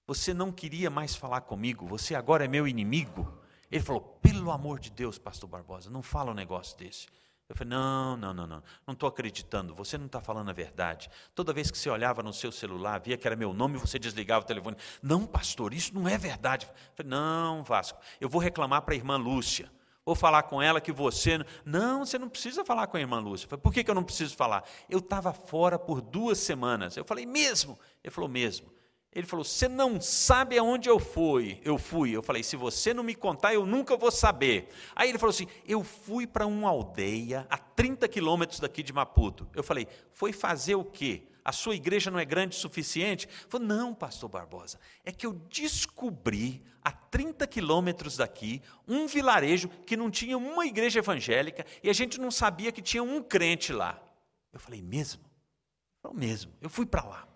Você 0.08 0.34
não 0.34 0.52
queria 0.52 0.90
mais 0.90 1.16
falar 1.16 1.42
comigo, 1.42 1.88
você 1.88 2.16
agora 2.16 2.46
é 2.46 2.48
meu 2.48 2.68
inimigo. 2.68 3.42
Ele 3.72 3.84
falou: 3.84 4.02
pelo 4.22 4.52
amor 4.52 4.80
de 4.80 4.92
Deus, 4.92 5.18
pastor 5.18 5.50
Barbosa, 5.50 5.90
não 5.90 6.02
fala 6.02 6.32
um 6.32 6.36
negócio 6.36 6.78
desse. 6.78 7.08
Eu 7.52 7.56
falei: 7.56 7.70
não, 7.70 8.16
não, 8.16 8.34
não, 8.34 8.48
não, 8.48 8.64
não 8.88 8.94
estou 8.94 9.10
acreditando, 9.10 9.76
você 9.76 9.98
não 9.98 10.06
está 10.06 10.22
falando 10.22 10.50
a 10.50 10.54
verdade. 10.54 11.10
Toda 11.36 11.52
vez 11.52 11.70
que 11.70 11.78
você 11.78 11.90
olhava 11.90 12.24
no 12.24 12.32
seu 12.32 12.52
celular, 12.52 13.00
via 13.02 13.18
que 13.18 13.28
era 13.28 13.36
meu 13.36 13.54
nome, 13.54 13.78
você 13.78 14.00
desligava 14.00 14.46
o 14.46 14.48
telefone. 14.48 14.78
Não, 15.04 15.26
pastor, 15.26 15.74
isso 15.74 15.94
não 15.94 16.08
é 16.08 16.18
verdade. 16.18 16.66
Eu 16.66 16.96
falei: 16.96 17.10
não, 17.10 17.64
Vasco, 17.64 18.00
eu 18.22 18.30
vou 18.30 18.40
reclamar 18.40 18.84
para 18.84 18.94
a 18.94 18.98
irmã 18.98 19.18
Lúcia. 19.18 19.70
Vou 20.06 20.16
falar 20.16 20.44
com 20.44 20.62
ela 20.62 20.80
que 20.80 20.92
você. 20.92 21.40
Não, 21.66 22.06
você 22.06 22.18
não 22.18 22.30
precisa 22.30 22.64
falar 22.64 22.88
com 22.88 22.98
a 22.98 23.00
irmã 23.00 23.20
Lúcia. 23.20 23.46
Eu 23.46 23.50
falei, 23.50 23.62
por 23.62 23.74
que, 23.74 23.84
que 23.84 23.92
eu 23.92 23.96
não 23.96 24.04
preciso 24.04 24.36
falar? 24.36 24.64
Eu 24.90 25.00
estava 25.00 25.32
fora 25.34 25.78
por 25.78 26.02
duas 26.02 26.40
semanas. 26.40 26.98
Eu 26.98 27.06
falei, 27.06 27.26
mesmo? 27.26 27.78
Ele 28.04 28.12
falou, 28.12 28.30
mesmo. 28.30 28.72
Ele 29.14 29.28
falou, 29.28 29.44
você 29.44 29.68
não 29.68 30.00
sabe 30.00 30.58
aonde 30.58 30.88
eu 30.88 30.98
fui. 30.98 31.60
Eu 31.66 31.78
fui. 31.78 32.12
Eu 32.12 32.24
falei, 32.24 32.44
se 32.44 32.56
você 32.56 32.94
não 32.94 33.04
me 33.04 33.14
contar, 33.14 33.54
eu 33.54 33.66
nunca 33.66 33.98
vou 33.98 34.10
saber. 34.10 34.70
Aí 34.96 35.10
ele 35.10 35.18
falou 35.18 35.32
assim: 35.32 35.48
eu 35.68 35.84
fui 35.84 36.26
para 36.26 36.48
uma 36.48 36.70
aldeia 36.70 37.46
a 37.50 37.58
30 37.58 38.08
quilômetros 38.08 38.62
daqui 38.62 38.82
de 38.82 38.94
Maputo. 38.94 39.50
Eu 39.54 39.64
falei, 39.64 39.86
foi 40.14 40.32
fazer 40.32 40.76
o 40.76 40.86
quê? 40.86 41.24
A 41.44 41.52
sua 41.52 41.76
igreja 41.76 42.10
não 42.10 42.20
é 42.20 42.24
grande 42.24 42.56
o 42.56 42.60
suficiente? 42.60 43.28
Ele 43.28 43.50
falou, 43.50 43.68
não, 43.68 43.94
pastor 43.94 44.30
Barbosa, 44.30 44.80
é 45.04 45.12
que 45.12 45.26
eu 45.26 45.34
descobri 45.34 46.64
a 46.82 46.92
30 46.92 47.48
quilômetros 47.48 48.18
daqui 48.18 48.62
um 48.88 49.08
vilarejo 49.08 49.68
que 49.86 49.98
não 49.98 50.10
tinha 50.10 50.38
uma 50.38 50.66
igreja 50.66 51.00
evangélica 51.00 51.66
e 51.84 51.90
a 51.90 51.94
gente 51.94 52.20
não 52.22 52.32
sabia 52.32 52.72
que 52.72 52.82
tinha 52.82 53.04
um 53.04 53.22
crente 53.22 53.74
lá. 53.74 54.02
Eu 54.54 54.60
falei, 54.60 54.82
mesmo? 54.82 55.24
Falei, 56.02 56.18
mesmo. 56.18 56.54
Eu 56.62 56.70
fui 56.70 56.86
para 56.86 57.04
lá. 57.04 57.31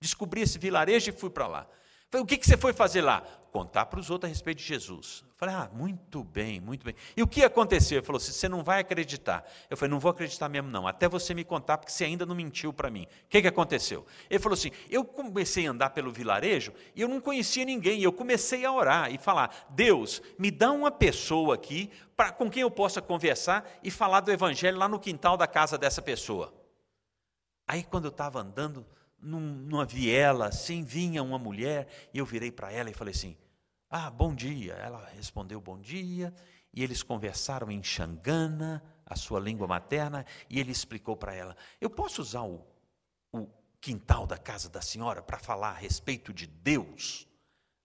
Descobri 0.00 0.42
esse 0.42 0.58
vilarejo 0.58 1.10
e 1.10 1.12
fui 1.12 1.30
para 1.30 1.46
lá. 1.46 1.66
Falei, 2.10 2.22
o 2.22 2.26
que, 2.26 2.36
que 2.36 2.46
você 2.46 2.56
foi 2.56 2.72
fazer 2.72 3.00
lá? 3.00 3.22
Contar 3.50 3.86
para 3.86 3.98
os 3.98 4.10
outros 4.10 4.28
a 4.28 4.32
respeito 4.32 4.58
de 4.58 4.64
Jesus. 4.64 5.24
falei, 5.34 5.54
ah, 5.54 5.68
muito 5.72 6.22
bem, 6.22 6.60
muito 6.60 6.84
bem. 6.84 6.94
E 7.16 7.22
o 7.22 7.26
que 7.26 7.42
aconteceu? 7.42 7.98
Ele 7.98 8.06
falou 8.06 8.18
assim, 8.18 8.32
você 8.32 8.48
não 8.48 8.62
vai 8.62 8.80
acreditar. 8.80 9.44
Eu 9.68 9.76
falei, 9.76 9.90
não 9.90 9.98
vou 9.98 10.10
acreditar 10.10 10.48
mesmo 10.48 10.70
não, 10.70 10.86
até 10.86 11.08
você 11.08 11.34
me 11.34 11.42
contar, 11.42 11.78
porque 11.78 11.90
você 11.90 12.04
ainda 12.04 12.24
não 12.24 12.34
mentiu 12.34 12.72
para 12.72 12.90
mim. 12.90 13.04
O 13.24 13.28
que, 13.28 13.42
que 13.42 13.48
aconteceu? 13.48 14.06
Ele 14.30 14.38
falou 14.38 14.54
assim, 14.54 14.70
eu 14.88 15.04
comecei 15.04 15.66
a 15.66 15.70
andar 15.70 15.90
pelo 15.90 16.12
vilarejo 16.12 16.72
e 16.94 17.00
eu 17.00 17.08
não 17.08 17.20
conhecia 17.20 17.64
ninguém. 17.64 18.02
Eu 18.02 18.12
comecei 18.12 18.64
a 18.64 18.72
orar 18.72 19.12
e 19.12 19.18
falar, 19.18 19.66
Deus, 19.70 20.22
me 20.38 20.50
dá 20.50 20.70
uma 20.70 20.90
pessoa 20.90 21.54
aqui 21.54 21.90
pra, 22.14 22.30
com 22.30 22.48
quem 22.48 22.62
eu 22.62 22.70
possa 22.70 23.02
conversar 23.02 23.68
e 23.82 23.90
falar 23.90 24.20
do 24.20 24.30
evangelho 24.30 24.78
lá 24.78 24.86
no 24.86 25.00
quintal 25.00 25.36
da 25.36 25.46
casa 25.46 25.76
dessa 25.76 26.00
pessoa. 26.00 26.54
Aí 27.66 27.82
quando 27.82 28.04
eu 28.04 28.10
estava 28.10 28.40
andando, 28.40 28.86
num, 29.26 29.40
numa 29.40 29.84
viela 29.84 30.46
assim, 30.46 30.84
vinha 30.84 31.22
uma 31.22 31.38
mulher, 31.38 31.88
e 32.14 32.18
eu 32.18 32.24
virei 32.24 32.52
para 32.52 32.72
ela 32.72 32.88
e 32.88 32.94
falei 32.94 33.12
assim: 33.12 33.36
Ah, 33.90 34.08
bom 34.10 34.34
dia. 34.34 34.74
Ela 34.74 35.04
respondeu 35.14 35.60
bom 35.60 35.78
dia, 35.78 36.32
e 36.72 36.82
eles 36.82 37.02
conversaram 37.02 37.70
em 37.70 37.82
Xangana, 37.82 38.82
a 39.04 39.16
sua 39.16 39.40
língua 39.40 39.66
materna, 39.66 40.24
e 40.48 40.60
ele 40.60 40.70
explicou 40.70 41.16
para 41.16 41.34
ela: 41.34 41.56
Eu 41.80 41.90
posso 41.90 42.22
usar 42.22 42.42
o, 42.42 42.64
o 43.32 43.48
quintal 43.80 44.26
da 44.26 44.38
casa 44.38 44.68
da 44.68 44.80
senhora 44.80 45.20
para 45.20 45.38
falar 45.38 45.70
a 45.70 45.78
respeito 45.78 46.32
de 46.32 46.46
Deus? 46.46 47.26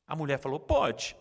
A 0.05 0.15
mulher 0.15 0.39
falou: 0.39 0.59
Pode. 0.59 1.17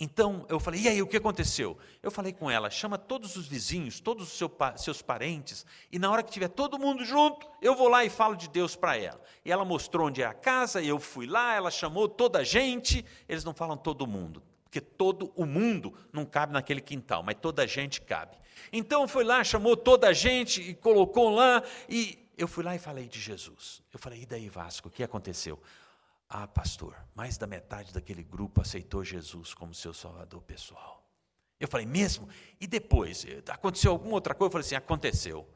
Então 0.00 0.46
eu 0.48 0.60
falei, 0.60 0.82
e 0.82 0.88
aí, 0.88 1.02
o 1.02 1.06
que 1.08 1.16
aconteceu? 1.16 1.76
Eu 2.00 2.10
falei 2.10 2.32
com 2.32 2.48
ela, 2.48 2.70
chama 2.70 2.96
todos 2.96 3.34
os 3.34 3.48
vizinhos, 3.48 3.98
todos 3.98 4.28
os 4.28 4.38
seu, 4.38 4.50
seus 4.76 5.02
parentes, 5.02 5.66
e 5.90 5.98
na 5.98 6.08
hora 6.08 6.22
que 6.22 6.30
tiver 6.30 6.48
todo 6.48 6.78
mundo 6.78 7.04
junto, 7.04 7.48
eu 7.60 7.74
vou 7.74 7.88
lá 7.88 8.04
e 8.04 8.10
falo 8.10 8.36
de 8.36 8.48
Deus 8.48 8.76
para 8.76 8.96
ela. 8.96 9.20
E 9.44 9.50
ela 9.50 9.64
mostrou 9.64 10.06
onde 10.06 10.22
é 10.22 10.24
a 10.24 10.32
casa, 10.32 10.80
eu 10.80 11.00
fui 11.00 11.26
lá, 11.26 11.52
ela 11.54 11.70
chamou 11.70 12.08
toda 12.08 12.38
a 12.38 12.44
gente, 12.44 13.04
eles 13.28 13.42
não 13.42 13.52
falam 13.52 13.76
todo 13.76 14.06
mundo, 14.06 14.40
porque 14.62 14.80
todo 14.80 15.32
o 15.34 15.44
mundo 15.44 15.92
não 16.12 16.24
cabe 16.24 16.52
naquele 16.52 16.80
quintal, 16.80 17.24
mas 17.24 17.34
toda 17.40 17.64
a 17.64 17.66
gente 17.66 18.00
cabe. 18.00 18.36
Então 18.72 19.08
foi 19.08 19.24
lá, 19.24 19.42
chamou 19.42 19.76
toda 19.76 20.08
a 20.08 20.12
gente 20.12 20.62
e 20.62 20.74
colocou 20.74 21.30
lá, 21.30 21.60
e 21.88 22.16
eu 22.36 22.46
fui 22.46 22.62
lá 22.62 22.76
e 22.76 22.78
falei 22.78 23.08
de 23.08 23.18
Jesus. 23.18 23.82
Eu 23.92 23.98
falei, 23.98 24.22
e 24.22 24.26
daí 24.26 24.48
Vasco, 24.48 24.86
o 24.86 24.90
que 24.92 25.02
aconteceu? 25.02 25.60
Ah, 26.28 26.46
pastor, 26.46 26.94
mais 27.14 27.38
da 27.38 27.46
metade 27.46 27.92
daquele 27.92 28.22
grupo 28.22 28.60
aceitou 28.60 29.02
Jesus 29.02 29.54
como 29.54 29.74
seu 29.74 29.94
salvador 29.94 30.42
pessoal. 30.42 31.02
Eu 31.58 31.66
falei, 31.66 31.86
mesmo? 31.86 32.28
E 32.60 32.66
depois? 32.66 33.26
Aconteceu 33.48 33.90
alguma 33.90 34.14
outra 34.14 34.34
coisa? 34.34 34.48
Eu 34.48 34.52
falei 34.52 34.66
assim: 34.66 34.74
aconteceu. 34.74 35.48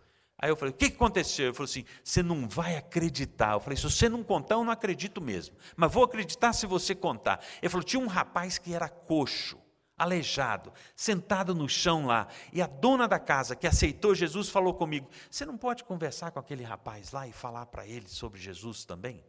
Aí 0.43 0.51
eu 0.51 0.57
falei: 0.57 0.75
O 0.75 0.77
que 0.77 0.87
aconteceu? 0.87 1.47
Ele 1.47 1.55
falou 1.55 1.71
assim: 1.71 1.85
Você 2.03 2.21
não 2.21 2.49
vai 2.49 2.77
acreditar. 2.77 3.53
Eu 3.53 3.61
falei: 3.61 3.77
Se 3.77 3.85
você 3.85 4.09
não 4.09 4.25
contar, 4.25 4.57
eu 4.57 4.65
não 4.65 4.73
acredito 4.73 5.21
mesmo. 5.21 5.57
Mas 5.77 5.93
vou 5.93 6.03
acreditar 6.03 6.53
se 6.53 6.67
você 6.67 6.97
contar. 6.97 7.41
Ele 7.63 7.69
falou: 7.69 7.85
Tinha 7.85 8.03
um 8.03 8.09
rapaz 8.09 8.59
que 8.59 8.75
era 8.75 8.89
coxo, 8.89 9.57
aleijado, 9.97 10.73
sentado 10.97 11.55
no 11.55 11.69
chão 11.69 12.07
lá. 12.07 12.27
E 12.53 12.61
a 12.61 12.67
dona 12.67 13.07
da 13.07 13.21
casa 13.21 13.55
que 13.55 13.69
aceitou 13.69 14.17
Jesus 14.17 14.49
falou 14.49 14.75
comigo: 14.75 15.09
Você 15.31 15.47
não 15.47 15.57
pode 15.57 15.85
conversar 15.85 16.33
com 16.33 16.41
aquele 16.41 16.65
rapaz 16.65 17.13
lá 17.13 17.29
e 17.29 17.33
falar 17.33 17.67
para 17.67 17.87
ele 17.87 18.09
sobre 18.09 18.41
Jesus 18.41 18.85
também? 18.85 19.25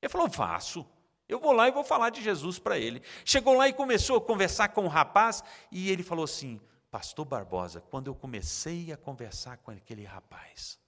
Ele 0.00 0.10
falou: 0.10 0.30
Faço. 0.30 0.86
Eu 1.28 1.40
vou 1.40 1.52
lá 1.52 1.66
e 1.66 1.72
vou 1.72 1.82
falar 1.82 2.10
de 2.10 2.22
Jesus 2.22 2.58
para 2.58 2.78
ele. 2.78 3.02
Chegou 3.24 3.54
lá 3.54 3.68
e 3.68 3.72
começou 3.72 4.16
a 4.16 4.20
conversar 4.20 4.68
com 4.68 4.84
o 4.84 4.88
rapaz, 4.88 5.42
e 5.72 5.90
ele 5.90 6.02
falou 6.04 6.24
assim: 6.24 6.60
Pastor 6.90 7.24
Barbosa, 7.24 7.80
quando 7.80 8.06
eu 8.06 8.14
comecei 8.14 8.92
a 8.92 8.96
conversar 8.96 9.58
com 9.58 9.70
aquele 9.70 10.04
rapaz, 10.04 10.78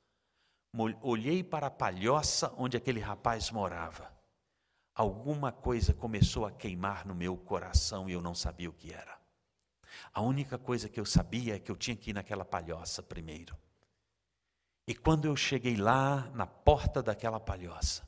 olhei 1.02 1.42
para 1.42 1.66
a 1.66 1.70
palhoça 1.70 2.54
onde 2.56 2.76
aquele 2.76 3.00
rapaz 3.00 3.50
morava. 3.50 4.16
Alguma 4.94 5.52
coisa 5.52 5.92
começou 5.92 6.46
a 6.46 6.50
queimar 6.50 7.06
no 7.06 7.14
meu 7.14 7.36
coração 7.36 8.08
e 8.08 8.12
eu 8.12 8.20
não 8.20 8.34
sabia 8.34 8.70
o 8.70 8.72
que 8.72 8.92
era. 8.92 9.18
A 10.14 10.20
única 10.20 10.58
coisa 10.58 10.88
que 10.88 10.98
eu 10.98 11.04
sabia 11.04 11.56
é 11.56 11.58
que 11.58 11.70
eu 11.70 11.76
tinha 11.76 11.96
que 11.96 12.10
ir 12.10 12.14
naquela 12.14 12.44
palhoça 12.44 13.02
primeiro. 13.02 13.56
E 14.86 14.94
quando 14.94 15.26
eu 15.26 15.36
cheguei 15.36 15.76
lá, 15.76 16.30
na 16.34 16.46
porta 16.46 17.02
daquela 17.02 17.38
palhoça, 17.38 18.07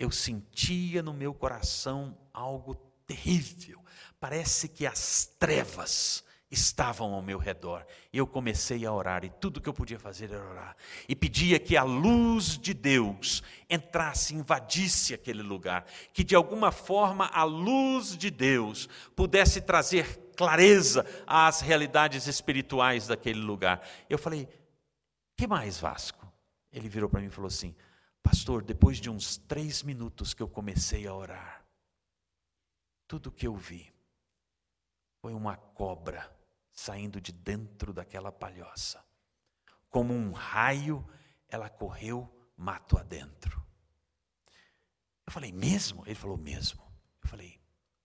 eu 0.00 0.10
sentia 0.10 1.02
no 1.02 1.12
meu 1.12 1.34
coração 1.34 2.16
algo 2.32 2.74
terrível. 3.06 3.84
Parece 4.18 4.66
que 4.66 4.86
as 4.86 5.26
trevas 5.38 6.24
estavam 6.50 7.12
ao 7.12 7.20
meu 7.20 7.38
redor. 7.38 7.86
Eu 8.10 8.26
comecei 8.26 8.86
a 8.86 8.92
orar, 8.92 9.26
e 9.26 9.28
tudo 9.28 9.60
que 9.60 9.68
eu 9.68 9.74
podia 9.74 9.98
fazer 9.98 10.32
era 10.32 10.42
orar. 10.42 10.74
E 11.06 11.14
pedia 11.14 11.60
que 11.60 11.76
a 11.76 11.82
luz 11.82 12.56
de 12.56 12.72
Deus 12.72 13.42
entrasse, 13.68 14.34
invadisse 14.34 15.12
aquele 15.12 15.42
lugar. 15.42 15.84
Que 16.14 16.24
de 16.24 16.34
alguma 16.34 16.72
forma 16.72 17.26
a 17.26 17.44
luz 17.44 18.16
de 18.16 18.30
Deus 18.30 18.88
pudesse 19.14 19.60
trazer 19.60 20.32
clareza 20.34 21.04
às 21.26 21.60
realidades 21.60 22.26
espirituais 22.26 23.06
daquele 23.06 23.40
lugar. 23.40 23.86
Eu 24.08 24.16
falei: 24.16 24.48
que 25.36 25.46
mais, 25.46 25.78
Vasco? 25.78 26.26
Ele 26.72 26.88
virou 26.88 27.10
para 27.10 27.20
mim 27.20 27.26
e 27.26 27.30
falou 27.30 27.48
assim: 27.48 27.74
Pastor, 28.22 28.62
depois 28.62 28.98
de 28.98 29.10
uns 29.10 29.36
três 29.36 29.82
minutos 29.82 30.34
que 30.34 30.42
eu 30.42 30.48
comecei 30.48 31.06
a 31.06 31.14
orar, 31.14 31.64
tudo 33.06 33.32
que 33.32 33.46
eu 33.46 33.56
vi 33.56 33.92
foi 35.20 35.34
uma 35.34 35.56
cobra 35.56 36.30
saindo 36.72 37.20
de 37.20 37.32
dentro 37.32 37.92
daquela 37.92 38.30
palhoça. 38.30 39.04
Como 39.88 40.14
um 40.14 40.32
raio, 40.32 41.06
ela 41.48 41.68
correu 41.68 42.28
mato 42.56 42.96
adentro. 42.96 43.60
Eu 45.26 45.32
falei, 45.32 45.52
mesmo? 45.52 46.06
Ele 46.06 46.14
falou, 46.14 46.36
mesmo. 46.36 46.82
Eu 47.22 47.28
falei, 47.28 47.60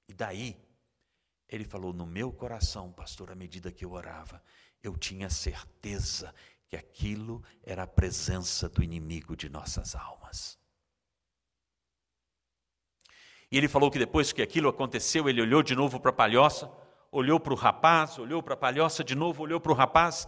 e 0.08 0.14
daí? 0.14 0.60
Ele 1.48 1.64
falou, 1.64 1.94
no 1.94 2.06
meu 2.06 2.32
coração, 2.32 2.92
pastor, 2.92 3.32
à 3.32 3.36
medida 3.36 3.72
que 3.72 3.86
eu 3.86 3.92
orava, 3.92 4.44
eu 4.82 4.98
tinha 4.98 5.30
certeza 5.30 6.34
que 6.76 6.78
aquilo 6.78 7.42
era 7.64 7.84
a 7.84 7.88
presença 7.88 8.68
do 8.68 8.84
inimigo 8.84 9.36
de 9.36 9.48
nossas 9.48 9.96
almas. 9.96 10.60
E 13.50 13.58
ele 13.58 13.68
falou 13.68 13.90
que 13.90 14.00
depois 14.00 14.34
que 14.34 14.42
aquilo 14.42 14.68
aconteceu, 14.68 15.30
ele 15.30 15.42
olhou 15.42 15.64
de 15.64 15.76
novo 15.76 16.00
para 16.00 16.10
a 16.10 16.14
palhoça 16.14 16.70
olhou 17.16 17.40
para 17.40 17.54
o 17.54 17.56
rapaz, 17.56 18.20
olhou 18.20 18.44
para 18.44 18.56
a 18.56 18.58
palhoça 18.58 19.02
de 19.02 19.16
novo, 19.16 19.44
olhou 19.44 19.60
para 19.60 19.72
o 19.72 19.76
rapaz, 19.76 20.28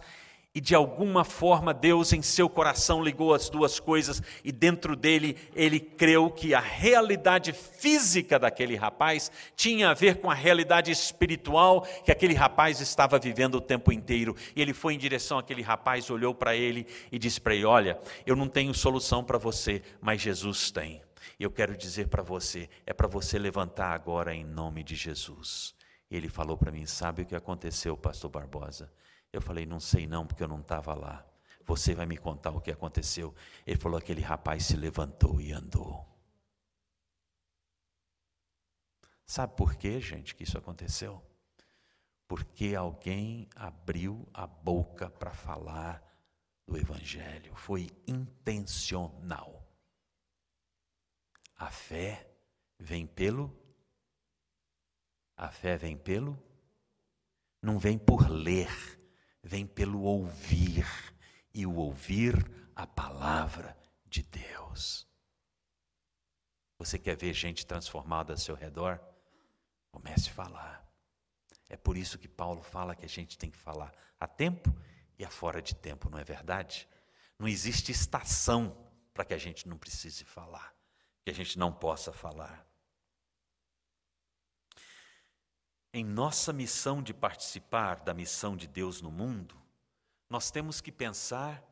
e 0.54 0.60
de 0.60 0.74
alguma 0.74 1.24
forma 1.24 1.74
Deus 1.74 2.12
em 2.12 2.22
seu 2.22 2.48
coração 2.48 3.02
ligou 3.02 3.34
as 3.34 3.50
duas 3.50 3.78
coisas, 3.78 4.22
e 4.42 4.50
dentro 4.50 4.96
dele 4.96 5.36
ele 5.54 5.78
creu 5.78 6.30
que 6.30 6.54
a 6.54 6.60
realidade 6.60 7.52
física 7.52 8.38
daquele 8.38 8.74
rapaz 8.74 9.30
tinha 9.54 9.90
a 9.90 9.94
ver 9.94 10.16
com 10.16 10.30
a 10.30 10.34
realidade 10.34 10.90
espiritual 10.90 11.82
que 12.04 12.10
aquele 12.10 12.34
rapaz 12.34 12.80
estava 12.80 13.18
vivendo 13.18 13.56
o 13.56 13.60
tempo 13.60 13.92
inteiro. 13.92 14.34
E 14.56 14.62
ele 14.62 14.72
foi 14.72 14.94
em 14.94 14.98
direção 14.98 15.38
àquele 15.38 15.62
rapaz, 15.62 16.10
olhou 16.10 16.34
para 16.34 16.56
ele 16.56 16.86
e 17.12 17.18
disse 17.18 17.40
para 17.40 17.54
ele: 17.54 17.64
Olha, 17.64 17.98
eu 18.26 18.34
não 18.34 18.48
tenho 18.48 18.72
solução 18.74 19.22
para 19.22 19.38
você, 19.38 19.82
mas 20.00 20.20
Jesus 20.20 20.70
tem. 20.70 21.02
E 21.38 21.44
eu 21.44 21.50
quero 21.50 21.76
dizer 21.76 22.08
para 22.08 22.22
você: 22.22 22.68
é 22.86 22.92
para 22.92 23.06
você 23.06 23.38
levantar 23.38 23.92
agora 23.92 24.34
em 24.34 24.44
nome 24.44 24.82
de 24.82 24.96
Jesus. 24.96 25.74
E 26.10 26.16
ele 26.16 26.28
falou 26.28 26.56
para 26.56 26.72
mim: 26.72 26.86
Sabe 26.86 27.22
o 27.22 27.26
que 27.26 27.36
aconteceu, 27.36 27.96
pastor 27.96 28.30
Barbosa? 28.30 28.90
Eu 29.32 29.40
falei: 29.40 29.66
Não 29.66 29.80
sei 29.80 30.06
não, 30.06 30.26
porque 30.26 30.42
eu 30.42 30.48
não 30.48 30.60
estava 30.60 30.94
lá. 30.94 31.26
Você 31.64 31.94
vai 31.94 32.06
me 32.06 32.16
contar 32.16 32.50
o 32.50 32.60
que 32.60 32.70
aconteceu. 32.70 33.34
Ele 33.66 33.78
falou: 33.78 33.98
Aquele 33.98 34.20
rapaz 34.20 34.66
se 34.66 34.76
levantou 34.76 35.40
e 35.40 35.52
andou. 35.52 36.06
Sabe 39.26 39.56
por 39.56 39.74
quê, 39.74 40.00
gente, 40.00 40.34
que 40.34 40.44
isso 40.44 40.56
aconteceu? 40.56 41.22
Porque 42.26 42.74
alguém 42.74 43.48
abriu 43.54 44.26
a 44.32 44.46
boca 44.46 45.10
para 45.10 45.32
falar 45.32 46.02
do 46.66 46.76
Evangelho. 46.76 47.54
Foi 47.54 47.90
intencional. 48.06 49.66
A 51.56 51.70
fé 51.70 52.30
vem 52.78 53.06
pelo 53.06 53.54
a 55.38 55.52
fé 55.52 55.76
vem 55.76 55.96
pelo? 55.96 56.36
Não 57.62 57.78
vem 57.78 57.96
por 57.96 58.28
ler, 58.28 58.68
vem 59.42 59.66
pelo 59.66 60.02
ouvir. 60.02 60.86
E 61.54 61.66
o 61.66 61.74
ouvir 61.74 62.34
a 62.76 62.86
palavra 62.86 63.76
de 64.06 64.22
Deus. 64.22 65.08
Você 66.78 66.98
quer 66.98 67.16
ver 67.16 67.32
gente 67.32 67.66
transformada 67.66 68.32
ao 68.32 68.38
seu 68.38 68.54
redor? 68.54 69.00
Comece 69.90 70.28
a 70.28 70.32
falar. 70.32 70.88
É 71.68 71.76
por 71.76 71.96
isso 71.96 72.18
que 72.18 72.28
Paulo 72.28 72.62
fala 72.62 72.94
que 72.94 73.04
a 73.04 73.08
gente 73.08 73.36
tem 73.36 73.50
que 73.50 73.56
falar 73.58 73.92
a 74.20 74.28
tempo 74.28 74.72
e 75.18 75.24
a 75.24 75.30
fora 75.30 75.60
de 75.60 75.74
tempo, 75.74 76.08
não 76.08 76.18
é 76.18 76.24
verdade? 76.24 76.88
Não 77.38 77.48
existe 77.48 77.90
estação 77.90 78.76
para 79.12 79.24
que 79.24 79.34
a 79.34 79.38
gente 79.38 79.68
não 79.68 79.76
precise 79.76 80.24
falar, 80.24 80.72
que 81.24 81.30
a 81.30 81.34
gente 81.34 81.58
não 81.58 81.72
possa 81.72 82.12
falar. 82.12 82.67
Em 85.92 86.04
nossa 86.04 86.52
missão 86.52 87.02
de 87.02 87.14
participar 87.14 88.00
da 88.00 88.12
missão 88.12 88.56
de 88.56 88.66
Deus 88.66 89.00
no 89.00 89.10
mundo, 89.10 89.56
nós 90.28 90.50
temos 90.50 90.80
que 90.80 90.92
pensar 90.92 91.62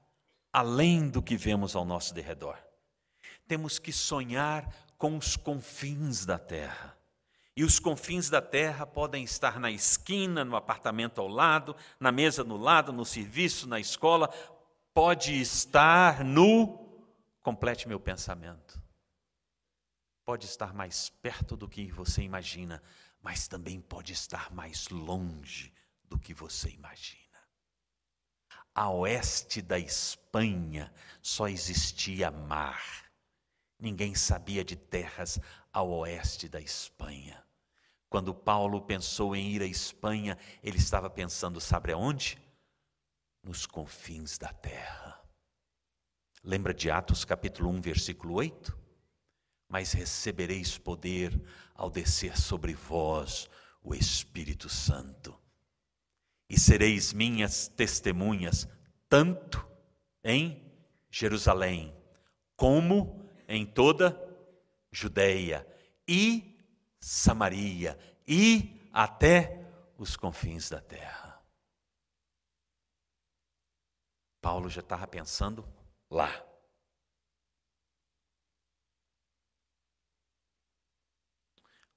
além 0.53 1.09
do 1.09 1.23
que 1.23 1.37
vemos 1.37 1.77
ao 1.77 1.85
nosso 1.85 2.14
derredor. 2.14 2.57
Temos 3.47 3.79
que 3.79 3.93
sonhar 3.93 4.75
com 4.97 5.17
os 5.17 5.37
confins 5.37 6.25
da 6.25 6.39
terra. 6.39 6.97
E 7.55 7.64
os 7.64 7.79
confins 7.79 8.29
da 8.29 8.43
terra 8.43 8.87
podem 8.87 9.25
estar 9.25 9.59
na 9.59 9.71
esquina, 9.71 10.45
no 10.45 10.57
apartamento 10.57 11.21
ao 11.21 11.29
lado, 11.29 11.75
na 11.99 12.12
mesa 12.12 12.45
no 12.45 12.57
lado, 12.57 12.93
no 12.93 13.05
serviço, 13.05 13.67
na 13.67 13.81
escola, 13.81 14.29
pode 14.93 15.39
estar 15.41 16.25
no. 16.25 16.87
Complete 17.43 17.89
meu 17.89 18.01
pensamento. 18.01 18.81
Pode 20.25 20.47
estar 20.47 20.75
mais 20.75 21.09
perto 21.09 21.57
do 21.57 21.69
que 21.69 21.91
você 21.93 22.23
imagina, 22.23 22.83
mas 23.27 23.49
também 23.49 23.81
pode 23.81 24.12
estar 24.12 24.53
mais 24.53 24.89
longe 24.89 25.74
do 26.05 26.16
que 26.16 26.33
você 26.33 26.68
imagina. 26.68 27.41
A 28.72 28.89
oeste 28.89 29.61
da 29.61 29.77
Espanha 29.77 30.95
só 31.20 31.49
existia 31.49 32.31
mar. 32.31 33.11
Ninguém 33.81 34.14
sabia 34.14 34.64
de 34.64 34.77
terras 34.77 35.41
ao 35.72 35.91
oeste 35.91 36.49
da 36.49 36.61
Espanha. 36.61 37.45
Quando 38.09 38.33
Paulo 38.33 38.81
pensou 38.81 39.35
em 39.35 39.51
ir 39.51 39.61
à 39.61 39.66
Espanha, 39.66 40.39
ele 40.62 40.79
estava 40.79 41.11
pensando, 41.11 41.61
sabe 41.61 41.91
aonde? 41.91 42.41
Nos 43.43 43.66
confins 43.66 44.39
da 44.39 44.53
terra. 44.53 45.20
Lembra 46.45 46.72
de 46.72 46.93
Atos 46.93 47.24
capítulo 47.24 47.70
1, 47.70 47.81
versículo 47.81 48.35
8? 48.35 48.86
Mas 49.69 49.93
recebereis 49.93 50.79
poder 50.79 51.41
ao 51.75 51.91
descer 51.91 52.39
sobre 52.39 52.75
vós 52.75 53.49
o 53.83 53.95
Espírito 53.95 54.69
Santo. 54.69 55.39
E 56.49 56.59
sereis 56.59 57.12
minhas 57.12 57.69
testemunhas, 57.69 58.69
tanto 59.09 59.67
em 60.23 60.64
Jerusalém, 61.11 61.95
como 62.57 63.29
em 63.49 63.67
toda 63.67 64.21
Judeia 64.91 65.67
e 66.07 66.57
Samaria 67.01 67.99
e 68.27 68.89
até 68.93 69.64
os 69.99 70.17
confins 70.17 70.69
da 70.69 70.81
terra. 70.81 71.43
Paulo 74.41 74.69
já 74.69 74.81
estava 74.81 75.07
pensando 75.07 75.67
lá. 76.11 76.45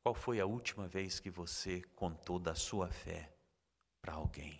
Qual 0.10 0.16
foi 0.16 0.39
a 0.39 0.45
última 0.47 0.88
vez 0.88 1.20
que 1.20 1.30
você 1.30 1.84
contou 1.95 2.39
da 2.39 2.55
sua 2.55 2.89
fé 2.89 3.32
para 4.01 4.16
alguém? 4.16 4.60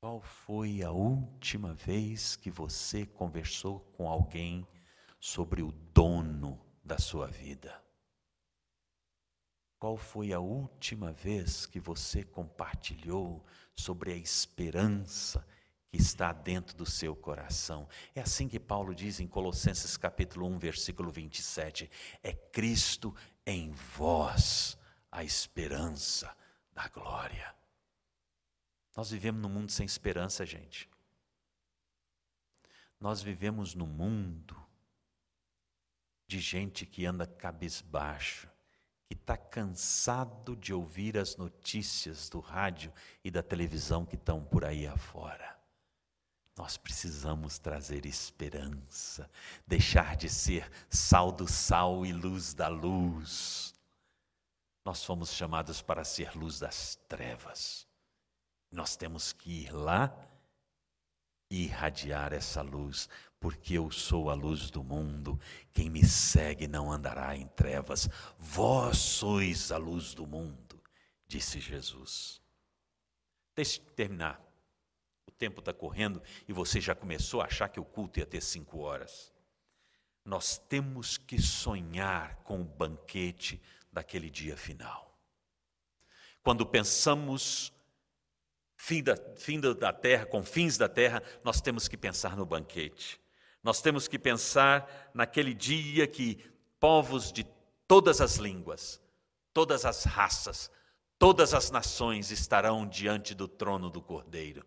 Qual 0.00 0.22
foi 0.22 0.82
a 0.82 0.90
última 0.90 1.74
vez 1.74 2.34
que 2.34 2.50
você 2.50 3.04
conversou 3.04 3.80
com 3.94 4.08
alguém 4.08 4.66
sobre 5.20 5.60
o 5.60 5.70
dono 5.70 6.58
da 6.82 6.96
sua 6.96 7.26
vida? 7.26 7.84
Qual 9.78 9.98
foi 9.98 10.32
a 10.32 10.40
última 10.40 11.12
vez 11.12 11.66
que 11.66 11.78
você 11.78 12.24
compartilhou 12.24 13.44
sobre 13.74 14.14
a 14.14 14.16
esperança 14.16 15.46
que 15.90 15.96
está 15.96 16.32
dentro 16.32 16.76
do 16.76 16.86
seu 16.86 17.14
coração? 17.14 17.88
É 18.14 18.20
assim 18.20 18.48
que 18.48 18.58
Paulo 18.60 18.94
diz 18.94 19.20
em 19.20 19.26
Colossenses 19.26 19.96
capítulo 19.96 20.46
1, 20.46 20.58
versículo 20.58 21.10
27, 21.10 21.90
é 22.22 22.32
Cristo 22.32 23.14
em 23.46 23.70
vós 23.70 24.78
a 25.10 25.24
esperança 25.24 26.36
da 26.72 26.88
glória. 26.88 27.54
Nós 28.96 29.10
vivemos 29.10 29.42
num 29.42 29.48
mundo 29.48 29.70
sem 29.70 29.84
esperança, 29.84 30.44
gente. 30.44 30.88
Nós 32.98 33.22
vivemos 33.22 33.74
num 33.74 33.86
mundo 33.86 34.56
de 36.26 36.40
gente 36.40 36.84
que 36.84 37.06
anda 37.06 37.26
cabisbaixo, 37.26 38.48
que 39.06 39.14
está 39.14 39.36
cansado 39.36 40.56
de 40.56 40.72
ouvir 40.72 41.16
as 41.16 41.36
notícias 41.36 42.28
do 42.28 42.40
rádio 42.40 42.92
e 43.22 43.30
da 43.30 43.42
televisão 43.42 44.04
que 44.04 44.16
estão 44.16 44.42
por 44.44 44.64
aí 44.64 44.86
afora. 44.86 45.55
Nós 46.56 46.78
precisamos 46.78 47.58
trazer 47.58 48.06
esperança, 48.06 49.30
deixar 49.66 50.16
de 50.16 50.28
ser 50.28 50.70
sal 50.88 51.30
do 51.30 51.46
sal 51.46 52.06
e 52.06 52.12
luz 52.12 52.54
da 52.54 52.66
luz. 52.68 53.74
Nós 54.82 55.04
fomos 55.04 55.32
chamados 55.34 55.82
para 55.82 56.02
ser 56.02 56.34
luz 56.34 56.58
das 56.58 56.96
trevas. 57.08 57.86
Nós 58.72 58.96
temos 58.96 59.34
que 59.34 59.64
ir 59.64 59.70
lá 59.70 60.16
e 61.50 61.64
irradiar 61.64 62.32
essa 62.32 62.62
luz, 62.62 63.06
porque 63.38 63.74
eu 63.74 63.90
sou 63.90 64.30
a 64.30 64.34
luz 64.34 64.70
do 64.70 64.82
mundo. 64.82 65.38
Quem 65.72 65.90
me 65.90 66.06
segue 66.06 66.66
não 66.66 66.90
andará 66.90 67.36
em 67.36 67.46
trevas. 67.48 68.08
Vós 68.38 68.96
sois 68.96 69.70
a 69.70 69.76
luz 69.76 70.14
do 70.14 70.26
mundo, 70.26 70.82
disse 71.26 71.60
Jesus. 71.60 72.40
Deixe 73.54 73.78
terminar. 73.80 74.45
O 75.26 75.30
tempo 75.30 75.60
está 75.60 75.72
correndo 75.72 76.22
e 76.48 76.52
você 76.52 76.80
já 76.80 76.94
começou 76.94 77.40
a 77.40 77.46
achar 77.46 77.68
que 77.68 77.80
o 77.80 77.84
culto 77.84 78.18
ia 78.18 78.26
ter 78.26 78.40
cinco 78.40 78.78
horas. 78.78 79.32
Nós 80.24 80.58
temos 80.58 81.18
que 81.18 81.40
sonhar 81.40 82.36
com 82.44 82.60
o 82.60 82.64
banquete 82.64 83.60
daquele 83.92 84.30
dia 84.30 84.56
final. 84.56 85.16
Quando 86.42 86.64
pensamos 86.64 87.72
fim 88.76 89.02
da, 89.02 89.16
fim 89.36 89.58
da 89.58 89.92
terra, 89.92 90.26
com 90.26 90.44
fins 90.44 90.78
da 90.78 90.88
terra, 90.88 91.22
nós 91.42 91.60
temos 91.60 91.88
que 91.88 91.96
pensar 91.96 92.36
no 92.36 92.46
banquete. 92.46 93.20
Nós 93.62 93.80
temos 93.80 94.06
que 94.06 94.18
pensar 94.18 95.10
naquele 95.12 95.52
dia 95.52 96.06
que 96.06 96.38
povos 96.78 97.32
de 97.32 97.44
todas 97.88 98.20
as 98.20 98.36
línguas, 98.36 99.00
todas 99.52 99.84
as 99.84 100.04
raças, 100.04 100.70
todas 101.18 101.54
as 101.54 101.70
nações 101.70 102.30
estarão 102.30 102.86
diante 102.86 103.34
do 103.34 103.48
trono 103.48 103.90
do 103.90 104.00
Cordeiro. 104.00 104.64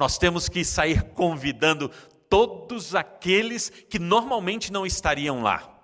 Nós 0.00 0.16
temos 0.16 0.48
que 0.48 0.64
sair 0.64 1.02
convidando 1.12 1.90
todos 2.26 2.94
aqueles 2.94 3.68
que 3.68 3.98
normalmente 3.98 4.72
não 4.72 4.86
estariam 4.86 5.42
lá. 5.42 5.78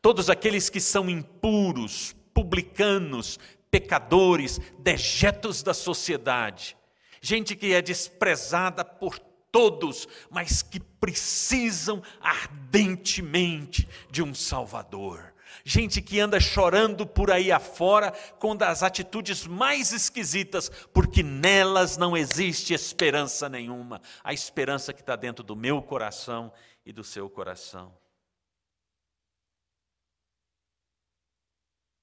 Todos 0.00 0.30
aqueles 0.30 0.70
que 0.70 0.78
são 0.78 1.10
impuros, 1.10 2.14
publicanos, 2.32 3.36
pecadores, 3.68 4.60
dejetos 4.78 5.60
da 5.60 5.74
sociedade, 5.74 6.76
gente 7.20 7.56
que 7.56 7.74
é 7.74 7.82
desprezada 7.82 8.84
por 8.84 9.18
todos, 9.50 10.06
mas 10.30 10.62
que 10.62 10.78
precisam 10.78 12.00
ardentemente 12.20 13.88
de 14.08 14.22
um 14.22 14.32
Salvador. 14.32 15.31
Gente 15.64 16.02
que 16.02 16.18
anda 16.18 16.40
chorando 16.40 17.06
por 17.06 17.30
aí 17.30 17.52
afora 17.52 18.12
com 18.38 18.56
das 18.56 18.82
atitudes 18.82 19.46
mais 19.46 19.92
esquisitas, 19.92 20.68
porque 20.92 21.22
nelas 21.22 21.96
não 21.96 22.16
existe 22.16 22.74
esperança 22.74 23.48
nenhuma. 23.48 24.00
A 24.24 24.32
esperança 24.32 24.92
que 24.92 25.00
está 25.00 25.14
dentro 25.14 25.44
do 25.44 25.54
meu 25.54 25.80
coração 25.80 26.52
e 26.84 26.92
do 26.92 27.04
seu 27.04 27.30
coração. 27.30 27.96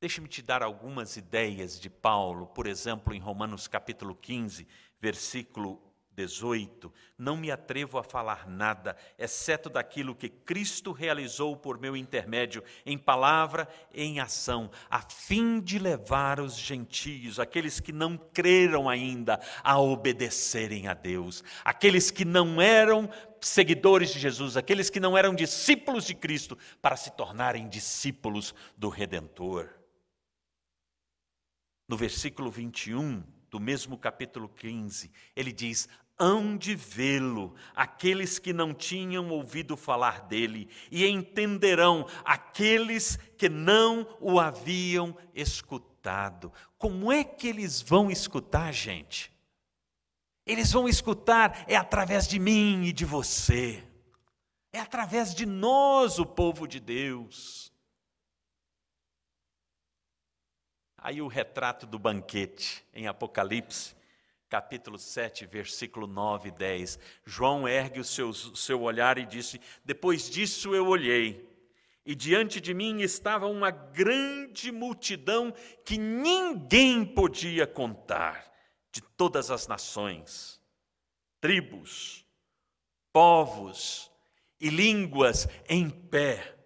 Deixe-me 0.02 0.30
te 0.30 0.42
dar 0.42 0.64
algumas 0.64 1.18
ideias 1.18 1.78
de 1.78 1.90
Paulo, 1.90 2.48
por 2.48 2.66
exemplo, 2.66 3.14
em 3.14 3.20
Romanos 3.20 3.68
capítulo 3.68 4.16
15, 4.16 4.66
versículo 5.02 5.89
18: 6.20 6.92
Não 7.18 7.38
me 7.38 7.50
atrevo 7.50 7.98
a 7.98 8.04
falar 8.04 8.48
nada, 8.48 8.98
exceto 9.18 9.70
daquilo 9.70 10.16
que 10.16 10.28
Cristo 10.28 10.92
realizou 10.92 11.56
por 11.56 11.80
meu 11.80 11.96
intermédio, 11.96 12.62
em 12.86 12.98
palavra 12.98 13.68
em 13.94 14.20
ação, 14.20 14.70
a 14.90 15.02
fim 15.02 15.62
de 15.62 15.80
levar 15.80 16.42
os 16.42 16.58
gentios, 16.58 17.40
aqueles 17.40 17.80
que 17.80 17.94
não 17.94 18.18
creram 18.18 18.90
ainda, 18.90 19.40
a 19.64 19.80
obedecerem 19.80 20.88
a 20.88 20.94
Deus, 20.94 21.44
aqueles 21.64 22.12
que 22.12 22.26
não 22.26 22.62
eram 22.62 23.10
seguidores 23.40 24.12
de 24.12 24.20
Jesus, 24.20 24.58
aqueles 24.58 24.90
que 24.90 25.00
não 25.00 25.18
eram 25.18 25.34
discípulos 25.34 26.06
de 26.06 26.14
Cristo, 26.14 26.58
para 26.82 26.98
se 26.98 27.12
tornarem 27.12 27.70
discípulos 27.70 28.54
do 28.76 28.90
Redentor. 28.90 29.70
No 31.88 31.96
versículo 31.96 32.52
21 32.52 33.24
do 33.50 33.60
mesmo 33.60 33.98
capítulo 33.98 34.48
15, 34.48 35.12
ele 35.36 35.52
diz: 35.52 35.90
Hão 36.20 36.58
de 36.58 36.76
vê-lo 36.76 37.56
aqueles 37.74 38.38
que 38.38 38.52
não 38.52 38.74
tinham 38.74 39.30
ouvido 39.30 39.78
falar 39.78 40.22
dele, 40.28 40.70
e 40.92 41.06
entenderão 41.06 42.06
aqueles 42.26 43.18
que 43.38 43.48
não 43.48 44.06
o 44.20 44.40
haviam 44.40 45.18
escutado. 45.34 46.52
Como 46.78 47.12
é 47.12 47.24
que 47.24 47.48
eles 47.48 47.82
vão 47.82 48.12
escutar, 48.12 48.74
gente? 48.74 49.32
Eles 50.46 50.72
vão 50.72 50.90
escutar 50.90 51.64
é 51.68 51.76
através 51.76 52.28
de 52.28 52.40
mim 52.40 52.84
e 52.84 52.92
de 52.92 53.06
você, 53.06 53.84
é 54.72 54.80
através 54.80 55.34
de 55.34 55.46
nós, 55.46 56.20
o 56.20 56.26
povo 56.26 56.68
de 56.68 56.80
Deus. 56.80 57.72
Aí 60.98 61.22
o 61.22 61.28
retrato 61.28 61.86
do 61.86 61.98
banquete 61.98 62.86
em 62.94 63.08
Apocalipse, 63.08 63.96
capítulo 64.50 64.98
7, 64.98 65.46
versículo 65.46 66.08
9 66.08 66.50
e 66.50 66.52
10. 66.52 67.00
João 67.24 67.68
ergue 67.68 68.00
o 68.00 68.04
seu, 68.04 68.34
seu 68.34 68.82
olhar 68.82 69.18
e 69.18 69.26
disse: 69.26 69.62
Depois 69.86 70.30
disso 70.30 70.74
eu 70.74 70.88
olhei, 70.88 71.48
e 72.06 72.16
diante 72.16 72.60
de 72.60 72.74
mim 72.74 73.02
estava 73.02 73.46
uma 73.46 73.70
grande 73.70 74.72
multidão 74.72 75.54
que 75.86 75.98
ninguém 75.98 77.06
podia 77.06 77.68
contar, 77.68 78.52
de 78.92 79.02
todas 79.02 79.52
as 79.52 79.68
nações, 79.68 80.60
tribos, 81.40 82.26
povos 83.14 84.12
e 84.60 84.70
línguas 84.70 85.48
em 85.70 85.90
pé 85.90 86.59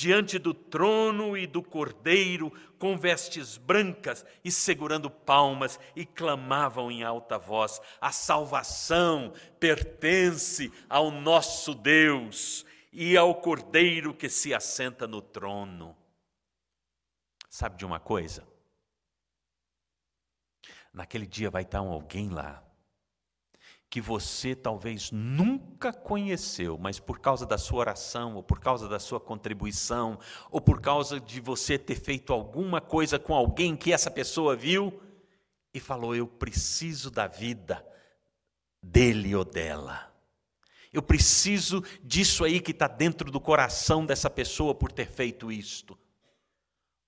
diante 0.00 0.38
do 0.38 0.54
trono 0.54 1.36
e 1.36 1.46
do 1.46 1.62
cordeiro, 1.62 2.50
com 2.78 2.96
vestes 2.96 3.58
brancas 3.58 4.24
e 4.42 4.50
segurando 4.50 5.10
palmas, 5.10 5.78
e 5.94 6.06
clamavam 6.06 6.90
em 6.90 7.02
alta 7.02 7.36
voz: 7.36 7.78
A 8.00 8.10
salvação 8.10 9.34
pertence 9.58 10.72
ao 10.88 11.10
nosso 11.10 11.74
Deus 11.74 12.64
e 12.90 13.14
ao 13.14 13.34
cordeiro 13.42 14.14
que 14.14 14.30
se 14.30 14.54
assenta 14.54 15.06
no 15.06 15.20
trono. 15.20 15.94
Sabe 17.50 17.76
de 17.76 17.84
uma 17.84 18.00
coisa? 18.00 18.48
Naquele 20.94 21.26
dia 21.26 21.50
vai 21.50 21.60
estar 21.60 21.80
alguém 21.80 22.30
lá 22.30 22.64
que 23.90 24.00
você 24.00 24.54
talvez 24.54 25.10
nunca 25.10 25.92
conheceu, 25.92 26.78
mas 26.78 27.00
por 27.00 27.18
causa 27.18 27.44
da 27.44 27.58
sua 27.58 27.80
oração, 27.80 28.36
ou 28.36 28.42
por 28.42 28.60
causa 28.60 28.88
da 28.88 29.00
sua 29.00 29.18
contribuição, 29.18 30.16
ou 30.48 30.60
por 30.60 30.80
causa 30.80 31.18
de 31.18 31.40
você 31.40 31.76
ter 31.76 31.96
feito 31.96 32.32
alguma 32.32 32.80
coisa 32.80 33.18
com 33.18 33.34
alguém 33.34 33.76
que 33.76 33.92
essa 33.92 34.08
pessoa 34.08 34.54
viu 34.54 35.02
e 35.74 35.80
falou: 35.80 36.14
Eu 36.14 36.28
preciso 36.28 37.10
da 37.10 37.26
vida 37.26 37.84
dele 38.80 39.34
ou 39.34 39.44
dela. 39.44 40.08
Eu 40.92 41.02
preciso 41.02 41.82
disso 42.00 42.44
aí 42.44 42.60
que 42.60 42.70
está 42.70 42.86
dentro 42.86 43.28
do 43.28 43.40
coração 43.40 44.06
dessa 44.06 44.30
pessoa 44.30 44.72
por 44.72 44.92
ter 44.92 45.08
feito 45.08 45.50
isto. 45.50 45.98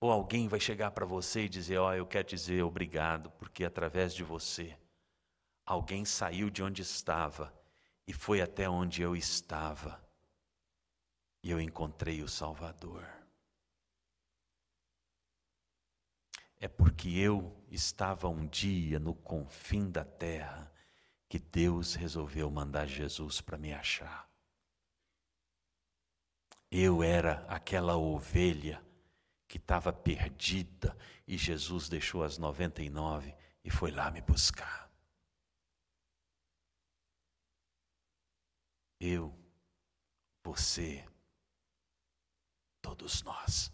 Ou 0.01 0.11
alguém 0.11 0.49
vai 0.49 0.59
chegar 0.59 0.91
para 0.91 1.05
você 1.05 1.45
e 1.45 1.49
dizer: 1.49 1.77
Ó, 1.77 1.91
oh, 1.91 1.93
eu 1.93 2.05
quero 2.05 2.27
dizer 2.27 2.61
obrigado, 2.61 3.31
porque 3.39 3.63
através 3.63 4.13
de 4.13 4.21
você 4.21 4.75
Alguém 5.65 6.05
saiu 6.05 6.49
de 6.49 6.61
onde 6.61 6.81
estava 6.81 7.53
e 8.07 8.13
foi 8.13 8.41
até 8.41 8.69
onde 8.69 9.01
eu 9.01 9.15
estava, 9.15 10.03
e 11.41 11.49
eu 11.49 11.59
encontrei 11.59 12.21
o 12.21 12.27
Salvador. 12.27 13.23
é 16.63 16.67
porque 16.69 17.09
eu 17.09 17.53
estava 17.69 18.29
um 18.29 18.47
dia 18.47 18.97
no 18.97 19.13
confim 19.13 19.91
da 19.91 20.05
terra 20.05 20.71
que 21.27 21.37
Deus 21.37 21.93
resolveu 21.93 22.49
mandar 22.49 22.85
Jesus 22.85 23.41
para 23.41 23.57
me 23.57 23.73
achar. 23.73 24.29
Eu 26.71 27.03
era 27.03 27.45
aquela 27.49 27.97
ovelha 27.97 28.81
que 29.45 29.57
estava 29.57 29.91
perdida 29.91 30.97
e 31.27 31.37
Jesus 31.37 31.89
deixou 31.89 32.23
as 32.23 32.37
99 32.37 33.35
e 33.61 33.69
foi 33.69 33.91
lá 33.91 34.09
me 34.09 34.21
buscar. 34.21 34.82
Eu, 39.05 39.37
você, 40.45 41.05
todos 42.81 43.21
nós. 43.21 43.69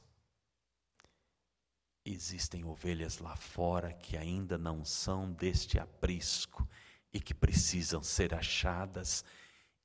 Existem 2.03 2.65
ovelhas 2.65 3.19
lá 3.19 3.35
fora 3.35 3.93
que 3.93 4.17
ainda 4.17 4.57
não 4.57 4.83
são 4.83 5.31
deste 5.31 5.77
aprisco 5.77 6.67
e 7.13 7.19
que 7.19 7.35
precisam 7.35 8.01
ser 8.01 8.33
achadas 8.33 9.23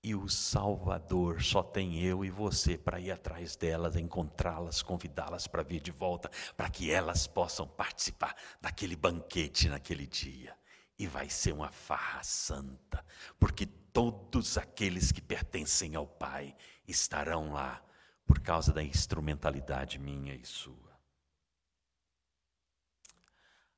e 0.02 0.14
o 0.14 0.30
Salvador 0.30 1.42
só 1.42 1.62
tem 1.62 2.00
eu 2.00 2.24
e 2.24 2.30
você 2.30 2.78
para 2.78 2.98
ir 2.98 3.10
atrás 3.10 3.54
delas, 3.54 3.96
encontrá-las, 3.96 4.80
convidá-las 4.80 5.46
para 5.46 5.62
vir 5.62 5.82
de 5.82 5.90
volta, 5.90 6.30
para 6.56 6.70
que 6.70 6.90
elas 6.90 7.26
possam 7.26 7.68
participar 7.68 8.34
daquele 8.62 8.96
banquete 8.96 9.68
naquele 9.68 10.06
dia. 10.06 10.56
E 10.98 11.06
vai 11.06 11.28
ser 11.28 11.52
uma 11.52 11.70
farra 11.70 12.22
santa, 12.22 13.04
porque 13.38 13.66
todos 13.66 14.56
aqueles 14.56 15.10
que 15.10 15.20
pertencem 15.20 15.94
ao 15.94 16.06
Pai 16.06 16.56
estarão 16.86 17.52
lá 17.52 17.84
por 18.24 18.40
causa 18.40 18.72
da 18.72 18.82
instrumentalidade 18.82 19.98
minha 19.98 20.34
e 20.34 20.44
sua. 20.44 20.94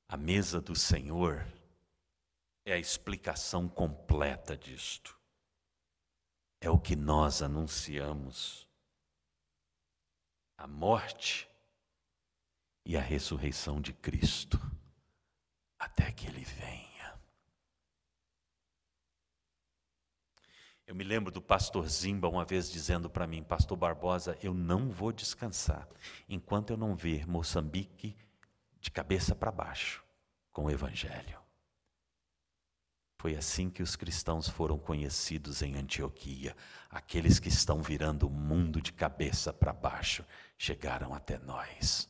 A 0.08 0.16
mesa 0.16 0.60
do 0.60 0.74
Senhor 0.74 1.46
é 2.64 2.74
a 2.74 2.78
explicação 2.78 3.68
completa 3.68 4.56
disto 4.56 5.16
é 6.60 6.70
o 6.70 6.78
que 6.78 6.96
nós 6.96 7.42
anunciamos. 7.42 8.68
A 10.58 10.66
morte 10.66 11.48
e 12.84 12.96
a 12.96 13.00
ressurreição 13.00 13.80
de 13.80 13.92
Cristo, 13.92 14.58
até 15.78 16.10
que 16.10 16.26
Ele 16.26 16.44
venha. 16.44 16.95
Eu 20.86 20.94
me 20.94 21.02
lembro 21.02 21.32
do 21.32 21.42
pastor 21.42 21.88
Zimba 21.88 22.28
uma 22.28 22.44
vez 22.44 22.70
dizendo 22.70 23.10
para 23.10 23.26
mim, 23.26 23.42
Pastor 23.42 23.76
Barbosa, 23.76 24.38
eu 24.40 24.54
não 24.54 24.88
vou 24.88 25.10
descansar 25.10 25.88
enquanto 26.28 26.70
eu 26.70 26.76
não 26.76 26.94
ver 26.94 27.26
Moçambique 27.26 28.16
de 28.80 28.88
cabeça 28.88 29.34
para 29.34 29.50
baixo 29.50 30.04
com 30.52 30.66
o 30.66 30.70
Evangelho. 30.70 31.40
Foi 33.18 33.34
assim 33.34 33.68
que 33.68 33.82
os 33.82 33.96
cristãos 33.96 34.48
foram 34.48 34.78
conhecidos 34.78 35.60
em 35.60 35.74
Antioquia. 35.74 36.56
Aqueles 36.88 37.40
que 37.40 37.48
estão 37.48 37.82
virando 37.82 38.28
o 38.28 38.30
mundo 38.30 38.80
de 38.80 38.92
cabeça 38.92 39.52
para 39.52 39.72
baixo 39.72 40.24
chegaram 40.56 41.12
até 41.12 41.36
nós. 41.38 42.08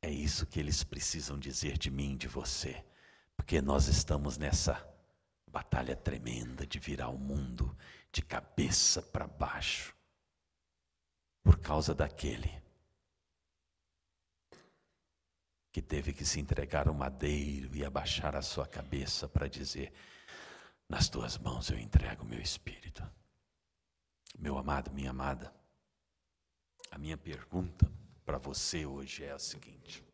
É 0.00 0.10
isso 0.10 0.46
que 0.46 0.58
eles 0.58 0.82
precisam 0.82 1.38
dizer 1.38 1.76
de 1.76 1.90
mim, 1.90 2.16
de 2.16 2.28
você, 2.28 2.82
porque 3.36 3.60
nós 3.60 3.86
estamos 3.88 4.38
nessa 4.38 4.89
batalha 5.50 5.96
tremenda 5.96 6.66
de 6.66 6.78
virar 6.78 7.08
o 7.08 7.18
mundo 7.18 7.76
de 8.12 8.22
cabeça 8.22 9.02
para 9.02 9.26
baixo, 9.26 9.94
por 11.42 11.58
causa 11.58 11.94
daquele 11.94 12.60
que 15.72 15.80
teve 15.80 16.12
que 16.12 16.24
se 16.24 16.40
entregar 16.40 16.88
ao 16.88 16.94
madeiro 16.94 17.74
e 17.76 17.84
abaixar 17.84 18.34
a 18.34 18.42
sua 18.42 18.66
cabeça 18.66 19.28
para 19.28 19.48
dizer: 19.48 19.92
Nas 20.88 21.08
tuas 21.08 21.38
mãos 21.38 21.70
eu 21.70 21.78
entrego 21.78 22.24
o 22.24 22.26
meu 22.26 22.40
espírito. 22.40 23.08
Meu 24.38 24.58
amado, 24.58 24.90
minha 24.92 25.10
amada, 25.10 25.52
a 26.90 26.98
minha 26.98 27.16
pergunta 27.16 27.90
para 28.24 28.38
você 28.38 28.84
hoje 28.84 29.24
é 29.24 29.32
a 29.32 29.38
seguinte: 29.38 30.04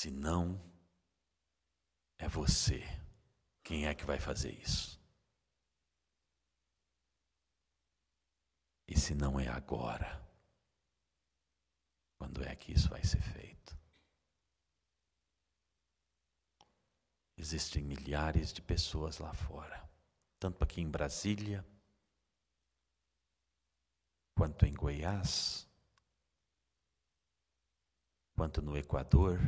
Se 0.00 0.10
não 0.10 0.58
é 2.16 2.26
você, 2.26 2.80
quem 3.62 3.86
é 3.86 3.94
que 3.94 4.06
vai 4.06 4.18
fazer 4.18 4.50
isso? 4.50 4.98
E 8.88 8.98
se 8.98 9.14
não 9.14 9.38
é 9.38 9.46
agora, 9.46 10.26
quando 12.16 12.42
é 12.42 12.56
que 12.56 12.72
isso 12.72 12.88
vai 12.88 13.04
ser 13.04 13.20
feito? 13.20 13.78
Existem 17.36 17.84
milhares 17.84 18.54
de 18.54 18.62
pessoas 18.62 19.18
lá 19.18 19.34
fora, 19.34 19.86
tanto 20.38 20.64
aqui 20.64 20.80
em 20.80 20.90
Brasília, 20.90 21.62
quanto 24.34 24.64
em 24.64 24.72
Goiás, 24.72 25.68
quanto 28.34 28.62
no 28.62 28.78
Equador, 28.78 29.38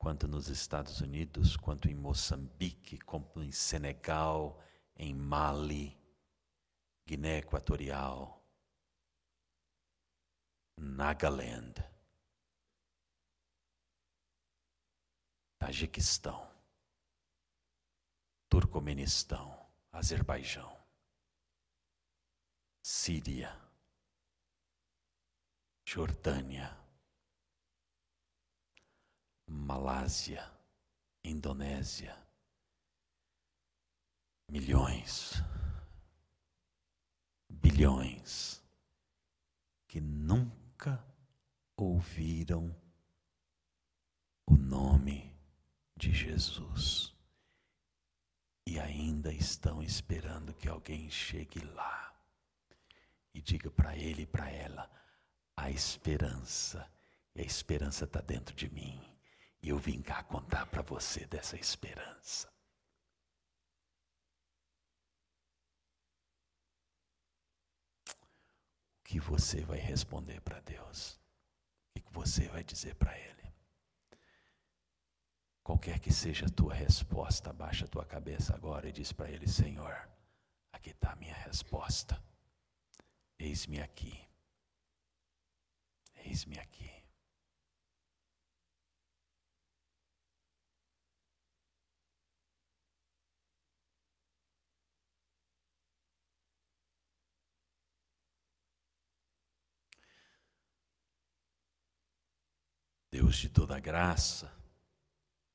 quanto 0.00 0.26
nos 0.26 0.48
Estados 0.48 1.02
Unidos, 1.02 1.58
quanto 1.58 1.86
em 1.86 1.94
Moçambique, 1.94 2.98
quanto 3.00 3.42
em 3.42 3.52
Senegal, 3.52 4.58
em 4.96 5.14
Mali, 5.14 5.94
Guiné 7.06 7.36
Equatorial, 7.36 8.42
Nagaland, 10.78 11.74
Tajiquistão, 15.58 16.50
Turcomenistão, 18.48 19.70
Azerbaijão, 19.92 20.74
Síria, 22.82 23.54
Jordânia, 25.84 26.79
Malásia, 29.50 30.48
Indonésia, 31.24 32.16
milhões 34.48 35.42
bilhões 37.80 38.62
que 39.88 40.00
nunca 40.00 41.04
ouviram 41.76 42.74
o 44.46 44.56
nome 44.56 45.34
de 45.96 46.12
Jesus 46.12 47.14
e 48.66 48.78
ainda 48.78 49.32
estão 49.32 49.82
esperando 49.82 50.54
que 50.54 50.68
alguém 50.68 51.10
chegue 51.10 51.60
lá 51.74 52.14
e 53.34 53.40
diga 53.40 53.70
para 53.70 53.96
ele 53.96 54.22
e 54.22 54.26
para 54.26 54.48
ela: 54.50 54.90
a 55.56 55.70
esperança, 55.70 56.90
e 57.34 57.40
a 57.40 57.44
esperança 57.44 58.04
está 58.04 58.20
dentro 58.20 58.54
de 58.54 58.68
mim, 58.70 59.00
e 59.62 59.68
eu 59.68 59.78
vim 59.78 60.00
cá 60.02 60.22
contar 60.22 60.66
para 60.66 60.82
você 60.82 61.26
dessa 61.26 61.56
esperança. 61.56 62.50
que 69.10 69.18
você 69.18 69.62
vai 69.62 69.78
responder 69.78 70.40
para 70.40 70.60
Deus? 70.60 71.18
O 71.96 72.00
que 72.00 72.12
você 72.12 72.46
vai 72.46 72.62
dizer 72.62 72.94
para 72.94 73.18
Ele? 73.18 73.52
Qualquer 75.64 75.98
que 75.98 76.12
seja 76.12 76.46
a 76.46 76.48
tua 76.50 76.72
resposta, 76.72 77.50
abaixa 77.50 77.86
a 77.86 77.88
tua 77.88 78.04
cabeça 78.04 78.54
agora 78.54 78.88
e 78.88 78.92
diz 78.92 79.12
para 79.12 79.28
Ele: 79.28 79.48
Senhor, 79.48 80.08
aqui 80.72 80.90
está 80.90 81.10
a 81.10 81.16
minha 81.16 81.34
resposta. 81.34 82.22
Eis-me 83.36 83.80
aqui. 83.80 84.24
Eis-me 86.14 86.60
aqui. 86.60 86.99
Deus 103.30 103.38
de 103.38 103.48
toda 103.48 103.78
graça, 103.78 104.52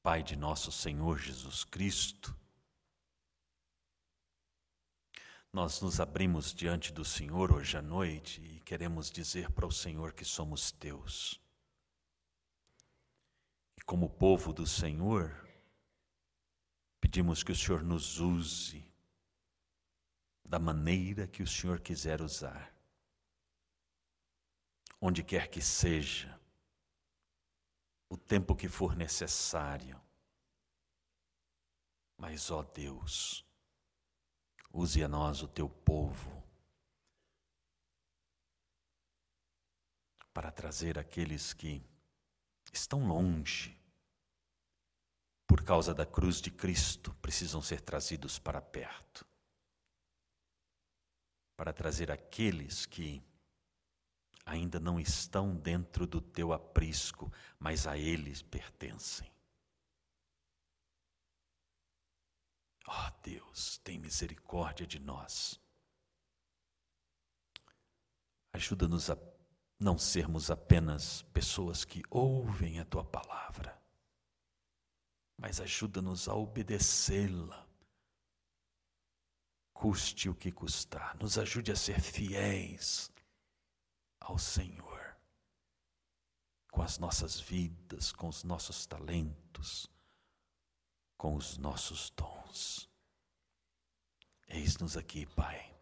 Pai 0.02 0.24
de 0.24 0.38
nosso 0.38 0.72
Senhor 0.72 1.20
Jesus 1.20 1.66
Cristo, 1.66 2.34
nós 5.52 5.82
nos 5.82 6.00
abrimos 6.00 6.54
diante 6.54 6.94
do 6.94 7.04
Senhor 7.04 7.52
hoje 7.52 7.76
à 7.76 7.82
noite 7.82 8.42
e 8.42 8.62
queremos 8.62 9.12
dizer 9.12 9.52
para 9.52 9.68
o 9.68 9.72
Senhor 9.74 10.14
que 10.14 10.24
somos 10.24 10.72
teus. 10.72 11.42
E 13.76 13.82
como 13.82 14.10
povo 14.10 14.54
do 14.54 14.66
Senhor, 14.66 15.46
pedimos 17.02 17.44
que 17.44 17.52
o 17.52 17.56
Senhor 17.58 17.84
nos 17.84 18.22
use 18.22 18.90
da 20.46 20.60
maneira 20.60 21.28
que 21.28 21.44
o 21.44 21.48
Senhor 21.48 21.82
quiser 21.82 22.22
usar. 22.22 22.74
Onde 25.02 25.22
quer 25.22 25.50
que 25.50 25.62
seja, 25.62 26.35
o 28.10 28.18
tempo 28.18 28.56
que 28.56 28.68
for 28.68 28.96
necessário. 28.96 30.00
Mas, 32.18 32.50
ó 32.50 32.64
Deus, 32.64 33.46
use 34.72 35.04
a 35.04 35.08
nós, 35.08 35.42
o 35.42 35.48
teu 35.48 35.70
povo, 35.70 36.44
para 40.34 40.52
trazer 40.52 41.00
aqueles 41.00 41.54
que 41.54 41.82
estão 42.72 43.08
longe, 43.08 43.80
por 45.48 45.64
causa 45.64 45.94
da 45.94 46.06
cruz 46.06 46.42
de 46.42 46.52
Cristo, 46.52 47.14
precisam 47.22 47.62
ser 47.62 47.82
trazidos 47.82 48.38
para 48.38 48.62
perto. 48.62 49.26
Para 51.56 51.72
trazer 51.72 52.12
aqueles 52.12 52.86
que 52.86 53.24
ainda 54.46 54.80
não 54.80 55.00
estão 55.00 55.56
dentro 55.56 56.06
do 56.06 56.22
teu 56.22 56.54
aprisco, 56.54 57.32
mas 57.58 57.88
a 57.88 57.98
eles 57.98 58.44
pertencem. 58.44 59.32
Ó 62.88 63.08
oh, 63.08 63.12
Deus, 63.24 63.80
tem 63.80 63.98
misericórdia 63.98 64.86
de 64.86 65.00
nós. 65.00 65.60
Ajuda-nos 68.54 69.10
a 69.10 69.18
não 69.80 69.98
sermos 69.98 70.52
apenas 70.52 71.24
pessoas 71.34 71.84
que 71.84 72.04
ouvem 72.10 72.80
a 72.80 72.86
tua 72.86 73.04
palavra, 73.04 73.78
mas 75.38 75.60
ajuda-nos 75.60 76.30
a 76.30 76.36
obedecê-la, 76.36 77.68
custe 79.74 80.30
o 80.30 80.36
que 80.36 80.52
custar. 80.52 81.18
Nos 81.18 81.38
ajude 81.38 81.72
a 81.72 81.76
ser 81.76 82.00
fiéis 82.00 83.12
ao 84.26 84.40
Senhor, 84.40 85.16
com 86.72 86.82
as 86.82 86.98
nossas 86.98 87.40
vidas, 87.40 88.12
com 88.12 88.28
os 88.28 88.44
nossos 88.44 88.86
talentos, 88.88 89.88
com 91.16 91.36
os 91.36 91.60
nossos 91.60 92.10
dons. 92.10 92.90
Eis-nos 94.48 94.98
aqui, 94.98 95.28
Pai. 95.28 95.74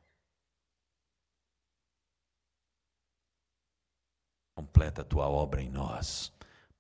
Completa 4.53 5.01
a 5.01 5.05
tua 5.05 5.29
obra 5.29 5.61
em 5.61 5.69
nós, 5.69 6.31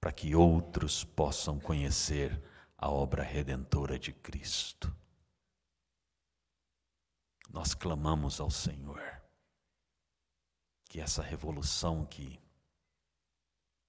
para 0.01 0.11
que 0.11 0.35
outros 0.35 1.05
possam 1.05 1.59
conhecer 1.61 2.43
a 2.77 2.89
obra 2.89 3.23
redentora 3.23 3.97
de 3.97 4.11
Cristo. 4.11 4.93
Nós 7.49 7.73
clamamos 7.73 8.41
ao 8.41 8.51
Senhor 8.51 9.22
que 10.93 11.01
essa 11.01 11.23
revolução 11.23 12.05
que 12.05 12.39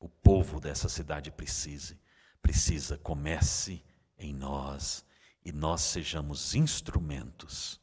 o 0.00 0.08
povo 0.08 0.58
dessa 0.58 0.88
cidade 0.88 1.30
precise, 1.30 2.00
precisa 2.40 2.96
comece 2.96 3.84
em 4.16 4.32
nós 4.32 5.04
e 5.44 5.52
nós 5.52 5.82
sejamos 5.82 6.54
instrumentos 6.54 7.78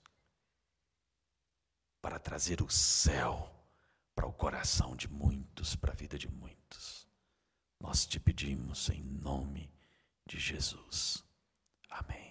para 2.01 2.17
trazer 2.17 2.63
o 2.63 2.69
céu 2.72 3.47
para 4.15 4.26
o 4.26 4.34
coração 4.34 4.95
de 4.95 5.07
muitos, 5.07 5.76
para 5.76 5.91
a 5.91 5.95
vida 5.95 6.17
de 6.17 6.28
muitos. 6.28 7.07
Nós 7.80 8.07
te 8.07 8.19
pedimos 8.19 8.89
em 8.89 9.03
nome 9.03 9.72
de 10.26 10.39
Jesus. 10.39 11.24
Amém. 11.91 12.30